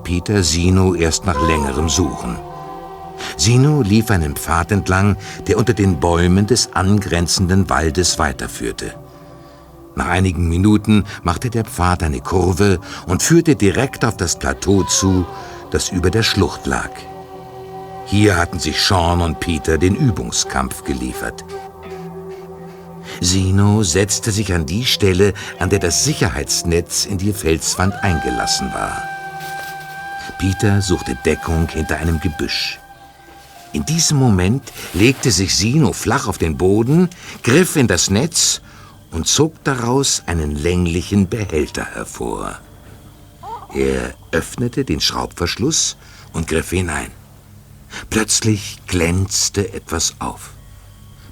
Peter 0.08 0.42
Sino 0.42 0.94
erst 0.94 1.26
nach 1.26 1.38
längerem 1.46 1.90
Suchen. 1.90 2.38
Sino 3.36 3.82
lief 3.82 4.10
einen 4.10 4.36
Pfad 4.36 4.72
entlang, 4.72 5.18
der 5.46 5.58
unter 5.58 5.74
den 5.74 6.00
Bäumen 6.00 6.46
des 6.46 6.72
angrenzenden 6.72 7.68
Waldes 7.68 8.18
weiterführte. 8.18 8.94
Nach 9.96 10.08
einigen 10.08 10.48
Minuten 10.48 11.04
machte 11.22 11.50
der 11.50 11.66
Pfad 11.66 12.02
eine 12.02 12.20
Kurve 12.20 12.80
und 13.06 13.22
führte 13.22 13.54
direkt 13.54 14.02
auf 14.02 14.16
das 14.16 14.38
Plateau 14.38 14.82
zu, 14.84 15.26
das 15.70 15.90
über 15.90 16.10
der 16.10 16.22
Schlucht 16.22 16.66
lag. 16.66 16.88
Hier 18.06 18.38
hatten 18.38 18.58
sich 18.58 18.80
Sean 18.80 19.20
und 19.20 19.40
Peter 19.40 19.76
den 19.76 19.94
Übungskampf 19.94 20.84
geliefert. 20.84 21.44
Sino 23.20 23.82
setzte 23.82 24.30
sich 24.30 24.54
an 24.54 24.64
die 24.64 24.86
Stelle, 24.86 25.34
an 25.58 25.68
der 25.68 25.80
das 25.80 26.04
Sicherheitsnetz 26.04 27.04
in 27.04 27.18
die 27.18 27.34
Felswand 27.34 27.92
eingelassen 28.02 28.72
war. 28.72 29.02
Peter 30.38 30.80
suchte 30.80 31.16
Deckung 31.24 31.68
hinter 31.68 31.96
einem 31.96 32.20
Gebüsch. 32.20 32.78
In 33.72 33.84
diesem 33.84 34.18
Moment 34.18 34.72
legte 34.94 35.30
sich 35.30 35.54
Sino 35.54 35.92
flach 35.92 36.26
auf 36.26 36.38
den 36.38 36.56
Boden, 36.56 37.10
griff 37.42 37.76
in 37.76 37.86
das 37.86 38.08
Netz 38.08 38.62
und 39.10 39.26
zog 39.26 39.62
daraus 39.64 40.22
einen 40.26 40.56
länglichen 40.56 41.28
Behälter 41.28 41.84
hervor. 41.84 42.58
Er 43.74 44.14
öffnete 44.32 44.84
den 44.84 45.00
Schraubverschluss 45.00 45.96
und 46.32 46.48
griff 46.48 46.70
hinein. 46.70 47.10
Plötzlich 48.10 48.78
glänzte 48.86 49.72
etwas 49.72 50.14
auf. 50.18 50.50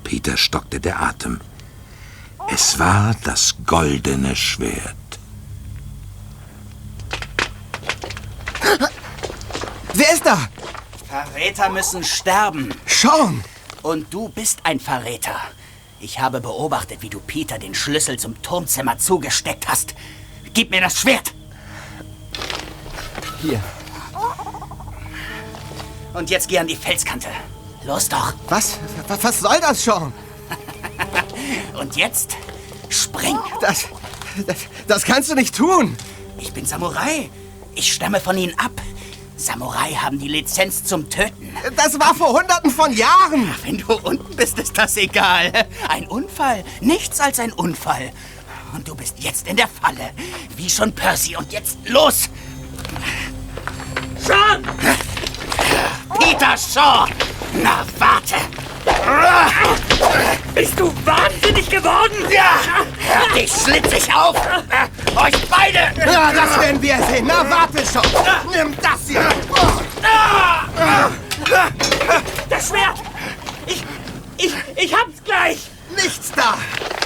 Peter 0.05 0.37
stockte 0.37 0.81
der 0.81 1.03
Atem. 1.03 1.41
Es 2.49 2.79
war 2.79 3.15
das 3.25 3.57
goldene 3.67 4.37
Schwert. 4.37 5.06
Wer 9.99 10.13
ist 10.13 10.27
da? 10.27 10.37
Verräter 11.09 11.71
müssen 11.71 12.05
sterben. 12.05 12.75
Sean! 12.85 13.43
Und 13.81 14.13
du 14.13 14.29
bist 14.29 14.59
ein 14.65 14.79
Verräter. 14.79 15.41
Ich 16.01 16.21
habe 16.21 16.43
beobachtet, 16.43 17.01
wie 17.01 17.09
du 17.09 17.19
Peter 17.19 17.59
den 17.59 17.75
Schlüssel 17.75 18.19
zum 18.19 18.43
Turmzimmer 18.43 18.99
zugesteckt 18.99 19.69
hast. 19.69 19.95
Gib 20.53 20.71
mir 20.71 20.83
das 20.83 21.01
Schwert! 21.01 21.33
Hier. 23.41 23.59
Und 26.13 26.29
jetzt 26.29 26.49
geh 26.49 26.59
an 26.59 26.67
die 26.67 26.77
Felskante. 26.77 27.29
Los 27.87 28.11
doch. 28.11 28.35
Was? 28.51 28.79
Was, 29.09 29.41
soll 29.41 29.61
das, 29.63 29.83
Sean? 29.83 30.13
Und 31.81 31.97
jetzt 31.97 32.37
spring. 32.91 33.39
Das, 33.63 33.87
das, 34.47 34.57
das 34.87 35.05
kannst 35.05 35.31
du 35.31 35.35
nicht 35.35 35.57
tun. 35.57 35.97
Ich 36.39 36.53
bin 36.53 36.67
Samurai. 36.67 37.31
Ich 37.75 37.95
stamme 37.95 38.21
von 38.21 38.37
ihnen 38.37 38.59
ab. 38.59 38.73
Samurai 39.37 39.93
haben 39.93 40.19
die 40.19 40.29
Lizenz 40.29 40.85
zum 40.85 41.11
Töten. 41.11 41.55
Das 41.77 41.99
war 42.01 42.15
vor 42.15 42.33
hunderten 42.39 42.71
von 42.71 42.93
Jahren. 42.93 43.55
Wenn 43.65 43.79
du 43.79 43.95
unten 43.95 44.35
bist, 44.35 44.59
ist 44.59 44.77
das 44.77 44.97
egal. 44.97 45.53
Ein 45.89 46.07
Unfall. 46.09 46.65
Nichts 46.81 47.21
als 47.21 47.39
ein 47.39 47.53
Unfall. 47.53 48.11
Und 48.75 48.89
du 48.89 48.95
bist 48.95 49.19
jetzt 49.19 49.47
in 49.47 49.57
der 49.57 49.69
Falle. 49.69 50.11
Wie 50.57 50.71
schon 50.71 50.93
Percy. 50.93 51.37
Und 51.37 51.53
jetzt 51.53 51.79
los. 51.87 52.31
Sean! 54.19 54.65
Peter 56.19 56.57
Shaw! 56.57 57.07
Na, 57.63 57.85
warte! 57.99 58.37
Bist 60.55 60.79
du 60.79 60.93
wahnsinnig 61.05 61.69
geworden? 61.69 62.17
Ja! 62.31 62.61
Hör 63.09 63.35
dich 63.35 63.53
schlitzig 63.53 64.15
auf! 64.15 64.37
Euch 65.17 65.49
beide! 65.49 65.93
Ja, 66.11 66.33
das 66.33 66.61
werden 66.61 66.81
wir 66.81 66.97
sehen. 67.11 67.27
Na, 67.27 67.45
warte 67.49 67.85
schon. 67.85 68.03
Nimm 68.53 68.75
das 68.81 69.01
hier. 69.07 69.29
Das 72.49 72.69
Schwert! 72.69 72.99
Ich, 73.67 73.85
ich, 74.39 74.55
ich 74.77 74.95
hab's 74.95 75.23
gleich! 75.25 75.59
Nichts 75.95 76.33
da. 76.35 76.55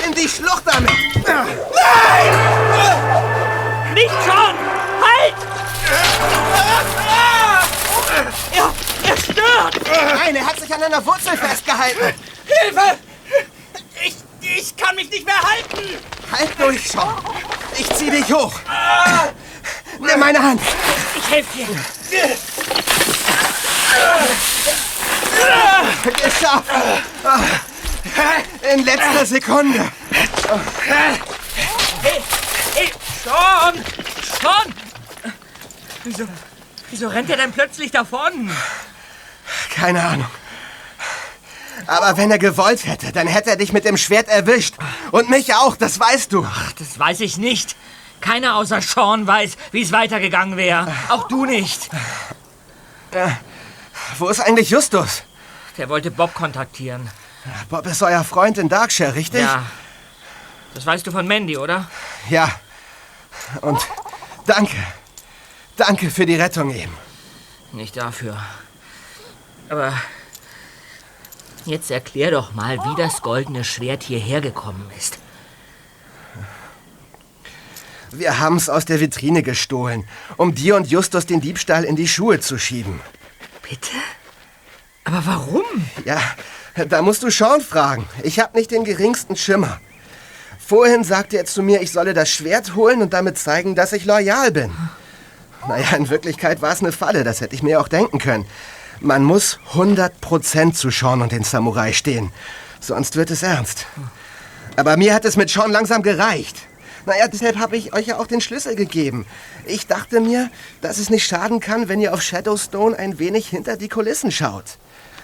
In 0.07 0.15
die 0.15 0.29
Schlucht 0.29 0.63
damit. 0.65 0.91
Nicht 3.95 4.15
schon! 4.25 4.55
Halt! 5.03 5.35
Er, 8.53 8.73
er 9.11 9.17
stört! 9.17 9.81
Nein, 10.15 10.37
er 10.37 10.47
hat 10.47 10.61
sich 10.61 10.73
an 10.73 10.83
einer 10.83 11.05
Wurzel 11.05 11.37
festgehalten. 11.37 12.15
Hilfe! 12.47 12.99
Ich, 14.05 14.17
ich 14.41 14.77
kann 14.77 14.95
mich 14.95 15.11
nicht 15.11 15.27
mehr 15.27 15.41
halten! 15.41 15.99
Halt 16.31 16.51
durch, 16.59 16.89
Sean. 16.89 17.15
Ich 17.77 17.89
zieh 17.95 18.11
dich 18.11 18.33
hoch. 18.33 18.53
Nimm 19.99 20.21
meine 20.21 20.41
Hand. 20.41 20.61
Ich 21.17 21.31
helfe 21.31 21.59
dir. 21.59 21.67
Geschafft. 26.25 26.71
In 28.73 28.85
letzter 28.85 29.27
Sekunde. 29.27 29.91
Hey, 32.03 32.23
hey, 32.75 32.93
schon! 33.23 33.85
Schon! 34.41 34.75
Wieso, 36.05 36.29
wieso 36.91 37.09
rennt 37.09 37.29
er 37.31 37.37
denn 37.37 37.53
plötzlich 37.53 37.91
davon? 37.91 38.51
Keine 39.75 40.03
Ahnung. 40.03 40.31
Aber 41.87 42.17
wenn 42.17 42.31
er 42.31 42.39
gewollt 42.39 42.87
hätte, 42.87 43.13
dann 43.13 43.27
hätte 43.27 43.51
er 43.51 43.57
dich 43.57 43.73
mit 43.73 43.85
dem 43.85 43.97
Schwert 43.97 44.29
erwischt. 44.29 44.75
Und 45.11 45.31
mich 45.31 45.55
auch, 45.55 45.77
das 45.77 45.99
weißt 45.99 46.33
du. 46.33 46.47
Ach, 46.49 46.73
das 46.73 46.99
weiß 46.99 47.21
ich 47.21 47.39
nicht. 47.39 47.77
Keiner 48.21 48.57
außer 48.57 48.81
Sean 48.83 49.27
weiß, 49.27 49.57
wie 49.73 49.83
es 49.83 49.93
weitergegangen 49.93 50.57
wäre. 50.57 50.93
Auch 51.09 51.27
du 51.29 51.47
nicht. 51.47 51.89
Ja. 53.15 53.39
Wo 54.19 54.29
ist 54.29 54.41
eigentlich 54.41 54.71
Justus? 54.71 55.23
Der 55.79 55.89
wollte 55.89 56.11
Bob 56.11 56.35
kontaktieren. 56.35 57.11
Bob 57.71 57.87
ist 57.87 58.03
euer 58.03 58.23
Freund 58.25 58.59
in 58.59 58.69
Darkshire, 58.69 59.15
richtig? 59.15 59.41
Ja. 59.41 59.65
Das 60.75 60.85
weißt 60.85 61.07
du 61.07 61.11
von 61.11 61.27
Mandy, 61.27 61.57
oder? 61.57 61.91
Ja. 62.29 62.51
Und 63.63 63.81
danke. 64.47 64.77
Danke 65.77 66.11
für 66.11 66.27
die 66.27 66.37
Rettung 66.37 66.75
eben. 66.75 66.95
Nicht 67.73 67.97
dafür. 67.97 68.37
Aber 69.71 69.95
jetzt 71.65 71.93
erklär 71.93 72.33
doch 72.33 72.55
mal, 72.55 72.79
wie 72.79 73.01
das 73.01 73.23
goldene 73.23 73.63
Schwert 73.63 74.03
hierher 74.03 74.41
gekommen 74.41 74.91
ist. 74.99 75.19
Wir 78.11 78.41
haben 78.41 78.57
es 78.57 78.69
aus 78.69 78.85
der 78.85 78.99
Vitrine 78.99 79.45
gestohlen, 79.45 80.09
um 80.37 80.57
dir 80.57 80.75
und 80.75 80.91
Justus 80.91 81.27
den 81.27 81.41
Diebstahl 81.41 81.85
in 81.85 81.95
die 81.95 82.09
Schuhe 82.09 82.41
zu 82.41 82.59
schieben. 82.59 83.01
Bitte? 83.63 83.93
Aber 85.05 85.25
warum? 85.25 85.63
Ja, 86.05 86.21
da 86.89 87.01
musst 87.01 87.23
du 87.23 87.31
Sean 87.31 87.61
fragen. 87.61 88.09
Ich 88.25 88.41
habe 88.41 88.59
nicht 88.59 88.73
den 88.73 88.83
geringsten 88.83 89.37
Schimmer. 89.37 89.81
Vorhin 90.59 91.05
sagte 91.05 91.37
er 91.37 91.45
zu 91.45 91.63
mir, 91.63 91.81
ich 91.81 91.93
solle 91.93 92.13
das 92.13 92.29
Schwert 92.29 92.75
holen 92.75 93.03
und 93.03 93.13
damit 93.13 93.39
zeigen, 93.39 93.77
dass 93.77 93.93
ich 93.93 94.05
loyal 94.05 94.51
bin. 94.51 94.73
Naja, 95.69 95.97
in 95.97 96.09
Wirklichkeit 96.09 96.61
war 96.61 96.73
es 96.73 96.81
eine 96.81 96.91
Falle, 96.91 97.23
das 97.23 97.41
hätte 97.41 97.55
ich 97.55 97.63
mir 97.63 97.81
auch 97.81 97.89
denken 97.89 98.19
können. 98.19 98.47
Man 99.01 99.25
muss 99.25 99.59
100% 99.73 100.75
zu 100.75 100.91
Sean 100.91 101.23
und 101.23 101.33
den 101.33 101.43
Samurai 101.43 101.93
stehen. 101.93 102.33
Sonst 102.81 103.17
wird 103.17 103.31
es 103.31 103.43
ernst. 103.43 103.87
Aber 104.77 104.97
mir 104.97 105.15
hat 105.15 105.25
es 105.25 105.37
mit 105.37 105.51
Sean 105.51 105.71
langsam 105.71 106.03
gereicht. 106.03 106.57
Naja, 107.07 107.29
deshalb 107.29 107.59
habe 107.59 107.79
ich 107.79 107.95
euch 107.95 108.09
ja 108.09 108.19
auch 108.19 108.27
den 108.27 108.43
Schlüssel 108.43 108.77
gegeben. 108.77 109.27
Ich 109.65 109.87
dachte 109.87 110.21
mir, 110.21 110.51
dass 110.83 110.99
es 110.99 111.09
nicht 111.09 111.27
schaden 111.27 111.61
kann, 111.61 111.89
wenn 111.89 112.01
ihr 112.01 112.13
auf 112.13 112.21
Shadowstone 112.21 112.99
ein 112.99 113.19
wenig 113.19 113.49
hinter 113.49 113.79
die 113.79 113.89
Kulissen 113.89 114.31
schaut. 114.31 114.77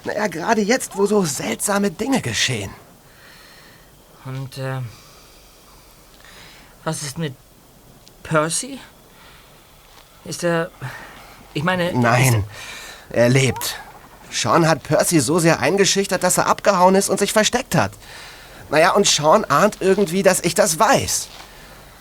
Naja, 0.04 0.26
gerade 0.28 0.62
jetzt, 0.62 0.96
wo 0.96 1.06
so 1.06 1.24
seltsame 1.24 1.90
Dinge 1.90 2.22
geschehen. 2.22 2.70
Und, 4.24 4.56
äh, 4.56 4.80
was 6.84 7.02
ist 7.02 7.18
mit 7.18 7.34
Percy? 8.22 8.78
Ist 10.24 10.44
er. 10.44 10.70
Ich 11.52 11.62
meine. 11.62 11.92
Nein, 11.92 12.44
er 13.10 13.28
lebt. 13.28 13.78
Sean 14.30 14.68
hat 14.68 14.82
Percy 14.82 15.20
so 15.20 15.38
sehr 15.38 15.60
eingeschüchtert, 15.60 16.22
dass 16.22 16.38
er 16.38 16.46
abgehauen 16.46 16.94
ist 16.94 17.08
und 17.08 17.18
sich 17.18 17.32
versteckt 17.32 17.74
hat. 17.74 17.92
Naja, 18.70 18.92
und 18.92 19.06
Sean 19.06 19.44
ahnt 19.44 19.78
irgendwie, 19.80 20.22
dass 20.22 20.40
ich 20.40 20.54
das 20.54 20.78
weiß. 20.78 21.28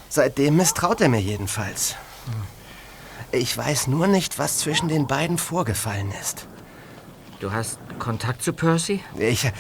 Seitdem 0.10 0.58
misstraut 0.58 1.02
er 1.02 1.10
mir 1.10 1.22
jedenfalls. 1.22 1.96
Ich 3.32 3.56
weiß 3.56 3.88
nur 3.88 4.08
nicht, 4.08 4.40
was 4.40 4.60
zwischen 4.60 4.88
den 4.88 5.08
beiden 5.08 5.38
vorgefallen 5.38 6.12
ist. 6.22 6.48
Du 7.40 7.52
hast 7.52 7.78
Kontakt 8.00 8.42
zu 8.42 8.54
Percy? 8.54 9.04
Ich. 9.18 9.52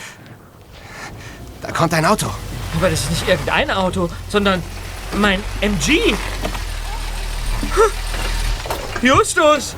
Da 1.61 1.71
kommt 1.71 1.93
ein 1.93 2.05
Auto. 2.05 2.27
Aber 2.77 2.89
das 2.89 3.01
ist 3.01 3.09
nicht 3.11 3.27
irgendein 3.27 3.69
Auto, 3.69 4.09
sondern 4.29 4.63
mein 5.13 5.43
MG. 5.61 6.13
Justus! 9.01 9.75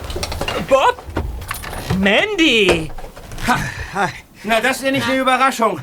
Bob! 0.69 1.03
Mandy! 1.97 2.91
Ha, 3.47 4.09
na, 4.43 4.61
das 4.61 4.77
ist 4.77 4.83
ja 4.83 4.91
nicht 4.91 5.07
eine 5.07 5.19
Überraschung. 5.19 5.79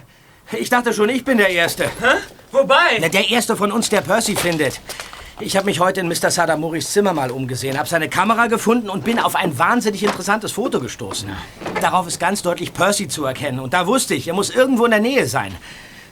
Ich 0.53 0.71
dachte 0.71 0.93
schon, 0.93 1.09
ich 1.09 1.25
bin 1.25 1.39
der 1.39 1.49
Erste. 1.49 1.85
Hä? 1.85 2.19
Wobei? 2.53 2.99
Na, 3.01 3.09
der 3.09 3.29
Erste 3.29 3.57
von 3.57 3.73
uns, 3.73 3.89
der 3.89 4.01
Percy 4.01 4.37
findet. 4.37 4.81
Ich 5.41 5.57
habe 5.57 5.67
mich 5.67 5.81
heute 5.81 6.01
in 6.01 6.09
Mr. 6.09 6.31
Sadamoris 6.31 6.93
Zimmer 6.93 7.12
mal 7.12 7.33
umgesehen, 7.33 7.77
habe 7.77 7.89
seine 7.89 8.09
Kamera 8.09 8.47
gefunden 8.47 8.89
und 8.89 9.05
bin 9.05 9.19
auf 9.19 9.35
ein 9.35 9.59
wahnsinnig 9.59 10.05
interessantes 10.05 10.53
Foto 10.53 10.79
gestoßen. 10.79 11.31
Darauf 11.81 12.07
ist 12.07 12.21
ganz 12.21 12.43
deutlich 12.43 12.73
Percy 12.73 13.09
zu 13.09 13.25
erkennen. 13.25 13.59
Und 13.59 13.75
da 13.75 13.89
wusste 13.89 14.15
ich, 14.15 14.29
er 14.29 14.35
muss 14.35 14.51
irgendwo 14.51 14.85
in 14.85 14.93
der 14.93 15.01
Nähe 15.01 15.27
sein. 15.27 15.53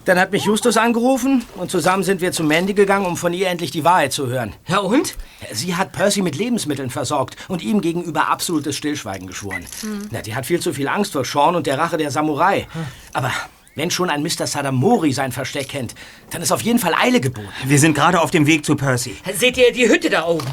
Dann 0.04 0.18
hat 0.18 0.32
mich 0.32 0.44
Justus 0.44 0.76
angerufen 0.76 1.44
und 1.56 1.70
zusammen 1.70 2.02
sind 2.02 2.20
wir 2.20 2.32
zu 2.32 2.42
Mandy 2.42 2.74
gegangen, 2.74 3.06
um 3.06 3.16
von 3.16 3.32
ihr 3.32 3.48
endlich 3.48 3.70
die 3.70 3.84
Wahrheit 3.84 4.12
zu 4.12 4.26
hören. 4.26 4.52
Ja 4.66 4.78
und? 4.78 5.14
Sie 5.52 5.76
hat 5.76 5.92
Percy 5.92 6.22
mit 6.22 6.34
Lebensmitteln 6.34 6.90
versorgt 6.90 7.36
und 7.48 7.62
ihm 7.62 7.80
gegenüber 7.80 8.28
absolutes 8.28 8.76
Stillschweigen 8.76 9.28
geschworen. 9.28 9.64
Hm. 9.80 10.08
Na, 10.10 10.20
die 10.20 10.34
hat 10.34 10.46
viel 10.46 10.58
zu 10.58 10.72
viel 10.72 10.88
Angst 10.88 11.12
vor 11.12 11.24
Sean 11.24 11.54
und 11.54 11.68
der 11.68 11.78
Rache 11.78 11.98
der 11.98 12.10
Samurai. 12.10 12.66
Aber 13.12 13.30
wenn 13.76 13.90
schon 13.92 14.10
ein 14.10 14.22
Mr. 14.22 14.46
Sadamori 14.46 15.12
sein 15.12 15.30
Versteck 15.30 15.68
kennt, 15.68 15.94
dann 16.30 16.42
ist 16.42 16.50
auf 16.50 16.62
jeden 16.62 16.80
Fall 16.80 16.94
Eile 16.94 17.20
geboten. 17.20 17.48
Wir 17.64 17.78
sind 17.78 17.94
gerade 17.94 18.20
auf 18.20 18.32
dem 18.32 18.46
Weg 18.46 18.66
zu 18.66 18.74
Percy. 18.74 19.16
Seht 19.34 19.56
ihr 19.56 19.72
die 19.72 19.88
Hütte 19.88 20.10
da 20.10 20.26
oben? 20.26 20.46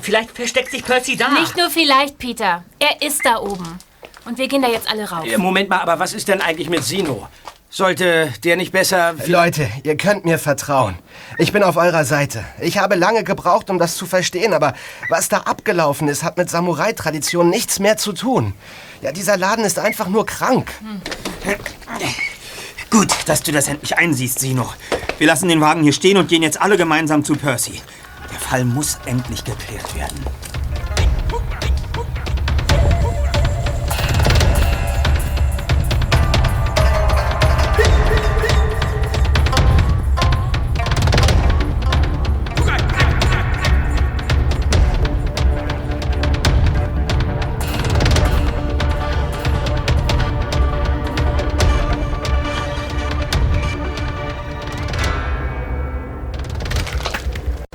Vielleicht 0.00 0.30
versteckt 0.30 0.70
sich 0.70 0.84
Percy 0.84 1.16
da. 1.16 1.28
Nicht 1.28 1.56
nur 1.56 1.68
vielleicht, 1.70 2.18
Peter. 2.18 2.64
Er 2.78 3.06
ist 3.06 3.24
da 3.24 3.38
oben. 3.38 3.78
Und 4.24 4.38
wir 4.38 4.48
gehen 4.48 4.62
da 4.62 4.68
jetzt 4.68 4.90
alle 4.90 5.08
rauf. 5.08 5.26
Äh, 5.26 5.36
Moment 5.36 5.68
mal, 5.68 5.80
aber 5.80 5.98
was 5.98 6.14
ist 6.14 6.28
denn 6.28 6.40
eigentlich 6.40 6.70
mit 6.70 6.82
Sino? 6.82 7.28
Sollte 7.76 8.32
der 8.44 8.54
nicht 8.54 8.70
besser... 8.70 9.16
Leute, 9.26 9.68
ihr 9.82 9.96
könnt 9.96 10.24
mir 10.24 10.38
vertrauen. 10.38 10.94
Ich 11.38 11.52
bin 11.52 11.64
auf 11.64 11.76
eurer 11.76 12.04
Seite. 12.04 12.44
Ich 12.60 12.78
habe 12.78 12.94
lange 12.94 13.24
gebraucht, 13.24 13.68
um 13.68 13.80
das 13.80 13.96
zu 13.96 14.06
verstehen, 14.06 14.54
aber 14.54 14.74
was 15.08 15.28
da 15.28 15.38
abgelaufen 15.38 16.06
ist, 16.06 16.22
hat 16.22 16.36
mit 16.36 16.48
Samurai-Tradition 16.48 17.50
nichts 17.50 17.80
mehr 17.80 17.96
zu 17.96 18.12
tun. 18.12 18.54
Ja, 19.02 19.10
dieser 19.10 19.36
Laden 19.36 19.64
ist 19.64 19.80
einfach 19.80 20.06
nur 20.06 20.24
krank. 20.24 20.70
Gut, 22.90 23.12
dass 23.26 23.42
du 23.42 23.50
das 23.50 23.66
endlich 23.66 23.98
einsiehst, 23.98 24.38
Sino. 24.38 24.72
Wir 25.18 25.26
lassen 25.26 25.48
den 25.48 25.60
Wagen 25.60 25.82
hier 25.82 25.92
stehen 25.92 26.16
und 26.16 26.28
gehen 26.28 26.44
jetzt 26.44 26.60
alle 26.60 26.76
gemeinsam 26.76 27.24
zu 27.24 27.34
Percy. 27.34 27.82
Der 28.30 28.38
Fall 28.38 28.64
muss 28.64 29.00
endlich 29.04 29.42
geklärt 29.42 29.96
werden. 29.96 30.24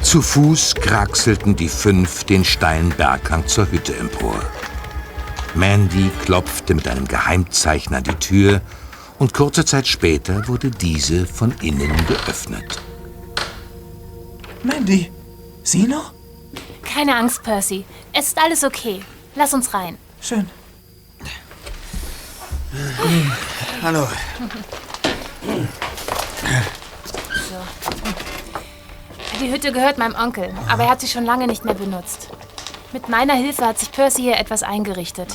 Zu 0.09 0.23
Fuß 0.23 0.73
kraxelten 0.73 1.55
die 1.55 1.69
fünf 1.69 2.23
den 2.23 2.43
steilen 2.43 2.89
Berghang 2.89 3.47
zur 3.47 3.71
Hütte 3.71 3.95
empor. 3.95 4.41
Mandy 5.53 6.09
klopfte 6.25 6.73
mit 6.73 6.87
einem 6.87 7.07
Geheimzeichen 7.07 7.93
an 7.93 8.01
die 8.01 8.15
Tür 8.15 8.59
und 9.19 9.35
kurze 9.35 9.65
Zeit 9.65 9.87
später 9.87 10.47
wurde 10.47 10.71
diese 10.71 11.27
von 11.27 11.53
innen 11.61 11.95
geöffnet. 12.07 12.81
Mandy, 14.63 15.11
Sino? 15.61 16.01
Keine 16.81 17.15
Angst, 17.15 17.43
Percy. 17.43 17.85
Es 18.11 18.29
ist 18.29 18.41
alles 18.43 18.63
okay. 18.63 19.01
Lass 19.35 19.53
uns 19.53 19.71
rein. 19.75 19.95
Schön. 20.21 20.49
Hallo. 23.83 24.07
Die 29.39 29.51
Hütte 29.51 29.71
gehört 29.71 29.97
meinem 29.97 30.15
Onkel, 30.15 30.53
aber 30.67 30.83
er 30.83 30.89
hat 30.89 30.99
sie 30.99 31.07
schon 31.07 31.23
lange 31.23 31.47
nicht 31.47 31.63
mehr 31.63 31.73
benutzt. 31.73 32.29
Mit 32.91 33.07
meiner 33.07 33.35
Hilfe 33.35 33.65
hat 33.65 33.79
sich 33.79 33.89
Percy 33.89 34.23
hier 34.23 34.37
etwas 34.37 34.63
eingerichtet. 34.63 35.33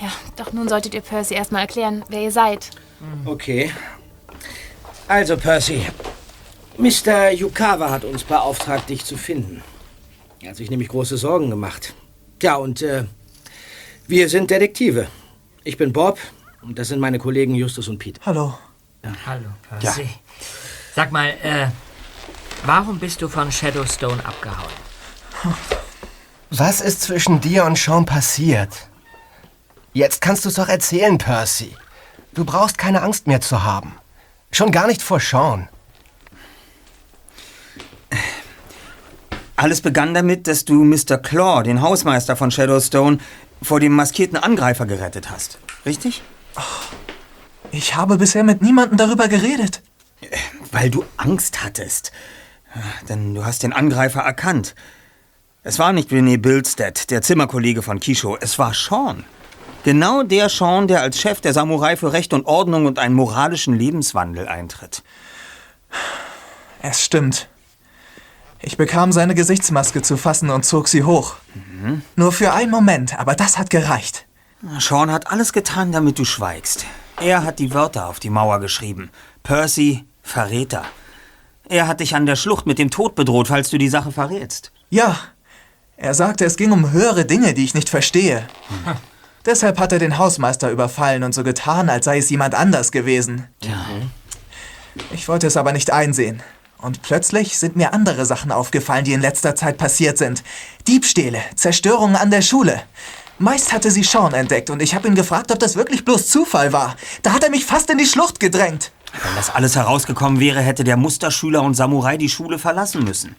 Ja, 0.00 0.10
doch 0.36 0.52
nun 0.54 0.68
solltet 0.68 0.94
ihr 0.94 1.02
Percy 1.02 1.34
erstmal 1.34 1.62
erklären, 1.62 2.02
wer 2.08 2.22
ihr 2.22 2.30
seid. 2.30 2.70
Okay. 3.26 3.70
Also, 5.06 5.36
Percy. 5.36 5.86
Mr. 6.78 7.30
Yukawa 7.30 7.90
hat 7.90 8.04
uns 8.04 8.24
beauftragt, 8.24 8.88
dich 8.88 9.04
zu 9.04 9.18
finden. 9.18 9.62
Er 10.40 10.50
hat 10.50 10.56
sich 10.56 10.70
nämlich 10.70 10.88
große 10.88 11.18
Sorgen 11.18 11.50
gemacht. 11.50 11.92
Ja, 12.42 12.56
und 12.56 12.80
äh, 12.80 13.04
wir 14.06 14.28
sind 14.30 14.50
Detektive. 14.50 15.08
Ich 15.62 15.76
bin 15.76 15.92
Bob 15.92 16.18
und 16.62 16.78
das 16.78 16.88
sind 16.88 17.00
meine 17.00 17.18
Kollegen 17.18 17.54
Justus 17.54 17.88
und 17.88 17.98
Pete. 17.98 18.20
Hallo. 18.24 18.54
Hallo, 19.26 19.48
Percy. 19.68 20.08
Sag 20.94 21.12
mal, 21.12 21.28
äh, 21.42 21.66
warum 22.64 22.98
bist 22.98 23.22
du 23.22 23.28
von 23.28 23.52
Shadowstone 23.52 24.24
abgehauen? 24.24 24.72
Was 26.50 26.80
ist 26.80 27.02
zwischen 27.02 27.40
dir 27.40 27.64
und 27.64 27.78
Sean 27.78 28.04
passiert? 28.04 28.88
Jetzt 29.92 30.20
kannst 30.20 30.44
du 30.44 30.48
es 30.48 30.56
doch 30.56 30.68
erzählen, 30.68 31.18
Percy. 31.18 31.76
Du 32.32 32.44
brauchst 32.44 32.78
keine 32.78 33.02
Angst 33.02 33.26
mehr 33.26 33.40
zu 33.40 33.62
haben. 33.62 33.96
Schon 34.50 34.70
gar 34.72 34.86
nicht 34.86 35.02
vor 35.02 35.20
Sean. 35.20 35.68
Alles 39.56 39.80
begann 39.80 40.14
damit, 40.14 40.46
dass 40.46 40.64
du 40.64 40.84
Mr. 40.84 41.18
Claw, 41.18 41.62
den 41.62 41.80
Hausmeister 41.80 42.36
von 42.36 42.50
Shadowstone, 42.50 43.18
vor 43.62 43.80
dem 43.80 43.92
maskierten 43.92 44.36
Angreifer 44.36 44.84
gerettet 44.84 45.30
hast. 45.30 45.58
Richtig? 45.86 46.22
Ich 47.70 47.96
habe 47.96 48.18
bisher 48.18 48.44
mit 48.44 48.62
niemandem 48.62 48.98
darüber 48.98 49.28
geredet. 49.28 49.82
Weil 50.72 50.90
du 50.90 51.04
Angst 51.16 51.64
hattest. 51.64 52.12
Denn 53.08 53.34
du 53.34 53.44
hast 53.44 53.62
den 53.62 53.72
Angreifer 53.72 54.20
erkannt. 54.20 54.74
Es 55.62 55.78
war 55.78 55.92
nicht 55.92 56.10
René 56.10 56.38
Billstead, 56.38 57.10
der 57.10 57.22
Zimmerkollege 57.22 57.82
von 57.82 58.00
Kisho. 58.00 58.36
Es 58.40 58.58
war 58.58 58.74
Sean. 58.74 59.24
Genau 59.84 60.22
der 60.22 60.48
Sean, 60.48 60.88
der 60.88 61.02
als 61.02 61.20
Chef 61.20 61.40
der 61.40 61.52
Samurai 61.52 61.96
für 61.96 62.12
Recht 62.12 62.32
und 62.32 62.46
Ordnung 62.46 62.86
und 62.86 62.98
einen 62.98 63.14
moralischen 63.14 63.74
Lebenswandel 63.74 64.48
eintritt. 64.48 65.02
Es 66.82 67.02
stimmt. 67.02 67.48
Ich 68.60 68.76
bekam 68.76 69.12
seine 69.12 69.34
Gesichtsmaske 69.34 70.02
zu 70.02 70.16
fassen 70.16 70.50
und 70.50 70.64
zog 70.64 70.88
sie 70.88 71.02
hoch. 71.02 71.36
Nur 72.16 72.32
für 72.32 72.52
einen 72.52 72.70
Moment, 72.70 73.18
aber 73.18 73.34
das 73.34 73.58
hat 73.58 73.68
gereicht. 73.70 74.26
Sean 74.78 75.10
hat 75.10 75.30
alles 75.30 75.52
getan, 75.52 75.92
damit 75.92 76.18
du 76.18 76.24
schweigst. 76.24 76.86
Er 77.20 77.44
hat 77.44 77.58
die 77.58 77.74
Wörter 77.74 78.08
auf 78.08 78.20
die 78.20 78.30
Mauer 78.30 78.60
geschrieben. 78.60 79.10
Percy, 79.42 80.04
Verräter. 80.22 80.84
Er 81.68 81.88
hat 81.88 82.00
dich 82.00 82.14
an 82.14 82.26
der 82.26 82.36
Schlucht 82.36 82.66
mit 82.66 82.78
dem 82.78 82.90
Tod 82.90 83.14
bedroht, 83.14 83.48
falls 83.48 83.70
du 83.70 83.78
die 83.78 83.88
Sache 83.88 84.12
verrätst. 84.12 84.70
Ja, 84.90 85.16
er 85.96 86.14
sagte, 86.14 86.44
es 86.44 86.56
ging 86.56 86.72
um 86.72 86.92
höhere 86.92 87.24
Dinge, 87.24 87.54
die 87.54 87.64
ich 87.64 87.74
nicht 87.74 87.88
verstehe. 87.88 88.46
Deshalb 89.46 89.78
hat 89.78 89.92
er 89.92 89.98
den 89.98 90.18
Hausmeister 90.18 90.70
überfallen 90.70 91.22
und 91.22 91.34
so 91.34 91.44
getan, 91.44 91.90
als 91.90 92.06
sei 92.06 92.18
es 92.18 92.30
jemand 92.30 92.54
anders 92.54 92.92
gewesen. 92.92 93.46
Ich 95.12 95.28
wollte 95.28 95.46
es 95.46 95.56
aber 95.56 95.72
nicht 95.72 95.92
einsehen. 95.92 96.42
Und 96.78 97.02
plötzlich 97.02 97.58
sind 97.58 97.76
mir 97.76 97.94
andere 97.94 98.26
Sachen 98.26 98.52
aufgefallen, 98.52 99.04
die 99.04 99.12
in 99.12 99.20
letzter 99.20 99.54
Zeit 99.54 99.78
passiert 99.78 100.18
sind. 100.18 100.42
Diebstähle, 100.86 101.40
Zerstörungen 101.56 102.16
an 102.16 102.30
der 102.30 102.42
Schule. 102.42 102.82
Meist 103.38 103.72
hatte 103.72 103.90
sie 103.90 104.02
Sean 104.02 104.32
entdeckt 104.32 104.70
und 104.70 104.80
ich 104.80 104.94
habe 104.94 105.08
ihn 105.08 105.14
gefragt, 105.14 105.50
ob 105.50 105.58
das 105.58 105.76
wirklich 105.76 106.04
bloß 106.04 106.28
Zufall 106.28 106.72
war. 106.72 106.96
Da 107.22 107.32
hat 107.32 107.42
er 107.42 107.50
mich 107.50 107.64
fast 107.64 107.90
in 107.90 107.98
die 107.98 108.06
Schlucht 108.06 108.38
gedrängt. 108.38 108.92
Wenn 109.22 109.34
das 109.36 109.50
alles 109.50 109.76
herausgekommen 109.76 110.40
wäre, 110.40 110.60
hätte 110.60 110.84
der 110.84 110.96
Musterschüler 110.96 111.62
und 111.62 111.74
Samurai 111.74 112.16
die 112.16 112.28
Schule 112.28 112.58
verlassen 112.58 113.04
müssen. 113.04 113.36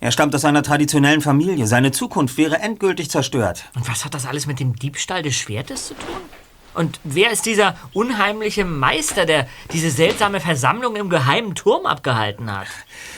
Er 0.00 0.10
stammt 0.10 0.34
aus 0.34 0.44
einer 0.44 0.62
traditionellen 0.62 1.20
Familie. 1.20 1.66
Seine 1.66 1.92
Zukunft 1.92 2.36
wäre 2.36 2.58
endgültig 2.58 3.10
zerstört. 3.10 3.64
Und 3.76 3.88
was 3.88 4.04
hat 4.04 4.14
das 4.14 4.26
alles 4.26 4.46
mit 4.46 4.58
dem 4.58 4.74
Diebstahl 4.74 5.22
des 5.22 5.36
Schwertes 5.36 5.88
zu 5.88 5.94
tun? 5.94 6.16
Und 6.74 6.98
wer 7.04 7.30
ist 7.30 7.44
dieser 7.46 7.76
unheimliche 7.92 8.64
Meister, 8.64 9.26
der 9.26 9.46
diese 9.72 9.90
seltsame 9.90 10.40
Versammlung 10.40 10.96
im 10.96 11.10
geheimen 11.10 11.54
Turm 11.54 11.86
abgehalten 11.86 12.50
hat? 12.50 12.66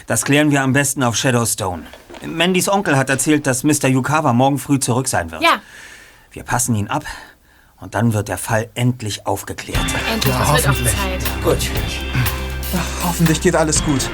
Das 0.07 0.24
klären 0.24 0.51
wir 0.51 0.62
am 0.62 0.72
besten 0.72 1.03
auf 1.03 1.16
Shadowstone. 1.16 1.84
Mandys 2.26 2.68
Onkel 2.68 2.97
hat 2.97 3.11
erzählt, 3.11 3.47
dass 3.47 3.62
Mr. 3.62 3.86
Yukawa 3.86 4.32
morgen 4.32 4.59
früh 4.59 4.78
zurück 4.78 5.09
sein 5.09 5.30
wird. 5.30 5.42
Ja, 5.42 5.61
Wir 6.32 6.42
passen 6.42 6.74
ihn 6.74 6.88
ab 6.88 7.05
und 7.85 7.95
dann 7.95 8.14
wird 8.14 8.28
der 8.28 8.39
Fall 8.39 8.70
endlich 8.74 9.26
aufgeklärt. 9.26 9.78
endlich, 10.11 10.39
das 10.39 10.55
wird 10.55 10.68
auch 10.68 10.74
Zeit. 10.74 11.45
Gut. 11.45 11.70
Ach, 12.74 13.05
hoffentlich 13.09 13.43
geht 13.43 13.55
alles 13.55 13.85
gut. 13.85 14.09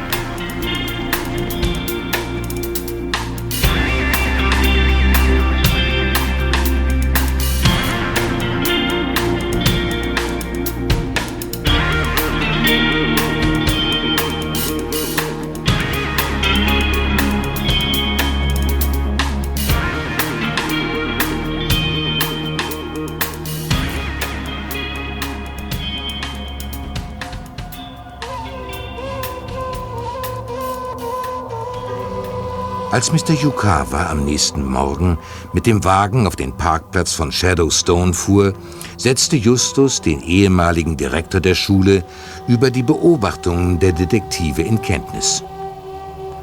Als 32.90 33.12
Mr. 33.12 33.34
Yukawa 33.40 34.10
am 34.10 34.24
nächsten 34.24 34.64
Morgen 34.64 35.16
mit 35.52 35.64
dem 35.66 35.84
Wagen 35.84 36.26
auf 36.26 36.34
den 36.34 36.56
Parkplatz 36.56 37.12
von 37.12 37.30
Shadowstone 37.30 38.12
fuhr, 38.12 38.52
setzte 38.96 39.36
Justus 39.36 40.00
den 40.00 40.20
ehemaligen 40.20 40.96
Direktor 40.96 41.40
der 41.40 41.54
Schule 41.54 42.04
über 42.48 42.72
die 42.72 42.82
Beobachtungen 42.82 43.78
der 43.78 43.92
Detektive 43.92 44.62
in 44.62 44.82
Kenntnis. 44.82 45.44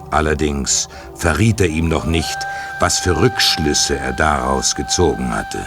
Allerdings 0.09 0.87
verriet 1.15 1.59
er 1.59 1.67
ihm 1.67 1.89
noch 1.89 2.05
nicht, 2.05 2.37
was 2.79 2.99
für 2.99 3.19
Rückschlüsse 3.19 3.97
er 3.97 4.13
daraus 4.13 4.73
gezogen 4.73 5.35
hatte. 5.35 5.59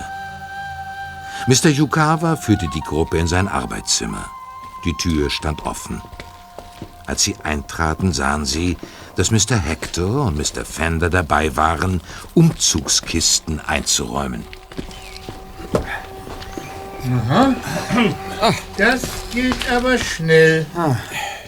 Mr. 1.47 1.69
Yukawa 1.69 2.37
führte 2.37 2.69
die 2.75 2.81
Gruppe 2.81 3.19
in 3.19 3.27
sein 3.27 3.49
Arbeitszimmer. 3.49 4.25
Die 4.87 4.95
Tür 4.95 5.29
stand 5.29 5.67
offen. 5.67 6.01
Als 7.07 7.23
sie 7.23 7.37
eintraten, 7.43 8.15
sahen 8.15 8.47
sie, 8.47 8.79
dass 9.21 9.31
Mr. 9.31 9.59
Hector 9.59 10.25
und 10.25 10.39
Mr. 10.39 10.65
Fender 10.65 11.11
dabei 11.11 11.55
waren, 11.55 12.01
Umzugskisten 12.33 13.61
einzuräumen. 13.61 14.45
Aha. 17.29 17.55
Das 18.79 19.03
geht 19.31 19.71
aber 19.71 19.99
schnell. 19.99 20.65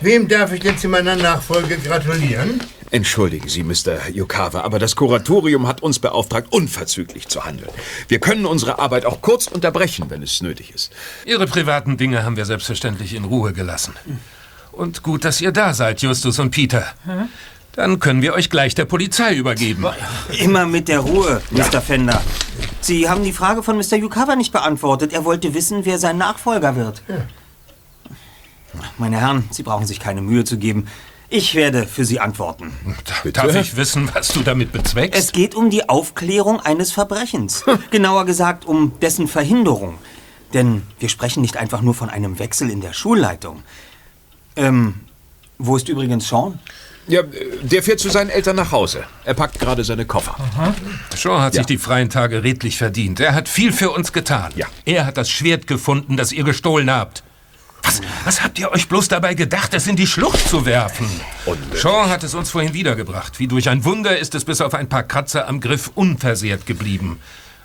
Wem 0.03 0.29
darf 0.29 0.53
ich 0.53 0.61
denn 0.61 0.77
zu 0.77 0.89
meiner 0.89 1.17
Nachfolge 1.17 1.79
gratulieren? 1.79 2.61
Entschuldigen 2.91 3.49
Sie, 3.49 3.63
Mr. 3.63 4.11
Yukawa, 4.13 4.61
aber 4.61 4.79
das 4.79 4.95
Kuratorium 4.95 5.67
hat 5.67 5.83
uns 5.83 5.99
beauftragt, 5.99 6.49
unverzüglich 6.51 7.29
zu 7.29 7.47
handeln. 7.47 7.71
Wir 8.07 8.19
können 8.21 8.45
unsere 8.45 8.81
Arbeit 8.81 9.07
auch 9.07 9.23
kurz 9.23 9.47
unterbrechen, 9.47 10.11
wenn 10.11 10.23
es 10.23 10.43
nötig 10.43 10.75
ist. 10.75 10.93
Ihre 11.25 11.47
privaten 11.47 11.97
Dinge 11.97 12.23
haben 12.23 12.37
wir 12.37 12.45
selbstverständlich 12.45 13.15
in 13.15 13.25
Ruhe 13.25 13.55
gelassen. 13.55 13.95
Und 14.73 15.03
gut, 15.03 15.25
dass 15.25 15.41
ihr 15.41 15.53
da 15.53 15.75
seid, 15.75 16.01
Justus 16.01 16.39
und 16.39 16.51
Peter. 16.51 16.87
Dann 17.75 18.01
können 18.01 18.21
wir 18.21 18.35
euch 18.35 18.51
gleich 18.51 18.75
der 18.75 18.85
Polizei 18.85 19.35
übergeben. 19.35 19.87
Immer 20.39 20.67
mit 20.67 20.89
der 20.89 21.01
Ruhe, 21.01 21.41
Mr. 21.51 21.81
Fender. 21.81 22.21
Sie 22.81 23.09
haben 23.09 23.25
die 23.25 23.33
Frage 23.33 23.63
von 23.63 23.77
Mr. 23.77 23.97
Yukawa 23.97 24.37
nicht 24.37 24.53
beantwortet. 24.53 25.13
Er 25.13 25.25
wollte 25.25 25.55
wissen, 25.55 25.85
wer 25.85 25.99
sein 25.99 26.19
Nachfolger 26.19 26.77
wird. 26.77 27.03
Meine 28.99 29.19
Herren, 29.19 29.49
Sie 29.51 29.63
brauchen 29.63 29.87
sich 29.87 30.01
keine 30.01 30.21
Mühe 30.21 30.45
zu 30.45 30.59
geben. 30.59 30.87
Ich 31.31 31.55
werde 31.55 31.87
für 31.87 32.05
Sie 32.05 32.21
antworten. 32.21 32.73
Darf 33.33 33.55
ich 33.55 33.75
wissen, 33.77 34.11
was 34.13 34.35
du 34.35 34.41
damit 34.43 34.71
bezweckst? 34.73 35.19
Es 35.19 35.33
geht 35.33 35.55
um 35.55 35.71
die 35.71 35.89
Aufklärung 35.89 36.61
eines 36.61 36.93
Verbrechens. 36.93 37.65
Genauer 37.91 38.27
gesagt 38.27 38.67
um 38.67 38.99
dessen 39.01 39.29
Verhinderung. 39.29 39.97
Denn 40.53 40.83
wir 40.99 41.09
sprechen 41.09 41.41
nicht 41.41 41.57
einfach 41.57 41.81
nur 41.81 41.95
von 41.95 42.11
einem 42.11 42.39
Wechsel 42.39 42.69
in 42.69 42.83
der 42.83 42.93
Schulleitung. 42.93 43.63
Ähm, 44.57 45.01
wo 45.57 45.77
ist 45.77 45.89
übrigens 45.89 46.29
Sean? 46.29 46.59
Ja, 47.09 47.23
der 47.63 47.83
fährt 47.83 47.99
zu 48.01 48.11
seinen 48.11 48.31
Eltern 48.31 48.57
nach 48.57 48.71
Hause. 48.71 49.05
Er 49.25 49.35
packt 49.35 49.59
gerade 49.59 49.83
seine 49.85 50.05
Koffer. 50.07 50.37
Sean 51.17 51.41
hat 51.43 51.55
Ja. 51.55 51.61
sich 51.61 51.67
die 51.67 51.79
freien 51.79 52.11
Tage 52.11 52.45
redlich 52.45 52.79
verdient. 52.79 53.19
Er 53.21 53.35
hat 53.35 53.49
viel 53.49 53.73
für 53.73 53.91
uns 53.91 54.13
getan. 54.13 54.53
Ja. 54.55 54.67
Er 54.85 55.05
hat 55.07 55.17
das 55.17 55.29
Schwert 55.29 55.67
gefunden, 55.67 56.17
das 56.17 56.31
ihr 56.33 56.45
gestohlen 56.45 56.91
habt. 56.91 57.23
Was, 57.83 58.01
was 58.25 58.43
habt 58.45 58.61
ihr 58.61 58.71
euch 58.71 58.89
bloß 58.89 59.09
dabei 59.09 59.35
gedacht, 59.35 59.75
es 59.75 59.89
in 59.89 59.97
die 59.97 60.07
Schlucht 60.07 60.49
zu 60.49 60.65
werfen? 60.65 61.09
Sean 61.75 62.09
hat 62.09 62.23
es 62.23 62.35
uns 62.35 62.51
vorhin 62.51 62.73
wiedergebracht. 62.73 63.41
Wie 63.41 63.49
durch 63.49 63.69
ein 63.69 63.85
Wunder 63.85 64.17
ist 64.17 64.37
es 64.37 64.45
bis 64.45 64.61
auf 64.61 64.73
ein 64.75 64.89
paar 64.89 65.03
Kratzer 65.03 65.49
am 65.49 65.61
Griff 65.61 65.91
unversehrt 65.97 66.67
geblieben. 66.67 67.19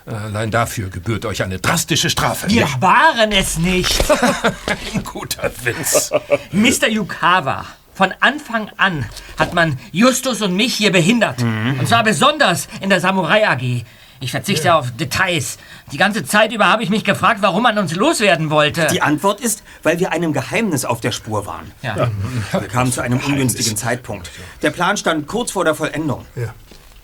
Allein 0.08 0.50
dafür 0.50 0.90
gebührt 0.90 1.26
euch 1.26 1.44
eine 1.44 1.60
drastische 1.60 2.10
Strafe. 2.10 2.50
Wir 2.50 2.68
waren 2.80 3.32
es 3.34 3.58
nicht. 3.58 4.04
Ein 4.94 5.04
guter 5.04 5.52
Witz. 5.64 6.12
Mr. 6.54 6.88
Yukawa, 6.88 7.66
von 7.98 8.14
Anfang 8.20 8.70
an 8.78 9.06
hat 9.40 9.54
man 9.54 9.80
Justus 9.92 10.42
und 10.42 10.56
mich 10.56 10.76
hier 10.76 10.92
behindert. 10.92 11.42
Und 11.42 11.88
zwar 11.88 12.04
besonders 12.04 12.68
in 12.80 12.90
der 12.90 13.02
Samurai 13.02 13.48
AG. 13.48 13.84
Ich 14.20 14.32
verzichte 14.32 14.74
auf 14.74 14.92
Details. 14.92 15.58
Die 15.92 15.98
ganze 15.98 16.26
Zeit 16.26 16.52
über 16.52 16.66
habe 16.66 16.84
ich 16.84 16.90
mich 16.90 17.04
gefragt, 17.04 17.42
warum 17.42 17.64
man 17.64 17.78
uns 17.78 17.94
loswerden 17.96 18.50
wollte. 18.50 18.88
Die 18.92 19.02
Antwort 19.02 19.42
ist, 19.42 19.64
weil 19.84 20.00
wir 20.00 20.12
einem 20.12 20.34
Geheimnis 20.34 20.86
auf 20.86 21.02
der 21.02 21.12
Spur 21.12 21.46
waren. 21.46 21.72
Ja. 21.82 22.10
Wir 22.52 22.68
kamen 22.68 22.92
zu 22.92 23.02
einem 23.02 23.20
ungünstigen 23.20 23.78
Zeitpunkt. 23.78 24.32
Der 24.62 24.72
Plan 24.72 24.98
stand 24.98 25.28
kurz 25.28 25.52
vor 25.52 25.66
der 25.66 25.76
Vollendung. 25.76 26.26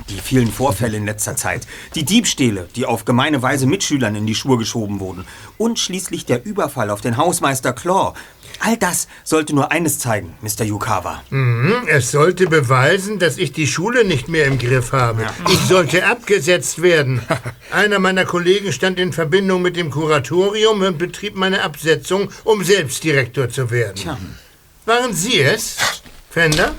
Die 0.10 0.20
vielen 0.20 0.52
Vorfälle 0.52 0.98
in 0.98 1.06
letzter 1.06 1.36
Zeit, 1.36 1.66
die 1.96 2.04
Diebstähle, 2.04 2.68
die 2.76 2.86
auf 2.86 3.06
gemeine 3.06 3.42
Weise 3.42 3.68
Mitschülern 3.68 4.16
in 4.16 4.26
die 4.26 4.36
Schuhe 4.36 4.58
geschoben 4.58 5.00
wurden 5.00 5.26
und 5.58 5.80
schließlich 5.80 6.26
der 6.26 6.46
Überfall 6.46 6.90
auf 6.90 7.00
den 7.00 7.16
Hausmeister 7.16 7.72
Claw. 7.74 8.14
All 8.60 8.78
das 8.78 9.08
sollte 9.24 9.54
nur 9.54 9.72
eines 9.72 10.00
zeigen, 10.00 10.36
Mr. 10.42 10.64
Yukawa. 10.64 11.24
Mhm, 11.30 11.88
es 11.88 12.12
sollte 12.12 12.48
beweisen, 12.48 13.20
dass 13.20 13.38
ich 13.38 13.52
die 13.52 13.68
Schule 13.68 14.06
nicht 14.06 14.28
mehr 14.30 14.46
im 14.46 14.58
Griff 14.58 14.92
habe. 14.92 15.26
Ich 15.52 15.60
sollte 15.68 16.06
abgesetzt 16.06 16.82
werden. 16.82 17.22
Einer 17.72 18.00
meiner 18.00 18.26
Kollegen 18.26 18.72
stand 18.72 19.00
in 19.00 19.14
Verbindung 19.14 19.62
mit 19.62 19.76
dem 19.76 19.90
Kuratorium 19.90 20.82
und 20.82 20.98
betrieb 20.98 21.36
meine 21.36 21.62
Absetzung, 21.64 22.30
um 22.44 22.64
selbst 22.64 23.04
Direktor 23.04 23.50
zu 23.50 23.70
werden. 23.72 24.18
Waren 24.86 25.14
Sie 25.14 25.40
es, 25.40 25.78
Fender? 26.30 26.74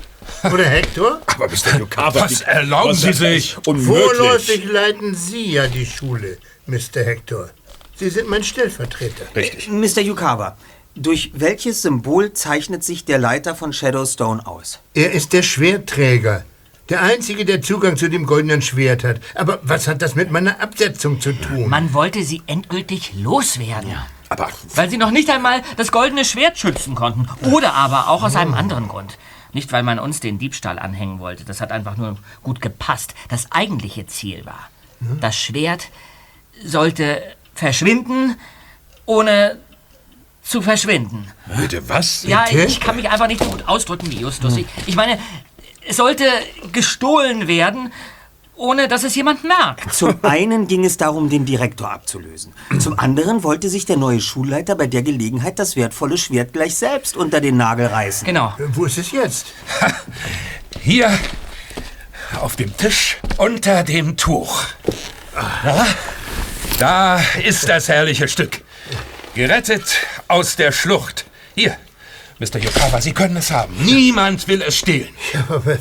Oder 0.45 0.65
Hector? 0.65 1.21
Aber 1.27 1.49
Mr. 1.49 1.79
Yukawa... 1.79 2.21
Was 2.23 2.41
erlauben 2.43 2.95
Sie 2.95 3.13
sich? 3.13 3.57
Vorläufig 3.63 4.65
leiten 4.65 5.15
Sie 5.15 5.53
ja 5.53 5.67
die 5.67 5.87
Schule, 5.87 6.39
Mr. 6.67 7.03
Hector. 7.05 7.51
Sie 7.97 8.11
sind 8.11 8.29
mein 8.29 8.43
Stellvertreter. 8.43 9.25
Richtig. 9.37 9.69
Mr. 9.69 10.01
Yukawa, 10.03 10.57
durch 10.95 11.33
welches 11.35 11.83
Symbol 11.83 12.33
zeichnet 12.33 12.85
sich 12.85 13.05
der 13.05 13.19
Leiter 13.19 13.55
von 13.55 13.73
Shadowstone 13.73 14.47
aus? 14.47 14.81
Er 14.95 15.13
ist 15.13 15.33
der 15.33 15.43
Schwertträger. 15.43 16.45
Der 16.91 17.03
Einzige, 17.03 17.45
der 17.45 17.63
Zugang 17.63 17.97
zu 17.97 18.09
dem 18.09 18.27
goldenen 18.27 18.61
Schwert 18.61 19.05
hat. 19.05 19.21
Aber 19.35 19.59
was 19.63 19.89
hat 19.89 20.03
das 20.03 20.15
mit 20.15 20.31
meiner 20.31 20.61
Absetzung 20.61 21.21
zu 21.21 21.33
tun? 21.33 21.69
Man 21.69 21.95
wollte 21.95 22.23
sie 22.23 22.43
endgültig 22.47 23.15
loswerden. 23.15 23.95
Aber 24.29 24.51
Weil 24.75 24.91
sie 24.91 24.99
noch 24.99 25.11
nicht 25.11 25.31
einmal 25.31 25.63
das 25.77 25.93
goldene 25.93 26.25
Schwert 26.25 26.59
schützen 26.59 26.95
konnten. 26.95 27.27
Oder 27.51 27.73
aber 27.75 28.09
auch 28.09 28.23
aus 28.23 28.37
einem 28.37 28.55
anderen 28.55 28.89
Grund. 28.89 29.17
Nicht, 29.55 29.73
weil 29.73 29.83
man 29.83 29.99
uns 29.99 30.21
den 30.21 30.39
Diebstahl 30.39 30.79
anhängen 30.79 31.21
wollte. 31.21 31.45
Das 31.45 31.61
hat 31.61 31.73
einfach 31.73 31.97
nur 31.97 32.19
gut 32.43 32.61
gepasst. 32.61 33.15
Das 33.29 33.51
eigentliche 33.51 34.07
Ziel 34.07 34.45
war, 34.45 34.69
das 35.21 35.37
Schwert 35.37 35.89
sollte 36.63 37.23
verschwinden, 37.55 38.37
ohne 39.07 39.59
zu 40.45 40.63
verschwinden. 40.63 41.27
Bitte 41.59 41.89
was? 41.89 42.23
Ja, 42.25 42.45
ich 42.49 42.79
kann 42.79 42.97
mich 42.97 43.09
einfach 43.09 43.27
nicht 43.27 43.43
so 43.43 43.51
gut 43.51 43.67
ausdrücken 43.67 44.11
wie 44.11 44.19
Justus. 44.19 44.57
Ich, 44.57 44.67
ich 44.87 44.95
meine, 44.95 45.19
es 45.89 45.97
sollte 45.97 46.25
gestohlen 46.71 47.49
werden, 47.49 47.93
ohne 48.57 48.87
dass 48.87 49.03
es 49.03 49.15
jemand 49.17 49.43
merkt. 49.43 49.93
Zum 49.93 50.17
einen 50.23 50.69
ging 50.69 50.85
es 50.85 50.97
darum, 50.97 51.29
den 51.29 51.45
Direktor 51.45 51.91
abzulösen. 51.91 52.53
Zum 52.79 52.99
anderen 52.99 53.43
wollte 53.43 53.69
sich 53.69 53.85
der 53.85 53.97
neue 53.97 54.21
Schulleiter 54.21 54.77
bei 54.77 54.87
der 54.87 55.03
Gelegenheit 55.03 55.59
das 55.59 55.77
wertvolle 55.77 56.19
Schwert 56.19 56.53
gleich 56.53 56.77
selbst 56.77 57.17
unter 57.17 57.41
den 57.41 57.57
Nagel 57.57 57.87
reißen. 57.87 58.25
Genau. 58.25 58.55
Wo 58.75 58.85
ist 58.85 58.99
es 58.99 59.11
jetzt? 59.11 59.47
Hier 60.81 61.11
auf 62.41 62.57
dem 62.57 62.77
Tisch 62.77 63.19
unter 63.39 63.83
dem 63.83 64.17
Tuch. 64.17 64.63
Ja, 65.65 65.87
da 66.79 67.21
ist 67.43 67.69
das 67.69 67.89
herrliche 67.89 68.29
Stück. 68.29 68.64
Gerettet 69.35 69.85
aus 70.29 70.55
der 70.55 70.71
Schlucht. 70.71 71.25
Hier, 71.57 71.77
Mr. 72.39 72.59
Yukawa, 72.59 73.01
Sie 73.01 73.13
können 73.13 73.37
es 73.37 73.51
haben. 73.51 73.75
Niemand 73.85 74.47
will 74.47 74.63
es 74.63 74.77
stehlen. 74.77 75.09
Ja, 75.33 75.45
aber 75.49 75.77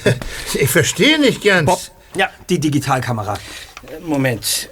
ich 0.54 0.70
verstehe 0.70 1.18
nicht 1.18 1.42
ganz. 1.42 1.66
Bob, 1.66 1.80
ja, 2.14 2.30
die 2.48 2.60
Digitalkamera. 2.60 3.38
Moment. 4.02 4.68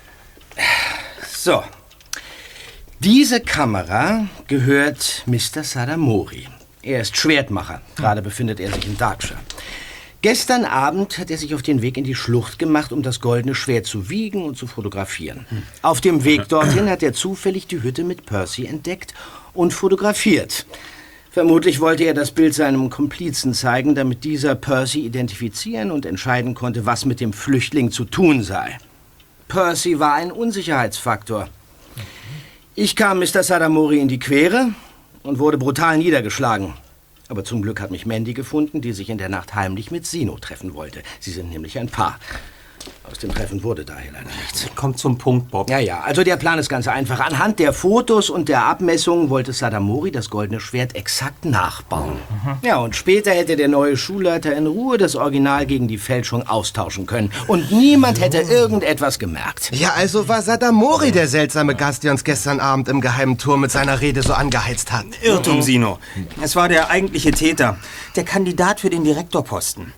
So. 1.28 1.64
Diese 3.01 3.41
Kamera 3.41 4.26
gehört 4.47 5.24
Mr. 5.26 5.64
Sadamori. 5.64 6.47
Er 6.83 7.01
ist 7.01 7.16
Schwertmacher. 7.16 7.81
Gerade 7.97 8.22
befindet 8.22 8.61
er 8.61 8.72
sich 8.72 8.87
in 8.87 8.97
Darkshire. 8.97 9.41
Gestern 10.22 10.66
Abend 10.66 11.16
hat 11.16 11.30
er 11.30 11.38
sich 11.38 11.54
auf 11.54 11.62
den 11.62 11.80
Weg 11.80 11.96
in 11.96 12.04
die 12.04 12.14
Schlucht 12.14 12.58
gemacht, 12.58 12.92
um 12.92 13.02
das 13.02 13.20
goldene 13.20 13.54
Schwert 13.54 13.86
zu 13.86 14.10
wiegen 14.10 14.44
und 14.44 14.58
zu 14.58 14.66
fotografieren. 14.66 15.46
Auf 15.80 16.02
dem 16.02 16.24
Weg 16.24 16.46
dorthin 16.48 16.90
hat 16.90 17.02
er 17.02 17.14
zufällig 17.14 17.66
die 17.66 17.82
Hütte 17.82 18.04
mit 18.04 18.26
Percy 18.26 18.66
entdeckt 18.66 19.14
und 19.54 19.72
fotografiert. 19.72 20.66
Vermutlich 21.30 21.80
wollte 21.80 22.04
er 22.04 22.12
das 22.12 22.32
Bild 22.32 22.54
seinem 22.54 22.90
Komplizen 22.90 23.54
zeigen, 23.54 23.94
damit 23.94 24.24
dieser 24.24 24.56
Percy 24.56 25.06
identifizieren 25.06 25.90
und 25.90 26.04
entscheiden 26.04 26.54
konnte, 26.54 26.84
was 26.84 27.06
mit 27.06 27.20
dem 27.20 27.32
Flüchtling 27.32 27.90
zu 27.90 28.04
tun 28.04 28.42
sei. 28.42 28.76
Percy 29.48 30.00
war 30.00 30.14
ein 30.14 30.32
Unsicherheitsfaktor. 30.32 31.48
Ich 32.74 32.94
kam 32.94 33.20
Mr. 33.20 33.42
Sadamori 33.42 34.00
in 34.00 34.08
die 34.08 34.18
Quere 34.18 34.74
und 35.22 35.38
wurde 35.38 35.56
brutal 35.56 35.96
niedergeschlagen. 35.96 36.74
Aber 37.31 37.45
zum 37.45 37.62
Glück 37.62 37.81
hat 37.81 37.93
mich 37.93 38.07
Mandy 38.07 38.35
gefunden, 38.35 38.81
die 38.81 38.93
sich 38.93 39.09
in 39.09 39.16
der 39.16 39.28
Nacht 39.28 39.55
heimlich 39.55 39.93
mit 39.93 40.05
Sino 40.05 40.37
treffen 40.37 40.74
wollte. 40.74 41.05
Sie 41.20 41.31
sind 41.31 41.49
nämlich 41.51 41.78
ein 41.78 41.87
Paar. 41.87 42.18
Aus 43.11 43.18
dem 43.18 43.35
Treffen 43.35 43.64
wurde 43.64 43.85
daher 43.85 44.12
leider 44.12 44.26
nichts. 44.41 44.68
Kommt 44.76 44.99
zum 44.99 45.18
Punkt, 45.18 45.51
Bob. 45.51 45.68
Ja, 45.68 45.81
ja, 45.81 46.01
also 46.01 46.22
der 46.22 46.37
Plan 46.37 46.61
ist 46.61 46.68
ganz 46.68 46.87
einfach. 46.87 47.18
Anhand 47.18 47.59
der 47.59 47.72
Fotos 47.72 48.31
und 48.31 48.49
der 48.49 48.64
Abmessungen 48.66 49.31
wollte 49.31 49.53
Sadamori 49.53 50.12
das 50.12 50.31
goldene 50.31 50.61
Schwert 50.61 50.95
exakt 50.95 51.45
nachbauen. 51.45 52.18
Ja, 52.62 52.78
und 52.78 52.95
später 52.95 53.33
hätte 53.33 53.57
der 53.57 53.66
neue 53.66 53.97
Schulleiter 53.97 54.55
in 54.55 54.68
Ruhe 54.68 54.97
das 54.97 55.16
Original 55.16 55.66
gegen 55.66 55.89
die 55.89 55.99
Fälschung 55.99 56.47
austauschen 56.47 57.07
können. 57.07 57.33
Und 57.49 57.72
niemand 57.72 58.20
hätte 58.20 58.39
irgendetwas 58.39 59.18
gemerkt. 59.18 59.70
Ja, 59.72 59.95
also 59.97 60.28
war 60.28 60.43
Sadamori 60.43 61.11
der 61.11 61.26
seltsame 61.26 61.74
Gast, 61.74 62.05
der 62.05 62.12
uns 62.12 62.22
gestern 62.22 62.61
Abend 62.61 62.89
im 62.89 63.01
geheimen 63.01 63.39
Turm 63.39 63.62
mit 63.62 63.72
seiner 63.72 64.01
Rede 64.01 64.22
so 64.22 64.35
angeheizt 64.35 64.93
hat. 64.93 65.07
Irrtum, 65.22 65.62
Sino. 65.62 65.99
Es 66.41 66.55
war 66.55 66.68
der 66.68 66.91
eigentliche 66.91 67.33
Täter, 67.33 67.76
der 68.14 68.24
Kandidat 68.24 68.78
für 68.81 68.91
den 68.91 69.03
Direktorposten. 69.03 69.93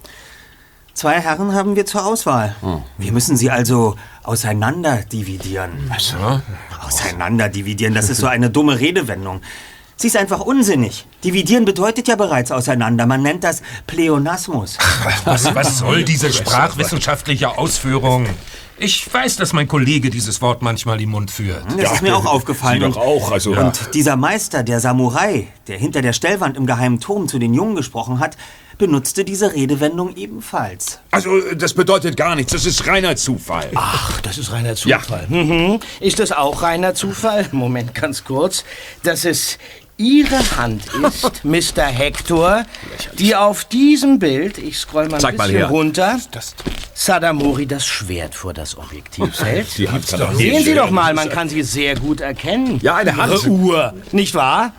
Zwei 0.94 1.20
Herren 1.20 1.54
haben 1.54 1.74
wir 1.74 1.86
zur 1.86 2.04
Auswahl. 2.04 2.54
Wir 2.98 3.12
müssen 3.12 3.36
sie 3.36 3.50
also 3.50 3.96
auseinander 4.22 4.98
dividieren. 5.10 5.70
Was 5.88 6.08
so? 6.08 6.40
Auseinander 6.86 7.48
dividieren, 7.48 7.94
das 7.94 8.10
ist 8.10 8.18
so 8.18 8.26
eine 8.26 8.50
dumme 8.50 8.78
Redewendung. 8.78 9.40
Sie 9.96 10.08
ist 10.08 10.16
einfach 10.16 10.40
unsinnig. 10.40 11.06
Dividieren 11.22 11.64
bedeutet 11.64 12.08
ja 12.08 12.16
bereits 12.16 12.50
auseinander. 12.50 13.06
Man 13.06 13.22
nennt 13.22 13.44
das 13.44 13.62
Pleonasmus. 13.86 14.76
Was, 15.24 15.54
was 15.54 15.78
soll 15.78 16.02
diese 16.02 16.32
sprachwissenschaftliche 16.32 17.56
Ausführung? 17.56 18.26
Ich 18.78 19.12
weiß, 19.12 19.36
dass 19.36 19.52
mein 19.52 19.68
Kollege 19.68 20.10
dieses 20.10 20.42
Wort 20.42 20.60
manchmal 20.60 21.00
im 21.00 21.10
Mund 21.10 21.30
führt. 21.30 21.64
Das 21.78 21.92
ist 21.92 22.02
mir 22.02 22.16
auch 22.16 22.26
aufgefallen. 22.26 22.80
Sie 22.80 22.88
doch 22.88 22.96
auch, 22.96 23.30
also. 23.30 23.52
Und 23.52 23.94
dieser 23.94 24.16
Meister, 24.16 24.64
der 24.64 24.80
Samurai, 24.80 25.46
der 25.68 25.78
hinter 25.78 26.02
der 26.02 26.12
Stellwand 26.12 26.56
im 26.56 26.66
geheimen 26.66 26.98
Turm 26.98 27.28
zu 27.28 27.38
den 27.38 27.54
Jungen 27.54 27.76
gesprochen 27.76 28.18
hat, 28.18 28.36
benutzte 28.82 29.24
diese 29.24 29.52
Redewendung 29.54 30.16
ebenfalls. 30.16 30.98
Also, 31.12 31.40
das 31.54 31.72
bedeutet 31.72 32.16
gar 32.16 32.34
nichts. 32.34 32.50
Das 32.52 32.66
ist 32.66 32.84
reiner 32.88 33.14
Zufall. 33.14 33.70
Ach, 33.76 34.20
das 34.22 34.38
ist 34.38 34.50
reiner 34.50 34.74
Zufall. 34.74 35.24
Mhm. 35.28 35.78
Ist 36.00 36.18
das 36.18 36.32
auch 36.32 36.62
reiner 36.62 36.92
Zufall? 36.96 37.46
Moment, 37.52 37.94
ganz 37.94 38.24
kurz. 38.24 38.64
Dass 39.04 39.24
es 39.24 39.58
Ihre 39.98 40.56
Hand 40.56 40.82
ist, 41.06 41.44
Mr. 41.76 41.84
Hector, 41.84 42.64
die 43.20 43.36
auf 43.36 43.64
diesem 43.66 44.18
Bild, 44.18 44.58
ich 44.58 44.78
scroll 44.78 45.06
mal 45.06 45.16
ein 45.16 45.20
Zeig 45.20 45.36
mal 45.38 45.44
bisschen 45.46 45.58
her. 45.60 45.68
runter, 45.68 46.18
Sadamori 46.92 47.66
das 47.66 47.86
Schwert 47.86 48.34
vor 48.34 48.52
das 48.52 48.76
Objektiv 48.76 49.40
hält. 49.44 49.78
Die 49.78 49.88
Hand 49.88 50.08
kann 50.08 50.18
doch 50.18 50.30
nicht 50.32 50.38
Sehen 50.38 50.64
Sie 50.64 50.74
doch 50.74 50.90
mal, 50.90 51.14
man 51.14 51.28
kann 51.28 51.48
sie 51.48 51.62
sehr 51.62 51.94
gut 51.94 52.20
erkennen. 52.20 52.80
Ja, 52.82 52.96
eine 52.96 53.16
Hand. 53.16 53.32
Ihre 53.32 53.48
Uhr, 53.48 53.94
nicht 54.10 54.34
wahr? 54.34 54.72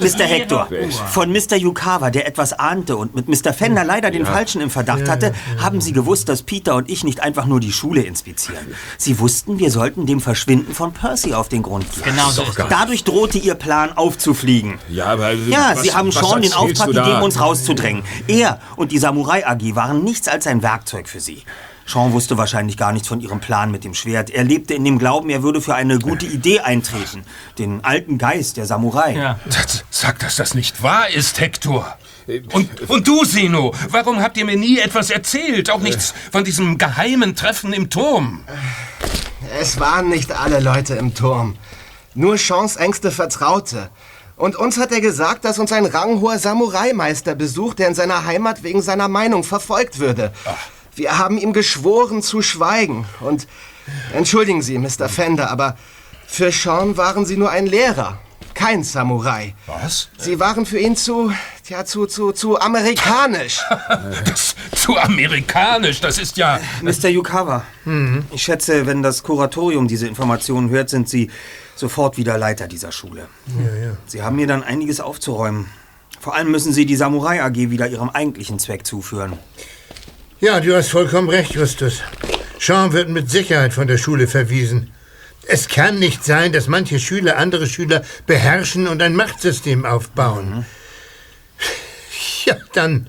Mr. 0.00 0.24
Hector, 0.24 0.68
von 1.10 1.30
Mr. 1.32 1.56
Yukawa, 1.56 2.10
der 2.10 2.26
etwas 2.26 2.52
ahnte 2.52 2.96
und 2.96 3.14
mit 3.14 3.28
Mr. 3.28 3.52
Fender 3.52 3.84
leider 3.84 4.10
den 4.10 4.26
Falschen 4.26 4.60
im 4.60 4.70
Verdacht 4.70 5.08
hatte, 5.08 5.32
haben 5.58 5.80
Sie 5.80 5.92
gewusst, 5.92 6.28
dass 6.28 6.42
Peter 6.42 6.74
und 6.76 6.90
ich 6.90 7.04
nicht 7.04 7.20
einfach 7.20 7.46
nur 7.46 7.60
die 7.60 7.72
Schule 7.72 8.02
inspizieren. 8.02 8.66
Sie 8.98 9.18
wussten, 9.18 9.58
wir 9.58 9.70
sollten 9.70 10.06
dem 10.06 10.20
Verschwinden 10.20 10.74
von 10.74 10.92
Percy 10.92 11.34
auf 11.34 11.48
den 11.48 11.62
Grund 11.62 11.86
gehen. 11.92 12.04
Genau 12.04 12.30
so. 12.30 12.44
Dadurch 12.68 13.04
drohte 13.04 13.38
Ihr 13.38 13.54
Plan 13.54 13.96
aufzufliegen. 13.96 14.78
Ja, 14.88 15.06
aber. 15.06 15.32
Ja, 15.32 15.72
was- 15.74 15.82
Sie 15.82 15.92
haben 15.94 16.10
Sean 16.12 16.42
den 16.42 16.52
Auftrag 16.52 16.86
gegeben, 16.88 17.22
uns 17.22 17.40
rauszudrängen. 17.40 18.02
Er 18.26 18.60
und 18.76 18.92
die 18.92 18.98
Samurai 18.98 19.46
AG 19.46 19.74
waren 19.74 20.02
nichts 20.04 20.28
als 20.28 20.46
ein 20.46 20.62
Werkzeug 20.62 21.08
für 21.08 21.20
Sie. 21.20 21.42
Sean 21.86 22.12
wusste 22.12 22.36
wahrscheinlich 22.36 22.76
gar 22.76 22.92
nichts 22.92 23.08
von 23.08 23.20
ihrem 23.20 23.40
Plan 23.40 23.70
mit 23.70 23.84
dem 23.84 23.94
Schwert. 23.94 24.30
Er 24.30 24.42
lebte 24.42 24.74
in 24.74 24.84
dem 24.84 24.98
Glauben, 24.98 25.30
er 25.30 25.42
würde 25.42 25.60
für 25.60 25.74
eine 25.74 25.98
gute 25.98 26.26
Idee 26.26 26.60
eintreten. 26.60 27.24
Den 27.58 27.84
alten 27.84 28.18
Geist 28.18 28.56
der 28.56 28.66
Samurai. 28.66 29.36
Das, 29.46 29.84
sag, 29.90 30.18
dass 30.18 30.36
das 30.36 30.54
nicht 30.54 30.82
wahr 30.82 31.08
ist, 31.08 31.40
Hector. 31.40 31.96
Und, 32.52 32.90
und 32.90 33.06
du, 33.06 33.24
Sino, 33.24 33.72
warum 33.90 34.20
habt 34.20 34.36
ihr 34.36 34.44
mir 34.44 34.56
nie 34.56 34.78
etwas 34.80 35.10
erzählt? 35.10 35.70
Auch 35.70 35.80
nichts 35.80 36.12
von 36.32 36.42
diesem 36.42 36.76
geheimen 36.76 37.36
Treffen 37.36 37.72
im 37.72 37.88
Turm. 37.88 38.40
Es 39.60 39.78
waren 39.78 40.08
nicht 40.08 40.32
alle 40.32 40.58
Leute 40.58 40.94
im 40.94 41.14
Turm. 41.14 41.56
Nur 42.14 42.36
Seans 42.36 42.74
engste 42.76 43.12
Vertraute. 43.12 43.90
Und 44.36 44.56
uns 44.56 44.76
hat 44.76 44.90
er 44.90 45.00
gesagt, 45.00 45.44
dass 45.44 45.58
uns 45.58 45.72
ein 45.72 45.86
ranghoher 45.86 46.38
Samurai-Meister 46.38 47.34
besucht, 47.34 47.78
der 47.78 47.88
in 47.88 47.94
seiner 47.94 48.24
Heimat 48.24 48.62
wegen 48.64 48.82
seiner 48.82 49.08
Meinung 49.08 49.44
verfolgt 49.44 49.98
würde. 49.98 50.32
Wir 50.96 51.18
haben 51.18 51.36
ihm 51.36 51.52
geschworen 51.52 52.22
zu 52.22 52.40
schweigen. 52.40 53.04
Und 53.20 53.46
entschuldigen 54.14 54.62
Sie, 54.62 54.78
Mr. 54.78 55.08
Fender, 55.08 55.50
aber 55.50 55.76
für 56.26 56.50
Sean 56.50 56.96
waren 56.96 57.26
Sie 57.26 57.36
nur 57.36 57.50
ein 57.50 57.66
Lehrer, 57.66 58.18
kein 58.54 58.82
Samurai. 58.82 59.54
Was? 59.66 60.08
Sie 60.16 60.40
waren 60.40 60.64
für 60.64 60.78
ihn 60.78 60.96
zu, 60.96 61.30
ja, 61.68 61.84
zu, 61.84 62.06
zu, 62.06 62.32
zu 62.32 62.58
amerikanisch. 62.58 63.60
Das, 64.24 64.56
zu 64.74 64.96
amerikanisch, 64.96 66.00
das 66.00 66.18
ist 66.18 66.36
ja... 66.36 66.58
Mr. 66.82 67.08
Yukawa, 67.08 67.64
ich 68.32 68.42
schätze, 68.42 68.86
wenn 68.86 69.02
das 69.02 69.22
Kuratorium 69.22 69.88
diese 69.88 70.06
Informationen 70.06 70.70
hört, 70.70 70.88
sind 70.88 71.08
Sie 71.08 71.30
sofort 71.74 72.16
wieder 72.16 72.38
Leiter 72.38 72.68
dieser 72.68 72.92
Schule. 72.92 73.28
Ja, 73.58 73.86
ja. 73.88 73.96
Sie 74.06 74.22
haben 74.22 74.36
mir 74.36 74.46
dann 74.46 74.62
einiges 74.62 75.00
aufzuräumen. 75.00 75.66
Vor 76.20 76.34
allem 76.34 76.50
müssen 76.50 76.72
Sie 76.72 76.86
die 76.86 76.96
Samurai 76.96 77.42
AG 77.42 77.54
wieder 77.54 77.88
ihrem 77.88 78.08
eigentlichen 78.08 78.58
Zweck 78.58 78.86
zuführen. 78.86 79.34
Ja, 80.38 80.60
du 80.60 80.76
hast 80.76 80.90
vollkommen 80.90 81.30
recht, 81.30 81.54
Justus. 81.54 82.02
Sean 82.60 82.92
wird 82.92 83.08
mit 83.08 83.30
Sicherheit 83.30 83.72
von 83.72 83.86
der 83.86 83.96
Schule 83.96 84.28
verwiesen. 84.28 84.92
Es 85.48 85.66
kann 85.66 85.98
nicht 85.98 86.24
sein, 86.24 86.52
dass 86.52 86.66
manche 86.66 87.00
Schüler 87.00 87.38
andere 87.38 87.66
Schüler 87.66 88.02
beherrschen 88.26 88.86
und 88.86 89.00
ein 89.00 89.16
Machtsystem 89.16 89.86
aufbauen. 89.86 90.66
Ja, 92.44 92.56
dann, 92.74 93.08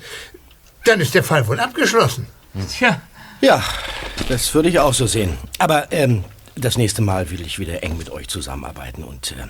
dann 0.86 1.01
ist 1.01 1.15
der 1.15 1.23
Fall 1.23 1.45
wohl 1.47 1.59
abgeschlossen. 1.59 2.28
Tja. 2.71 3.01
Ja, 3.41 3.61
das 4.30 4.53
würde 4.55 4.69
ich 4.69 4.80
auch 4.80 4.93
so 4.93 5.05
sehen. 5.05 5.38
Aber 5.59 5.91
ähm, 5.91 6.23
das 6.55 6.78
nächste 6.78 7.01
Mal 7.01 7.30
will 7.30 7.41
ich 7.41 7.59
wieder 7.59 7.84
eng 7.84 7.97
mit 7.97 8.09
euch 8.09 8.30
zusammenarbeiten 8.30 9.03
und 9.03 9.34
äh, 9.34 9.47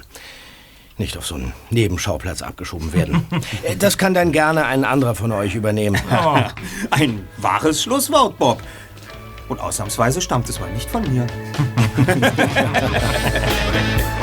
nicht 0.97 1.17
auf 1.17 1.25
so 1.25 1.35
einen 1.35 1.53
Nebenschauplatz 1.69 2.41
abgeschoben 2.41 2.93
werden. 2.93 3.25
Äh, 3.63 3.75
das 3.75 3.97
kann 3.97 4.13
dann 4.13 4.31
gerne 4.31 4.65
ein 4.65 4.83
anderer 4.83 5.15
von 5.15 5.31
euch 5.31 5.55
übernehmen. 5.55 5.99
Oh, 6.11 6.39
ein 6.91 7.27
wahres 7.37 7.83
Schlusswort, 7.83 8.37
Bob. 8.37 8.61
Und 9.49 9.59
ausnahmsweise 9.59 10.21
stammt 10.21 10.49
es 10.49 10.59
mal 10.59 10.69
nicht 10.71 10.89
von 10.89 11.01
mir. 11.13 11.27